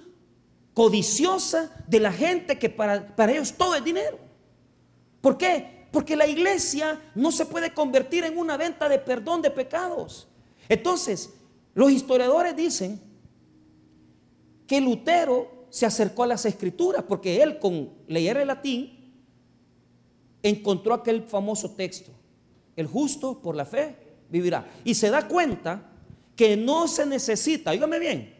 codiciosa 0.74 1.70
de 1.86 2.00
la 2.00 2.12
gente 2.12 2.58
que 2.58 2.68
para, 2.68 3.14
para 3.14 3.32
ellos 3.32 3.54
todo 3.56 3.74
es 3.76 3.84
dinero. 3.84 4.18
¿Por 5.20 5.38
qué? 5.38 5.86
Porque 5.90 6.16
la 6.16 6.26
iglesia 6.26 7.00
no 7.14 7.30
se 7.32 7.46
puede 7.46 7.72
convertir 7.72 8.24
en 8.24 8.36
una 8.36 8.56
venta 8.56 8.88
de 8.88 8.98
perdón 8.98 9.40
de 9.40 9.50
pecados. 9.50 10.28
Entonces, 10.68 11.32
los 11.74 11.90
historiadores 11.90 12.56
dicen 12.56 13.00
que 14.66 14.80
Lutero 14.80 15.66
se 15.70 15.86
acercó 15.86 16.24
a 16.24 16.28
las 16.28 16.44
escrituras 16.44 17.04
porque 17.06 17.42
él 17.42 17.58
con 17.58 17.90
leer 18.06 18.36
el 18.36 18.48
latín 18.48 19.14
encontró 20.42 20.94
aquel 20.94 21.22
famoso 21.22 21.70
texto, 21.70 22.10
el 22.76 22.86
justo 22.86 23.40
por 23.40 23.56
la 23.56 23.64
fe 23.64 23.96
vivirá. 24.28 24.66
Y 24.84 24.94
se 24.94 25.10
da 25.10 25.26
cuenta 25.26 25.90
que 26.36 26.56
no 26.56 26.86
se 26.86 27.06
necesita, 27.06 27.70
dígame 27.70 27.98
bien, 27.98 28.33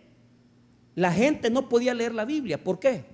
la 0.95 1.13
gente 1.13 1.51
no 1.51 1.69
podía 1.69 1.95
leer 1.95 2.15
la 2.15 2.25
Biblia. 2.25 2.63
¿Por 2.63 2.79
qué? 2.79 3.05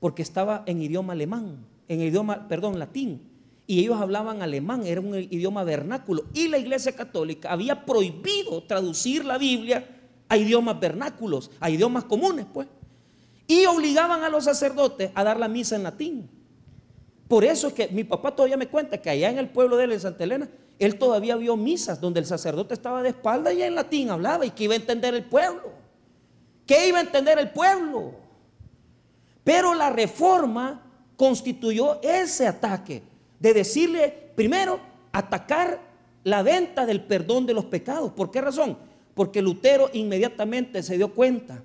Porque 0.00 0.22
estaba 0.22 0.62
en 0.66 0.82
idioma 0.82 1.12
alemán, 1.12 1.66
en 1.88 2.00
idioma, 2.00 2.48
perdón, 2.48 2.78
latín. 2.78 3.22
Y 3.66 3.80
ellos 3.80 4.00
hablaban 4.00 4.42
alemán, 4.42 4.86
era 4.86 5.00
un 5.00 5.14
idioma 5.14 5.64
vernáculo. 5.64 6.24
Y 6.34 6.48
la 6.48 6.58
iglesia 6.58 6.92
católica 6.92 7.50
había 7.50 7.84
prohibido 7.84 8.62
traducir 8.64 9.24
la 9.24 9.38
Biblia 9.38 9.86
a 10.28 10.36
idiomas 10.36 10.78
vernáculos, 10.80 11.50
a 11.60 11.70
idiomas 11.70 12.04
comunes, 12.04 12.46
pues 12.52 12.68
y 13.46 13.66
obligaban 13.66 14.22
a 14.22 14.30
los 14.30 14.44
sacerdotes 14.44 15.10
a 15.14 15.24
dar 15.24 15.38
la 15.38 15.48
misa 15.48 15.76
en 15.76 15.82
latín. 15.82 16.30
Por 17.28 17.44
eso 17.44 17.68
es 17.68 17.74
que 17.74 17.88
mi 17.88 18.04
papá 18.04 18.34
todavía 18.34 18.56
me 18.56 18.68
cuenta 18.68 18.96
que 19.00 19.10
allá 19.10 19.30
en 19.30 19.38
el 19.38 19.48
pueblo 19.48 19.76
de 19.76 19.84
él, 19.84 19.92
en 19.92 20.00
Santa 20.00 20.24
Elena, 20.24 20.48
él 20.78 20.98
todavía 20.98 21.36
vio 21.36 21.56
misas 21.56 22.00
donde 22.00 22.20
el 22.20 22.26
sacerdote 22.26 22.74
estaba 22.74 23.02
de 23.02 23.10
espalda 23.10 23.52
y 23.52 23.62
en 23.62 23.74
latín 23.74 24.10
hablaba 24.10 24.46
y 24.46 24.50
que 24.50 24.64
iba 24.64 24.74
a 24.74 24.76
entender 24.76 25.14
el 25.14 25.24
pueblo. 25.24 25.81
¿Qué 26.66 26.88
iba 26.88 26.98
a 26.98 27.02
entender 27.02 27.38
el 27.38 27.50
pueblo? 27.50 28.14
Pero 29.44 29.74
la 29.74 29.90
reforma 29.90 30.82
constituyó 31.16 32.00
ese 32.02 32.46
ataque 32.46 33.02
de 33.38 33.54
decirle, 33.54 34.30
primero, 34.34 34.80
atacar 35.12 35.80
la 36.24 36.42
venta 36.42 36.86
del 36.86 37.02
perdón 37.02 37.46
de 37.46 37.54
los 37.54 37.64
pecados. 37.64 38.12
¿Por 38.12 38.30
qué 38.30 38.40
razón? 38.40 38.78
Porque 39.14 39.42
Lutero 39.42 39.90
inmediatamente 39.92 40.82
se 40.82 40.96
dio 40.96 41.12
cuenta 41.14 41.62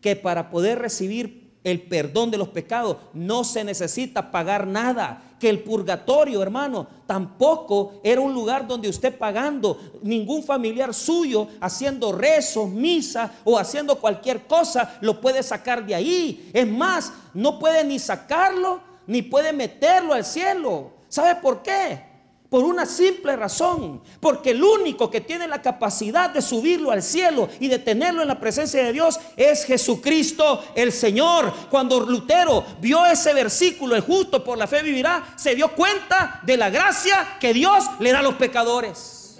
que 0.00 0.16
para 0.16 0.50
poder 0.50 0.78
recibir 0.78 1.47
el 1.70 1.82
perdón 1.82 2.30
de 2.30 2.38
los 2.38 2.48
pecados 2.48 2.96
no 3.12 3.44
se 3.44 3.64
necesita 3.64 4.30
pagar 4.30 4.66
nada. 4.66 5.24
Que 5.38 5.48
el 5.48 5.60
purgatorio, 5.60 6.42
hermano, 6.42 6.88
tampoco 7.06 8.00
era 8.02 8.20
un 8.20 8.34
lugar 8.34 8.66
donde 8.66 8.88
usted 8.88 9.16
pagando 9.16 9.78
ningún 10.02 10.42
familiar 10.42 10.92
suyo 10.92 11.46
haciendo 11.60 12.10
rezos, 12.10 12.68
misa 12.68 13.32
o 13.44 13.56
haciendo 13.56 14.00
cualquier 14.00 14.48
cosa 14.48 14.98
lo 15.00 15.20
puede 15.20 15.44
sacar 15.44 15.86
de 15.86 15.94
ahí. 15.94 16.50
Es 16.52 16.66
más, 16.66 17.12
no 17.34 17.58
puede 17.60 17.84
ni 17.84 18.00
sacarlo 18.00 18.80
ni 19.06 19.22
puede 19.22 19.52
meterlo 19.52 20.12
al 20.12 20.24
cielo. 20.24 20.90
¿Sabe 21.08 21.36
por 21.36 21.62
qué? 21.62 22.07
Por 22.48 22.64
una 22.64 22.86
simple 22.86 23.36
razón, 23.36 24.00
porque 24.20 24.52
el 24.52 24.64
único 24.64 25.10
que 25.10 25.20
tiene 25.20 25.46
la 25.46 25.60
capacidad 25.60 26.30
de 26.30 26.40
subirlo 26.40 26.90
al 26.90 27.02
cielo 27.02 27.50
y 27.60 27.68
de 27.68 27.78
tenerlo 27.78 28.22
en 28.22 28.28
la 28.28 28.40
presencia 28.40 28.82
de 28.82 28.92
Dios 28.94 29.20
es 29.36 29.66
Jesucristo 29.66 30.64
el 30.74 30.90
Señor. 30.90 31.52
Cuando 31.70 32.00
Lutero 32.00 32.64
vio 32.80 33.04
ese 33.04 33.34
versículo, 33.34 33.94
el 33.94 34.00
justo 34.00 34.42
por 34.42 34.56
la 34.56 34.66
fe 34.66 34.82
vivirá, 34.82 35.34
se 35.36 35.54
dio 35.54 35.74
cuenta 35.74 36.40
de 36.42 36.56
la 36.56 36.70
gracia 36.70 37.36
que 37.38 37.52
Dios 37.52 37.84
le 38.00 38.12
da 38.12 38.20
a 38.20 38.22
los 38.22 38.36
pecadores. 38.36 39.38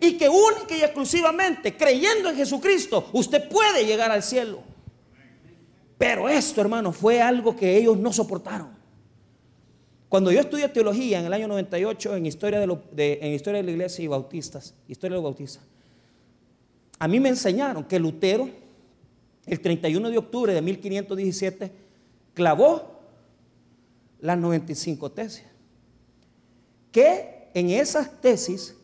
Y 0.00 0.18
que 0.18 0.28
única 0.28 0.76
y 0.76 0.82
exclusivamente 0.82 1.76
creyendo 1.76 2.28
en 2.28 2.34
Jesucristo, 2.34 3.08
usted 3.12 3.48
puede 3.48 3.86
llegar 3.86 4.10
al 4.10 4.24
cielo. 4.24 4.64
Pero 5.96 6.28
esto, 6.28 6.60
hermano, 6.60 6.90
fue 6.90 7.22
algo 7.22 7.54
que 7.54 7.76
ellos 7.76 7.96
no 7.96 8.12
soportaron. 8.12 8.71
Cuando 10.12 10.30
yo 10.30 10.40
estudié 10.40 10.68
teología 10.68 11.20
en 11.20 11.24
el 11.24 11.32
año 11.32 11.48
98 11.48 12.16
en 12.16 12.26
historia 12.26 12.60
de, 12.60 13.18
en 13.22 13.32
historia 13.32 13.60
de 13.60 13.64
la 13.64 13.70
iglesia 13.70 14.04
y 14.04 14.08
bautistas, 14.08 14.74
historia 14.86 15.14
de 15.14 15.22
los 15.22 15.24
bautistas, 15.24 15.62
a 16.98 17.08
mí 17.08 17.18
me 17.18 17.30
enseñaron 17.30 17.84
que 17.84 17.98
Lutero, 17.98 18.50
el 19.46 19.58
31 19.58 20.10
de 20.10 20.18
octubre 20.18 20.52
de 20.52 20.60
1517, 20.60 21.72
clavó 22.34 23.00
las 24.20 24.36
95 24.36 25.12
tesis. 25.12 25.44
Que 26.90 27.48
en 27.54 27.70
esas 27.70 28.20
tesis 28.20 28.76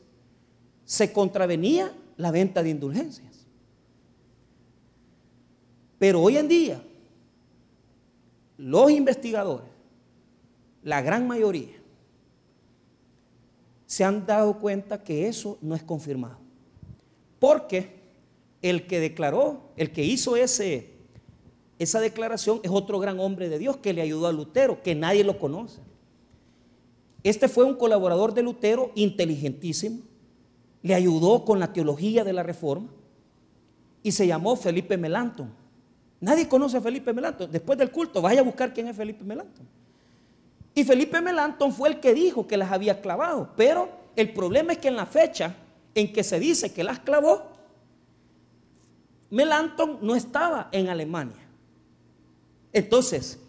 se 0.86 1.12
contravenía 1.12 1.92
la 2.16 2.30
venta 2.30 2.62
de 2.62 2.70
indulgencias. 2.70 3.44
Pero 5.98 6.22
hoy 6.22 6.38
en 6.38 6.48
día, 6.48 6.82
los 8.56 8.90
investigadores 8.90 9.67
la 10.88 11.02
gran 11.02 11.26
mayoría, 11.26 11.76
se 13.84 14.04
han 14.04 14.24
dado 14.24 14.58
cuenta 14.58 15.02
que 15.02 15.28
eso 15.28 15.58
no 15.60 15.74
es 15.74 15.82
confirmado. 15.82 16.38
Porque 17.38 18.00
el 18.62 18.86
que 18.86 18.98
declaró, 18.98 19.70
el 19.76 19.92
que 19.92 20.02
hizo 20.02 20.34
ese, 20.34 20.94
esa 21.78 22.00
declaración 22.00 22.60
es 22.62 22.70
otro 22.70 22.98
gran 22.98 23.20
hombre 23.20 23.50
de 23.50 23.58
Dios 23.58 23.76
que 23.76 23.92
le 23.92 24.00
ayudó 24.00 24.28
a 24.28 24.32
Lutero, 24.32 24.82
que 24.82 24.94
nadie 24.94 25.24
lo 25.24 25.38
conoce. 25.38 25.80
Este 27.22 27.48
fue 27.48 27.64
un 27.64 27.74
colaborador 27.74 28.32
de 28.32 28.42
Lutero 28.42 28.90
inteligentísimo, 28.94 30.00
le 30.82 30.94
ayudó 30.94 31.44
con 31.44 31.60
la 31.60 31.74
teología 31.74 32.24
de 32.24 32.32
la 32.32 32.42
reforma 32.42 32.88
y 34.02 34.12
se 34.12 34.26
llamó 34.26 34.56
Felipe 34.56 34.96
Melanton. 34.96 35.52
Nadie 36.18 36.48
conoce 36.48 36.78
a 36.78 36.80
Felipe 36.80 37.12
Melanton. 37.12 37.50
Después 37.50 37.78
del 37.78 37.90
culto, 37.90 38.22
vaya 38.22 38.40
a 38.40 38.44
buscar 38.44 38.72
quién 38.72 38.88
es 38.88 38.96
Felipe 38.96 39.22
Melanton. 39.22 39.66
Y 40.78 40.84
Felipe 40.84 41.20
Melanton 41.20 41.72
fue 41.72 41.88
el 41.88 41.98
que 41.98 42.14
dijo 42.14 42.46
que 42.46 42.56
las 42.56 42.70
había 42.70 43.00
clavado. 43.00 43.50
Pero 43.56 43.88
el 44.14 44.32
problema 44.32 44.74
es 44.74 44.78
que 44.78 44.86
en 44.86 44.94
la 44.94 45.06
fecha 45.06 45.56
en 45.92 46.12
que 46.12 46.22
se 46.22 46.38
dice 46.38 46.72
que 46.72 46.84
las 46.84 47.00
clavó, 47.00 47.48
Melanton 49.28 49.98
no 50.00 50.14
estaba 50.14 50.68
en 50.70 50.88
Alemania. 50.88 51.48
Entonces, 52.72 53.40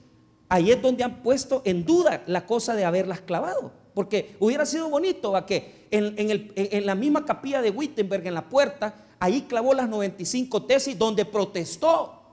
ahí 0.48 0.72
es 0.72 0.82
donde 0.82 1.04
han 1.04 1.22
puesto 1.22 1.62
en 1.66 1.86
duda 1.86 2.24
la 2.26 2.48
cosa 2.48 2.74
de 2.74 2.84
haberlas 2.84 3.22
clavado. 3.22 3.74
Porque 3.94 4.36
hubiera 4.40 4.66
sido 4.66 4.90
bonito 4.90 5.36
a 5.36 5.46
que 5.46 5.86
en, 5.92 6.16
en, 6.18 6.86
la 6.88 6.96
misma 6.96 7.26
capilla 7.26 7.62
de 7.62 7.70
Wittenberg, 7.70 8.26
en 8.26 8.34
la 8.34 8.50
puerta, 8.50 8.96
ahí 9.20 9.44
clavó 9.44 9.76
las 9.76 9.88
95 9.88 10.64
tesis 10.64 10.98
donde 10.98 11.26
protestó, 11.26 12.24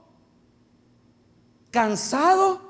cansado 1.69 2.61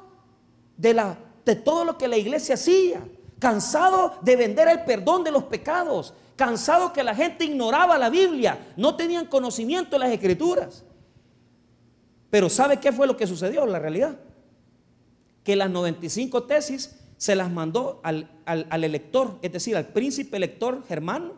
de 0.76 0.94
la 0.94 1.20
de 1.48 1.56
todo 1.56 1.86
lo 1.86 1.98
que 1.98 2.10
la 2.10 2.18
iglesia 2.18 2.56
hacía, 2.56 3.02
cansado 3.39 4.20
de 4.22 4.36
vender 4.36 4.68
el 4.68 4.84
perdón 4.84 5.24
de 5.24 5.32
los 5.32 5.45
pecados, 5.45 6.14
cansado 6.36 6.91
que 6.91 7.04
la 7.06 7.16
gente 7.16 7.45
ignoraba 7.45 7.98
la 7.98 8.10
Biblia, 8.10 8.74
no 8.76 8.98
tenían 8.98 9.28
conocimiento 9.28 9.91
de 9.91 10.00
las 10.00 10.12
escrituras. 10.12 10.84
Pero 12.30 12.50
¿sabe 12.50 12.82
qué 12.82 12.91
fue 12.91 13.08
lo 13.08 13.16
que 13.16 13.26
sucedió 13.26 13.64
en 13.64 13.72
la 13.72 13.80
realidad? 13.80 14.20
Que 15.45 15.56
las 15.56 15.70
95 15.70 16.43
tesis 16.43 17.00
se 17.16 17.34
las 17.34 17.50
mandó 17.50 18.02
al, 18.04 18.30
elector, 18.84 19.39
es 19.41 19.54
decir, 19.54 19.78
al 19.78 19.88
príncipe 19.88 20.36
elector 20.36 20.84
germano, 20.86 21.32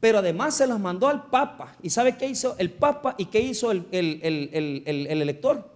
pero 0.00 0.18
además 0.18 0.54
se 0.54 0.66
las 0.66 0.78
mandó 0.78 1.08
al 1.08 1.30
papa. 1.30 1.74
¿Y 1.80 1.88
sabe 1.88 2.18
qué 2.18 2.28
hizo 2.28 2.56
el 2.58 2.70
papa 2.70 3.14
y 3.16 3.24
qué 3.24 3.40
hizo 3.40 3.70
el, 3.70 3.86
el 3.90 5.22
elector? 5.22 5.66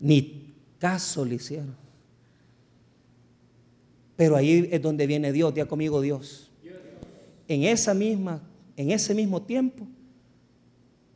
Ni 0.00 0.54
caso 0.78 1.24
le 1.24 1.36
hicieron. 1.36 1.87
Pero 4.18 4.34
ahí 4.34 4.68
es 4.72 4.82
donde 4.82 5.06
viene 5.06 5.30
Dios, 5.30 5.54
día 5.54 5.68
conmigo 5.68 6.00
Dios. 6.00 6.50
En 7.46 7.62
esa 7.62 7.94
misma, 7.94 8.42
en 8.76 8.90
ese 8.90 9.14
mismo 9.14 9.42
tiempo, 9.42 9.86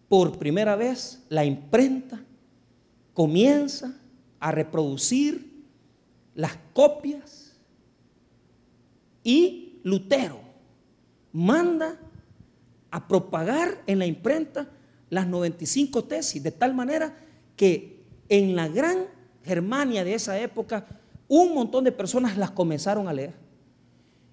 por 0.09 0.38
primera 0.38 0.76
vez 0.76 1.20
la 1.28 1.44
imprenta 1.44 2.24
comienza 3.12 3.98
a 4.38 4.53
reproducir 4.53 5.64
las 6.36 6.57
copias 6.72 7.57
y 9.24 9.80
Lutero 9.82 10.38
manda 11.32 11.98
a 12.92 13.09
propagar 13.09 13.82
en 13.88 13.98
la 13.98 14.07
imprenta 14.07 14.70
las 15.11 15.26
95 15.26 16.05
tesis, 16.05 16.40
de 16.40 16.53
tal 16.53 16.72
manera 16.72 17.16
que 17.57 18.05
en 18.28 18.55
la 18.55 18.68
gran 18.68 19.07
Germania 19.42 20.05
de 20.05 20.14
esa 20.14 20.38
época 20.38 21.00
un 21.35 21.55
montón 21.55 21.83
de 21.83 21.93
personas 21.93 22.37
las 22.37 22.51
comenzaron 22.51 23.09
a 23.09 23.12
leer. 23.14 23.33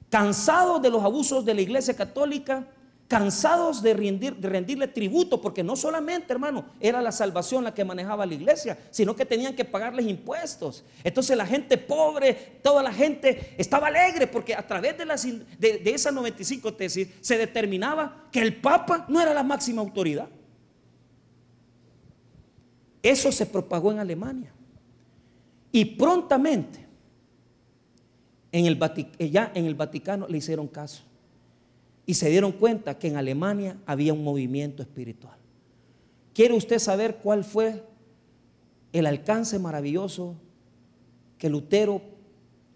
Cansados 0.09 0.81
de 0.81 0.89
los 0.89 1.01
abusos 1.01 1.45
de 1.45 1.53
la 1.53 1.61
iglesia 1.61 1.95
católica, 1.95 2.67
cansados 3.07 3.81
de, 3.81 3.95
de 3.95 4.49
rendirle 4.49 4.85
tributo, 4.89 5.39
porque 5.39 5.63
no 5.63 5.77
solamente, 5.77 6.33
hermano, 6.33 6.65
era 6.77 7.01
la 7.01 7.13
salvación 7.13 7.63
la 7.63 7.73
que 7.73 7.85
manejaba 7.85 8.25
la 8.25 8.33
iglesia, 8.33 8.77
sino 8.91 9.15
que 9.15 9.25
tenían 9.25 9.55
que 9.55 9.63
pagarles 9.63 10.07
impuestos. 10.07 10.83
Entonces 11.01 11.37
la 11.37 11.45
gente 11.45 11.77
pobre, 11.77 12.33
toda 12.61 12.83
la 12.83 12.91
gente 12.91 13.55
estaba 13.57 13.87
alegre, 13.87 14.27
porque 14.27 14.53
a 14.53 14.67
través 14.67 14.97
de, 14.97 15.05
las, 15.05 15.23
de, 15.23 15.77
de 15.77 15.91
esas 15.91 16.13
95 16.13 16.73
tesis 16.73 17.07
se 17.21 17.37
determinaba 17.37 18.25
que 18.29 18.41
el 18.41 18.57
Papa 18.57 19.05
no 19.07 19.21
era 19.21 19.33
la 19.33 19.43
máxima 19.43 19.81
autoridad. 19.81 20.27
Eso 23.01 23.31
se 23.31 23.45
propagó 23.45 23.93
en 23.93 23.99
Alemania. 23.99 24.51
Y 25.71 25.85
prontamente 25.85 26.88
en 28.51 28.65
el 28.65 28.79
eh, 29.19 29.29
ya 29.29 29.51
en 29.53 29.65
el 29.65 29.75
Vaticano 29.75 30.27
le 30.27 30.37
hicieron 30.37 30.67
caso 30.67 31.03
y 32.05 32.15
se 32.15 32.29
dieron 32.29 32.51
cuenta 32.51 32.97
que 32.97 33.07
en 33.07 33.17
Alemania 33.17 33.77
había 33.85 34.13
un 34.13 34.23
movimiento 34.23 34.81
espiritual. 34.81 35.37
¿Quiere 36.33 36.55
usted 36.55 36.79
saber 36.79 37.17
cuál 37.17 37.43
fue 37.43 37.83
el 38.93 39.05
alcance 39.05 39.59
maravilloso 39.59 40.35
que 41.37 41.49
Lutero 41.49 42.01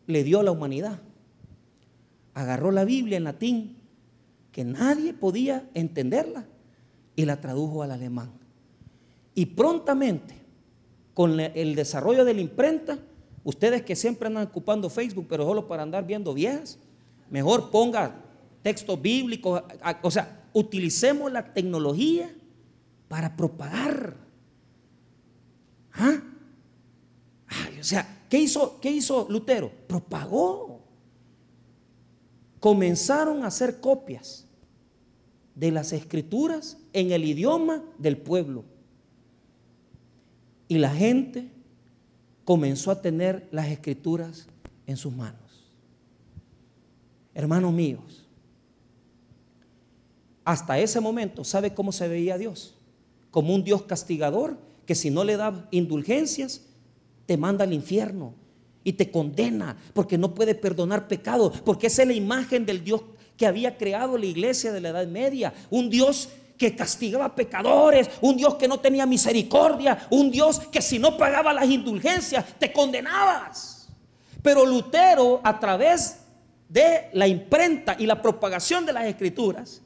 le 0.07 0.23
dio 0.23 0.39
a 0.39 0.43
la 0.43 0.51
humanidad. 0.51 0.99
Agarró 2.33 2.71
la 2.71 2.85
Biblia 2.85 3.17
en 3.17 3.23
latín, 3.23 3.77
que 4.51 4.63
nadie 4.63 5.13
podía 5.13 5.69
entenderla, 5.73 6.45
y 7.15 7.25
la 7.25 7.39
tradujo 7.39 7.83
al 7.83 7.91
alemán. 7.91 8.31
Y 9.35 9.47
prontamente, 9.47 10.35
con 11.13 11.39
el 11.39 11.75
desarrollo 11.75 12.25
de 12.25 12.33
la 12.33 12.41
imprenta, 12.41 12.97
ustedes 13.43 13.81
que 13.81 13.95
siempre 13.95 14.27
andan 14.27 14.47
ocupando 14.47 14.89
Facebook, 14.89 15.25
pero 15.29 15.45
solo 15.45 15.67
para 15.67 15.83
andar 15.83 16.05
viendo 16.05 16.33
viejas, 16.33 16.77
mejor 17.29 17.71
ponga 17.71 18.15
textos 18.61 19.01
bíblicos, 19.01 19.61
o 20.01 20.11
sea, 20.11 20.43
utilicemos 20.53 21.31
la 21.31 21.53
tecnología 21.53 22.33
para 23.07 23.35
propagar. 23.35 24.15
¿Ah? 25.93 26.21
o 27.79 27.83
sea, 27.83 28.25
¿qué 28.29 28.39
hizo, 28.39 28.79
¿qué 28.79 28.89
hizo 28.89 29.27
Lutero? 29.29 29.71
Propagó. 29.87 30.81
Comenzaron 32.59 33.43
a 33.43 33.47
hacer 33.47 33.79
copias 33.81 34.47
de 35.53 35.71
las 35.71 35.93
escrituras 35.93 36.77
en 36.93 37.11
el 37.11 37.25
idioma 37.25 37.83
del 37.97 38.17
pueblo. 38.17 38.63
Y 40.67 40.77
la 40.77 40.89
gente 40.89 41.52
comenzó 42.45 42.91
a 42.91 43.01
tener 43.01 43.47
las 43.51 43.67
escrituras 43.67 44.47
en 44.85 44.97
sus 44.97 45.13
manos. 45.13 45.71
Hermanos 47.33 47.73
míos, 47.73 48.25
hasta 50.43 50.77
ese 50.77 50.99
momento, 50.99 51.43
¿sabe 51.43 51.73
cómo 51.73 51.91
se 51.91 52.07
veía 52.07 52.37
Dios? 52.37 52.75
Como 53.31 53.55
un 53.55 53.63
Dios 53.63 53.83
castigador 53.83 54.57
que 54.85 54.95
si 54.95 55.09
no 55.09 55.23
le 55.23 55.37
da 55.37 55.67
indulgencias, 55.71 56.61
te 57.25 57.37
manda 57.37 57.63
al 57.63 57.73
infierno 57.73 58.33
y 58.83 58.93
te 58.93 59.09
condena 59.09 59.77
porque 59.93 60.17
no 60.17 60.33
puede 60.33 60.55
perdonar 60.55 61.07
pecado, 61.07 61.51
porque 61.63 61.87
esa 61.87 62.01
es 62.01 62.09
la 62.09 62.13
imagen 62.13 62.65
del 62.65 62.83
Dios 62.83 63.01
que 63.37 63.47
había 63.47 63.77
creado 63.77 64.17
la 64.17 64.25
iglesia 64.25 64.73
de 64.73 64.81
la 64.81 64.89
Edad 64.89 65.07
Media, 65.07 65.53
un 65.69 65.89
Dios 65.89 66.29
que 66.57 66.75
castigaba 66.75 67.35
pecadores, 67.35 68.09
un 68.21 68.37
Dios 68.37 68.55
que 68.55 68.67
no 68.67 68.79
tenía 68.79 69.05
misericordia, 69.05 70.07
un 70.09 70.31
Dios 70.31 70.59
que 70.71 70.81
si 70.81 70.99
no 70.99 71.17
pagaba 71.17 71.53
las 71.53 71.69
indulgencias 71.69 72.45
te 72.59 72.71
condenabas. 72.71 73.89
Pero 74.41 74.65
Lutero, 74.65 75.41
a 75.43 75.59
través 75.59 76.19
de 76.69 77.09
la 77.13 77.27
imprenta 77.27 77.95
y 77.97 78.05
la 78.05 78.21
propagación 78.21 78.85
de 78.85 78.93
las 78.93 79.05
escrituras, 79.05 79.81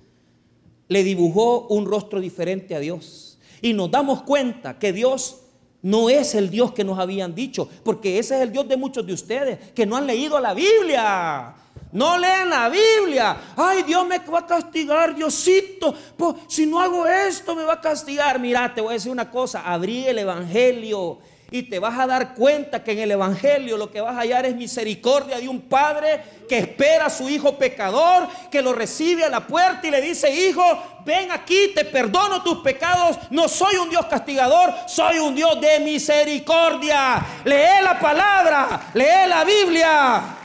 le 0.87 1.03
dibujó 1.03 1.67
un 1.67 1.85
rostro 1.85 2.19
diferente 2.19 2.75
a 2.75 2.79
Dios. 2.79 3.39
Y 3.61 3.73
nos 3.73 3.91
damos 3.91 4.23
cuenta 4.23 4.79
que 4.79 4.93
Dios 4.93 5.41
no 5.81 6.09
es 6.09 6.35
el 6.35 6.49
Dios 6.49 6.73
que 6.73 6.83
nos 6.83 6.99
habían 6.99 7.35
dicho, 7.35 7.69
porque 7.83 8.19
ese 8.19 8.35
es 8.35 8.41
el 8.41 8.51
Dios 8.51 8.67
de 8.67 8.77
muchos 8.77 9.05
de 9.05 9.13
ustedes 9.13 9.71
que 9.71 9.85
no 9.85 9.95
han 9.95 10.07
leído 10.07 10.39
la 10.39 10.53
Biblia. 10.53 11.55
No 11.91 12.17
leen 12.17 12.49
la 12.49 12.69
Biblia. 12.69 13.37
Ay, 13.55 13.83
Dios 13.83 14.05
me 14.05 14.19
va 14.19 14.39
a 14.39 14.45
castigar, 14.45 15.15
Diosito. 15.15 15.95
si 16.47 16.65
no 16.65 16.81
hago 16.81 17.05
esto, 17.07 17.55
me 17.55 17.63
va 17.63 17.73
a 17.73 17.81
castigar. 17.81 18.39
Mira, 18.39 18.73
te 18.73 18.81
voy 18.81 18.91
a 18.91 18.93
decir 18.93 19.11
una 19.11 19.29
cosa. 19.29 19.61
Abrí 19.65 20.05
el 20.05 20.19
Evangelio 20.19 21.19
y 21.49 21.63
te 21.63 21.79
vas 21.79 21.97
a 21.97 22.05
dar 22.05 22.33
cuenta 22.33 22.83
que 22.83 22.91
en 22.91 22.99
el 22.99 23.11
Evangelio 23.11 23.77
lo 23.77 23.89
que 23.89 24.01
vas 24.01 24.15
a 24.15 24.19
hallar 24.19 24.45
es 24.45 24.55
misericordia 24.55 25.37
de 25.37 25.47
un 25.47 25.61
padre 25.61 26.21
que 26.49 26.57
espera 26.57 27.05
a 27.05 27.09
su 27.09 27.29
hijo 27.29 27.57
pecador, 27.57 28.27
que 28.51 28.61
lo 28.61 28.73
recibe 28.73 29.23
a 29.23 29.29
la 29.29 29.47
puerta 29.47 29.87
y 29.87 29.91
le 29.91 30.01
dice, 30.01 30.29
hijo, 30.29 30.63
ven 31.05 31.31
aquí, 31.31 31.71
te 31.73 31.85
perdono 31.85 32.43
tus 32.43 32.57
pecados. 32.57 33.17
No 33.29 33.47
soy 33.47 33.75
un 33.77 33.89
Dios 33.89 34.05
castigador, 34.07 34.73
soy 34.87 35.19
un 35.19 35.35
Dios 35.35 35.59
de 35.61 35.79
misericordia. 35.79 37.25
Lee 37.45 37.81
la 37.81 37.97
palabra, 37.99 38.91
lee 38.93 39.27
la 39.27 39.45
Biblia. 39.45 40.37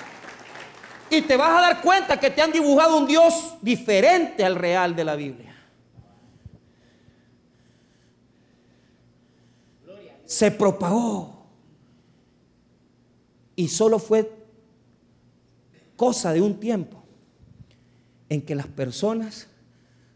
Y 1.12 1.20
te 1.20 1.36
vas 1.36 1.50
a 1.50 1.60
dar 1.60 1.82
cuenta 1.82 2.18
que 2.18 2.30
te 2.30 2.40
han 2.40 2.50
dibujado 2.50 2.96
un 2.96 3.06
Dios 3.06 3.56
diferente 3.60 4.46
al 4.46 4.54
real 4.54 4.96
de 4.96 5.04
la 5.04 5.14
Biblia. 5.14 5.54
Se 10.24 10.50
propagó. 10.50 11.50
Y 13.54 13.68
solo 13.68 13.98
fue 13.98 14.32
cosa 15.96 16.32
de 16.32 16.40
un 16.40 16.58
tiempo 16.58 17.04
en 18.30 18.40
que 18.40 18.54
las 18.54 18.68
personas 18.68 19.48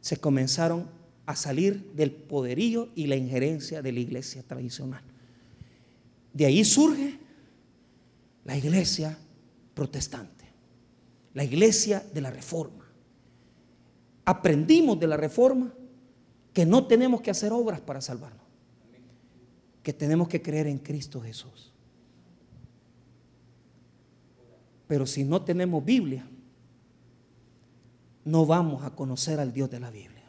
se 0.01 0.17
comenzaron 0.17 0.89
a 1.27 1.37
salir 1.37 1.93
del 1.93 2.11
poderío 2.11 2.89
y 2.95 3.07
la 3.07 3.17
injerencia 3.17 3.83
de 3.83 3.93
la 3.93 4.01
iglesia 4.01 4.43
tradicional. 4.43 5.03
De 6.33 6.47
ahí 6.47 6.65
surge 6.65 7.19
la 8.47 8.57
iglesia 8.57 9.19
protestante 9.75 10.36
la 11.37 11.45
iglesia 11.45 12.03
de 12.15 12.23
la 12.23 12.31
reforma. 12.31 12.91
Aprendimos 14.25 14.99
de 14.99 15.07
la 15.07 15.19
reforma 15.19 15.71
que 16.55 16.65
no 16.65 16.87
tenemos 16.87 17.21
que 17.21 17.31
hacer 17.31 17.53
obras 17.53 17.79
para 17.79 18.01
salvarnos, 18.01 18.47
que 19.83 19.93
tenemos 19.93 20.29
que 20.29 20.41
creer 20.41 20.67
en 20.67 20.79
Cristo 20.79 21.21
Jesús. 21.21 21.75
Pero 24.87 25.05
si 25.05 25.25
no 25.25 25.43
tenemos 25.43 25.85
Biblia, 25.85 26.27
no 28.25 28.47
vamos 28.47 28.83
a 28.83 28.97
conocer 28.97 29.39
al 29.39 29.53
Dios 29.53 29.69
de 29.69 29.81
la 29.81 29.91
Biblia. 29.91 30.25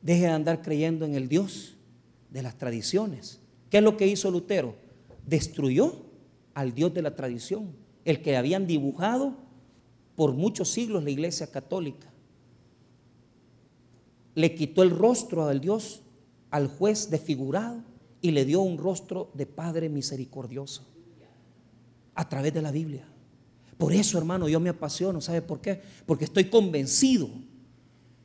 Deje 0.00 0.22
de 0.22 0.28
andar 0.28 0.62
creyendo 0.62 1.04
en 1.04 1.14
el 1.14 1.28
Dios 1.28 1.76
de 2.30 2.40
las 2.40 2.56
tradiciones. 2.56 3.38
¿Qué 3.68 3.76
es 3.76 3.84
lo 3.84 3.98
que 3.98 4.06
hizo 4.06 4.30
Lutero? 4.30 4.76
Destruyó 5.26 6.06
al 6.54 6.72
Dios 6.72 6.94
de 6.94 7.02
la 7.02 7.14
tradición, 7.14 7.76
el 8.06 8.22
que 8.22 8.38
habían 8.38 8.66
dibujado 8.66 9.49
por 10.20 10.34
muchos 10.34 10.68
siglos 10.68 11.02
la 11.02 11.08
iglesia 11.08 11.50
católica. 11.50 12.06
Le 14.34 14.54
quitó 14.54 14.82
el 14.82 14.90
rostro 14.90 15.48
al 15.48 15.62
Dios, 15.62 16.02
al 16.50 16.66
juez 16.66 17.08
desfigurado, 17.08 17.82
y 18.20 18.32
le 18.32 18.44
dio 18.44 18.60
un 18.60 18.76
rostro 18.76 19.30
de 19.32 19.46
Padre 19.46 19.88
misericordioso 19.88 20.86
a 22.14 22.28
través 22.28 22.52
de 22.52 22.60
la 22.60 22.70
Biblia. 22.70 23.08
Por 23.78 23.94
eso, 23.94 24.18
hermano, 24.18 24.46
yo 24.46 24.60
me 24.60 24.68
apasiono. 24.68 25.22
¿Sabe 25.22 25.40
por 25.40 25.62
qué? 25.62 25.80
Porque 26.04 26.26
estoy 26.26 26.50
convencido 26.50 27.30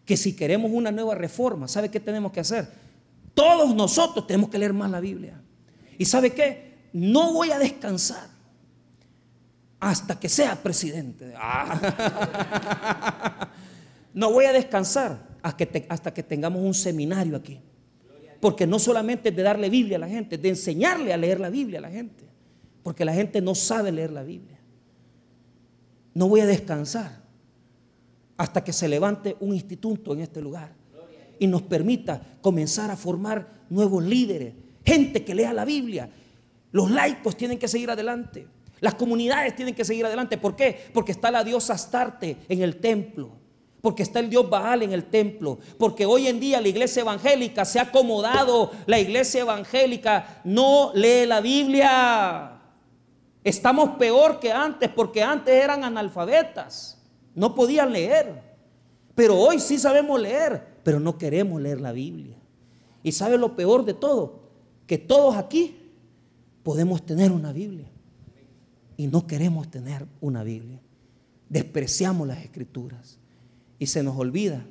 que 0.04 0.18
si 0.18 0.36
queremos 0.36 0.72
una 0.74 0.92
nueva 0.92 1.16
reforma, 1.16 1.70
¿sabe 1.70 1.90
qué 1.90 2.02
tenemos 2.02 2.34
que 2.34 2.42
hacer? 2.42 2.74
Todos 3.34 3.74
nosotros 3.74 4.28
tenemos 4.28 4.50
que 4.50 4.60
leer 4.60 4.74
más 4.74 4.92
la 4.92 5.00
Biblia. 5.00 5.42
¿Y 5.98 6.04
sabe 6.04 6.34
qué? 6.34 6.90
No 6.92 7.32
voy 7.32 7.52
a 7.52 7.58
descansar 7.58 8.35
hasta 9.86 10.20
que 10.20 10.28
sea 10.30 10.56
presidente. 10.56 11.32
Ah. 11.38 11.80
No 14.16 14.32
voy 14.32 14.46
a 14.46 14.54
descansar 14.54 15.38
hasta 15.44 16.12
que, 16.14 16.24
tengamos 16.24 16.62
un 16.62 16.74
seminario 16.74 17.36
aquí. 17.36 17.60
Porque 18.40 18.66
no 18.66 18.80
solamente 18.80 19.30
es 19.30 19.36
de 19.36 19.44
darle 19.44 19.70
Biblia 19.70 19.98
a 19.98 20.00
la 20.00 20.08
gente, 20.08 20.40
de 20.40 20.50
enseñarle 20.50 21.14
a 21.14 21.18
leer 21.18 21.40
la 21.40 21.50
Biblia 21.50 21.80
a 21.80 21.82
la 21.82 21.92
gente. 21.92 22.24
Porque 22.82 23.06
la 23.06 23.14
gente 23.14 23.42
no 23.42 23.54
sabe 23.54 23.92
leer 23.92 24.12
la 24.12 24.24
Biblia. 24.24 24.58
No 26.16 26.30
voy 26.30 26.40
a 26.40 26.48
descansar 26.48 27.22
hasta 28.38 28.64
que 28.64 28.74
se 28.74 28.88
levante 28.88 29.36
un 29.40 29.54
instituto 29.54 30.14
en 30.14 30.22
este 30.22 30.42
lugar 30.42 30.72
y 31.38 31.46
nos 31.46 31.62
permita 31.62 32.40
comenzar 32.42 32.90
a 32.90 32.96
formar 32.96 33.66
nuevos 33.70 34.04
líderes, 34.04 34.54
gente 34.84 35.24
que 35.24 35.36
lea 35.36 35.54
la 35.54 35.66
Biblia. 35.66 36.10
Los 36.72 36.90
laicos 36.90 37.38
tienen 37.38 37.60
que 37.60 37.68
seguir 37.68 37.92
adelante. 37.92 38.55
Las 38.82 38.96
comunidades 38.96 39.56
tienen 39.56 39.74
que 39.74 39.86
seguir 39.86 40.06
adelante. 40.06 40.38
¿Por 40.38 40.56
qué? 40.56 40.90
Porque 40.94 41.12
está 41.12 41.32
la 41.32 41.44
diosa 41.44 41.74
Astarte 41.74 42.38
en 42.50 42.62
el 42.62 42.78
templo. 42.78 43.32
Porque 43.82 44.04
está 44.04 44.20
el 44.20 44.30
Dios 44.30 44.50
Baal 44.50 44.84
en 44.84 44.92
el 44.92 45.06
templo. 45.06 45.60
Porque 45.78 46.06
hoy 46.06 46.28
en 46.28 46.40
día 46.40 46.60
la 46.60 46.68
iglesia 46.68 47.02
evangélica 47.02 47.66
se 47.66 47.80
ha 47.80 47.84
acomodado. 47.84 48.72
La 48.86 49.00
iglesia 49.00 49.42
evangélica 49.42 50.42
no 50.44 50.92
lee 50.94 51.26
la 51.26 51.40
Biblia. 51.40 52.60
Estamos 53.44 53.92
peor 53.98 54.40
que 54.40 54.52
antes 54.52 54.90
porque 54.90 55.22
antes 55.24 55.54
eran 55.54 55.84
analfabetas. 55.84 57.02
No 57.36 57.54
podían 57.54 57.94
leer. 57.94 58.42
Pero 59.14 59.38
hoy 59.38 59.60
sí 59.60 59.78
sabemos 59.78 60.20
leer. 60.20 60.80
Pero 60.84 61.00
no 61.00 61.18
queremos 61.18 61.62
leer 61.62 61.80
la 61.80 61.92
Biblia. 61.92 62.36
Y 63.04 63.12
sabe 63.12 63.38
lo 63.38 63.56
peor 63.56 63.86
de 63.86 63.94
todo. 63.94 64.50
Que 64.88 64.98
todos 64.98 65.36
aquí 65.36 65.78
podemos 66.64 67.06
tener 67.06 67.32
una 67.32 67.54
Biblia 67.54 67.95
y 68.98 69.08
no 69.08 69.28
queremos 69.28 69.70
tener 69.70 70.06
una 70.22 70.44
Biblia. 70.44 70.80
Despreciamos 71.50 72.28
las 72.28 72.44
escrituras 72.44 73.18
y 73.80 73.88
se 73.88 74.04
nos 74.04 74.18
olvida 74.18 74.66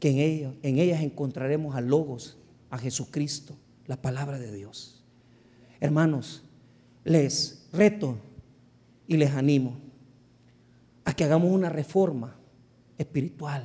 que 0.00 0.10
en 0.10 0.18
ellas, 0.18 0.54
en 0.62 0.78
ellas 0.78 1.02
encontraremos 1.02 1.74
a 1.74 1.80
Logos, 1.80 2.38
a 2.70 2.78
Jesucristo, 2.78 3.54
la 3.86 4.00
palabra 4.00 4.38
de 4.38 4.52
Dios. 4.52 5.04
Hermanos, 5.80 6.42
les 7.04 7.68
reto 7.72 8.18
y 9.06 9.16
les 9.16 9.30
animo 9.32 9.78
a 11.04 11.14
que 11.14 11.24
hagamos 11.24 11.50
una 11.50 11.68
reforma 11.68 12.36
espiritual, 12.98 13.64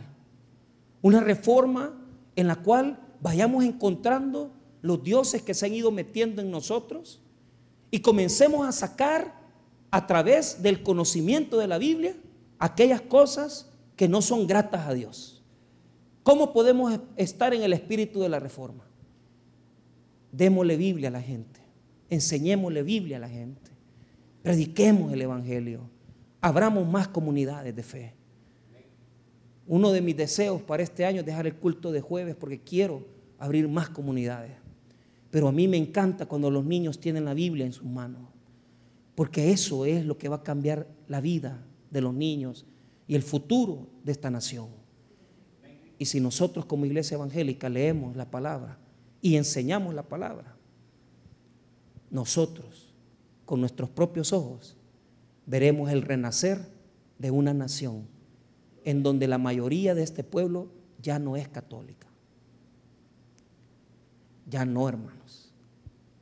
una 1.02 1.20
reforma 1.20 2.00
en 2.36 2.48
la 2.48 2.56
cual 2.56 3.00
vayamos 3.22 3.64
encontrando 3.64 4.54
los 4.82 5.04
dioses 5.04 5.42
que 5.42 5.54
se 5.54 5.66
han 5.66 5.74
ido 5.74 5.92
metiendo 5.92 6.42
en 6.42 6.52
nosotros 6.52 7.22
y 7.92 8.00
comencemos 8.00 8.68
a 8.68 8.72
sacar 8.72 9.43
a 9.94 10.08
través 10.08 10.64
del 10.64 10.82
conocimiento 10.82 11.60
de 11.60 11.68
la 11.68 11.78
Biblia 11.78 12.16
aquellas 12.58 13.00
cosas 13.00 13.70
que 13.96 14.08
no 14.08 14.24
son 14.24 14.48
gratas 14.48 14.88
a 14.88 14.94
Dios. 14.96 15.44
¿Cómo 16.24 16.52
podemos 16.52 17.00
estar 17.16 17.54
en 17.54 17.62
el 17.62 17.74
espíritu 17.74 18.20
de 18.22 18.30
la 18.30 18.40
reforma? 18.40 18.86
Démosle 20.32 20.78
Biblia 20.78 21.10
a 21.10 21.12
la 21.12 21.22
gente, 21.22 21.60
enseñémosle 22.10 22.82
Biblia 22.82 23.18
a 23.18 23.20
la 23.20 23.30
gente, 23.30 23.70
prediquemos 24.42 25.14
el 25.14 25.22
Evangelio, 25.22 25.82
abramos 26.42 26.88
más 26.88 27.08
comunidades 27.10 27.76
de 27.76 27.84
fe. 27.84 28.16
Uno 29.68 29.92
de 29.92 30.02
mis 30.02 30.18
deseos 30.18 30.60
para 30.64 30.82
este 30.82 31.06
año 31.06 31.20
es 31.20 31.26
dejar 31.28 31.46
el 31.46 31.54
culto 31.54 31.92
de 31.92 32.02
jueves 32.02 32.36
porque 32.36 32.60
quiero 32.60 33.06
abrir 33.38 33.68
más 33.68 33.90
comunidades. 33.90 34.54
Pero 35.30 35.50
a 35.50 35.52
mí 35.52 35.68
me 35.68 35.78
encanta 35.78 36.26
cuando 36.26 36.50
los 36.50 36.66
niños 36.66 37.00
tienen 37.00 37.26
la 37.26 37.36
Biblia 37.36 37.68
en 37.68 37.74
sus 37.74 37.86
manos, 37.86 38.33
porque 39.16 39.52
eso 39.52 39.86
es 39.86 40.06
lo 40.06 40.18
que 40.18 40.30
va 40.30 40.38
a 40.38 40.44
cambiar 40.44 40.88
la 41.08 41.22
vida 41.22 41.64
de 41.92 42.02
los 42.02 42.14
niños 42.14 42.66
y 43.08 43.16
el 43.16 43.24
futuro 43.24 43.88
de 44.04 44.12
esta 44.12 44.30
nación. 44.30 44.70
Y 45.98 46.06
si 46.06 46.20
nosotros 46.20 46.66
como 46.66 46.86
iglesia 46.86 47.16
evangélica 47.16 47.70
leemos 47.70 48.16
la 48.16 48.30
palabra 48.30 48.80
y 49.22 49.36
enseñamos 49.36 49.94
la 49.94 50.04
palabra, 50.04 50.56
nosotros 52.10 52.94
con 53.46 53.60
nuestros 53.60 53.90
propios 53.90 54.34
ojos 54.34 54.76
veremos 55.46 55.92
el 55.92 56.02
renacer 56.02 56.60
de 57.20 57.32
una 57.32 57.54
nación 57.54 58.08
en 58.84 59.04
donde 59.04 59.28
la 59.28 59.38
mayoría 59.38 59.96
de 59.96 60.04
este 60.04 60.24
pueblo 60.24 60.70
ya 61.02 61.20
no 61.20 61.36
es 61.38 61.48
católica. 61.48 62.08
Ya 64.50 64.66
no, 64.66 64.88
hermanos. 64.90 65.52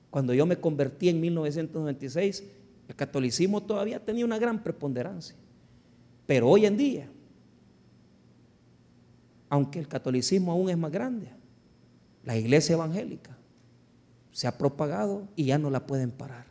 Cuando 0.10 0.34
yo 0.34 0.46
me 0.46 0.58
convertí 0.58 1.10
en 1.10 1.22
1996, 1.22 2.44
el 2.92 2.98
catolicismo 2.98 3.64
todavía 3.64 4.04
tenía 4.04 4.26
una 4.26 4.38
gran 4.38 4.62
preponderancia. 4.62 5.38
Pero 6.26 6.50
hoy 6.50 6.66
en 6.66 6.76
día, 6.76 7.10
aunque 9.48 9.80
el 9.80 9.88
catolicismo 9.88 10.52
aún 10.52 10.70
es 10.70 10.78
más 10.78 10.92
grande, 10.92 11.30
la 12.26 12.36
iglesia 12.36 12.74
evangélica 12.74 13.38
se 14.34 14.46
ha 14.46 14.58
propagado 14.58 15.30
y 15.38 15.46
ya 15.46 15.58
no 15.58 15.70
la 15.70 15.88
pueden 15.88 16.12
parar. 16.12 16.48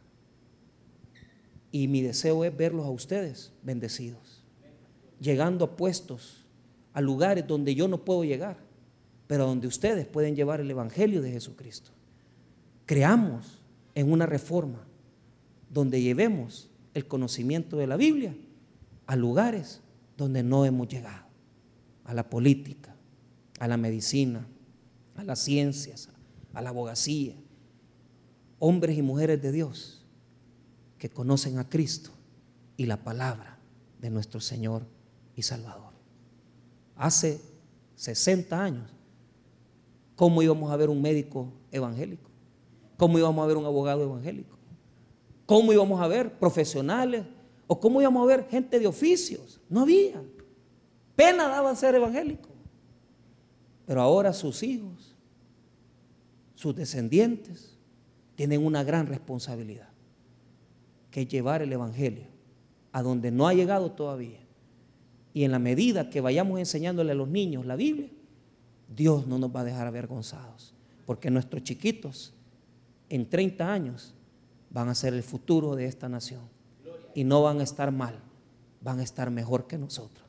Y 1.71 1.89
mi 1.89 2.01
deseo 2.01 2.43
es 2.47 2.57
verlos 2.57 2.87
a 2.87 2.91
ustedes 2.91 3.53
bendecidos, 3.63 4.43
llegando 5.21 5.67
a 5.67 5.77
puestos, 5.77 6.47
a 6.95 7.03
lugares 7.03 7.47
donde 7.47 7.75
yo 7.75 7.87
no 7.87 8.03
puedo 8.03 8.25
llegar, 8.25 8.57
pero 9.27 9.45
donde 9.45 9.67
ustedes 9.67 10.07
pueden 10.07 10.35
llevar 10.35 10.61
el 10.61 10.71
Evangelio 10.71 11.21
de 11.21 11.33
Jesucristo. 11.33 11.91
Creamos 12.87 13.61
en 13.95 14.11
una 14.11 14.25
reforma 14.25 14.87
donde 15.71 16.03
llevemos 16.03 16.69
el 16.93 17.07
conocimiento 17.07 17.77
de 17.77 17.87
la 17.87 17.97
Biblia 17.97 18.37
a 19.07 19.17
lugares 19.17 19.81
donde 20.17 20.43
no 20.43 20.65
hemos 20.67 20.89
llegado, 20.89 21.25
a 22.05 22.13
la 22.13 22.29
política, 22.29 22.95
a 23.59 23.69
la 23.69 23.77
medicina, 23.77 24.47
a 25.17 25.25
las 25.25 25.39
ciencias, 25.39 26.11
a 26.53 26.61
la 26.61 26.71
abogacía, 26.71 27.35
hombres 28.59 28.99
y 28.99 29.03
mujeres 29.03 29.41
de 29.41 29.53
Dios 29.53 30.05
que 30.99 31.09
conocen 31.09 31.59
a 31.59 31.69
Cristo 31.69 32.11
y 32.77 32.87
la 32.87 33.03
palabra 33.03 33.59
de 34.01 34.11
nuestro 34.11 34.41
Señor 34.41 34.87
y 35.37 35.43
Salvador. 35.43 35.93
Hace 36.97 37.41
60 37.95 38.63
años, 38.63 38.91
¿cómo 40.17 40.43
íbamos 40.43 40.71
a 40.71 40.77
ver 40.77 40.91
un 40.91 41.01
médico 41.01 41.53
evangélico? 41.71 42.31
¿Cómo 42.97 43.19
íbamos 43.19 43.43
a 43.43 43.47
ver 43.47 43.57
un 43.57 43.65
abogado 43.65 44.03
evangélico? 44.03 44.60
¿Cómo 45.51 45.73
íbamos 45.73 46.01
a 46.01 46.07
ver 46.07 46.39
profesionales? 46.39 47.25
¿O 47.67 47.81
cómo 47.81 48.01
íbamos 48.01 48.23
a 48.23 48.27
ver 48.27 48.47
gente 48.49 48.79
de 48.79 48.87
oficios? 48.87 49.61
No 49.69 49.81
había. 49.81 50.23
Pena 51.17 51.49
daba 51.49 51.75
ser 51.75 51.97
evangélico. 51.97 52.51
Pero 53.85 54.01
ahora 54.01 54.33
sus 54.33 54.63
hijos, 54.63 55.17
sus 56.55 56.77
descendientes, 56.77 57.77
tienen 58.37 58.65
una 58.65 58.85
gran 58.85 59.09
responsabilidad, 59.09 59.89
que 61.11 61.23
es 61.23 61.29
llevar 61.29 61.63
el 61.63 61.73
Evangelio 61.73 62.29
a 62.93 63.03
donde 63.03 63.33
no 63.33 63.49
ha 63.49 63.53
llegado 63.53 63.91
todavía. 63.91 64.39
Y 65.35 65.43
en 65.43 65.51
la 65.51 65.59
medida 65.59 66.11
que 66.11 66.21
vayamos 66.21 66.61
enseñándole 66.61 67.11
a 67.11 67.17
los 67.17 67.27
niños 67.27 67.67
la 67.67 67.75
Biblia, 67.75 68.11
Dios 68.89 69.27
no 69.27 69.37
nos 69.37 69.53
va 69.53 69.63
a 69.63 69.65
dejar 69.65 69.89
avergonzados, 69.89 70.77
porque 71.07 71.29
nuestros 71.29 71.65
chiquitos 71.65 72.35
en 73.09 73.29
30 73.29 73.73
años 73.73 74.15
van 74.71 74.89
a 74.89 74.95
ser 74.95 75.15
el 75.15 75.23
futuro 75.23 75.77
de 75.77 75.87
esta 75.87 76.09
nación. 76.09 76.49
Y 77.15 77.25
no 77.25 77.43
van 77.43 77.61
a 77.61 77.65
estar 77.65 77.91
mal, 77.91 78.19
van 78.81 79.01
a 79.01 79.03
estar 79.03 79.31
mejor 79.31 79.67
que 79.67 79.77
nosotros. 79.77 80.27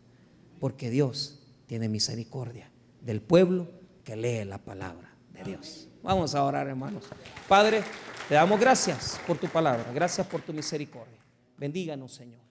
Porque 0.59 0.89
Dios 0.89 1.39
tiene 1.67 1.87
misericordia 1.87 2.69
del 3.01 3.21
pueblo 3.21 3.67
que 4.03 4.15
lee 4.15 4.43
la 4.45 4.57
palabra 4.57 5.15
de 5.31 5.43
Dios. 5.43 5.87
Vamos 6.03 6.33
a 6.35 6.43
orar, 6.43 6.67
hermanos. 6.67 7.05
Padre, 7.47 7.83
te 8.27 8.35
damos 8.35 8.59
gracias 8.59 9.19
por 9.27 9.37
tu 9.37 9.47
palabra, 9.47 9.91
gracias 9.93 10.25
por 10.27 10.41
tu 10.41 10.53
misericordia. 10.53 11.19
Bendíganos, 11.57 12.13
Señor. 12.13 12.41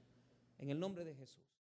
En 0.59 0.71
el 0.71 0.79
nombre 0.79 1.05
de 1.05 1.15
Jesús. 1.15 1.50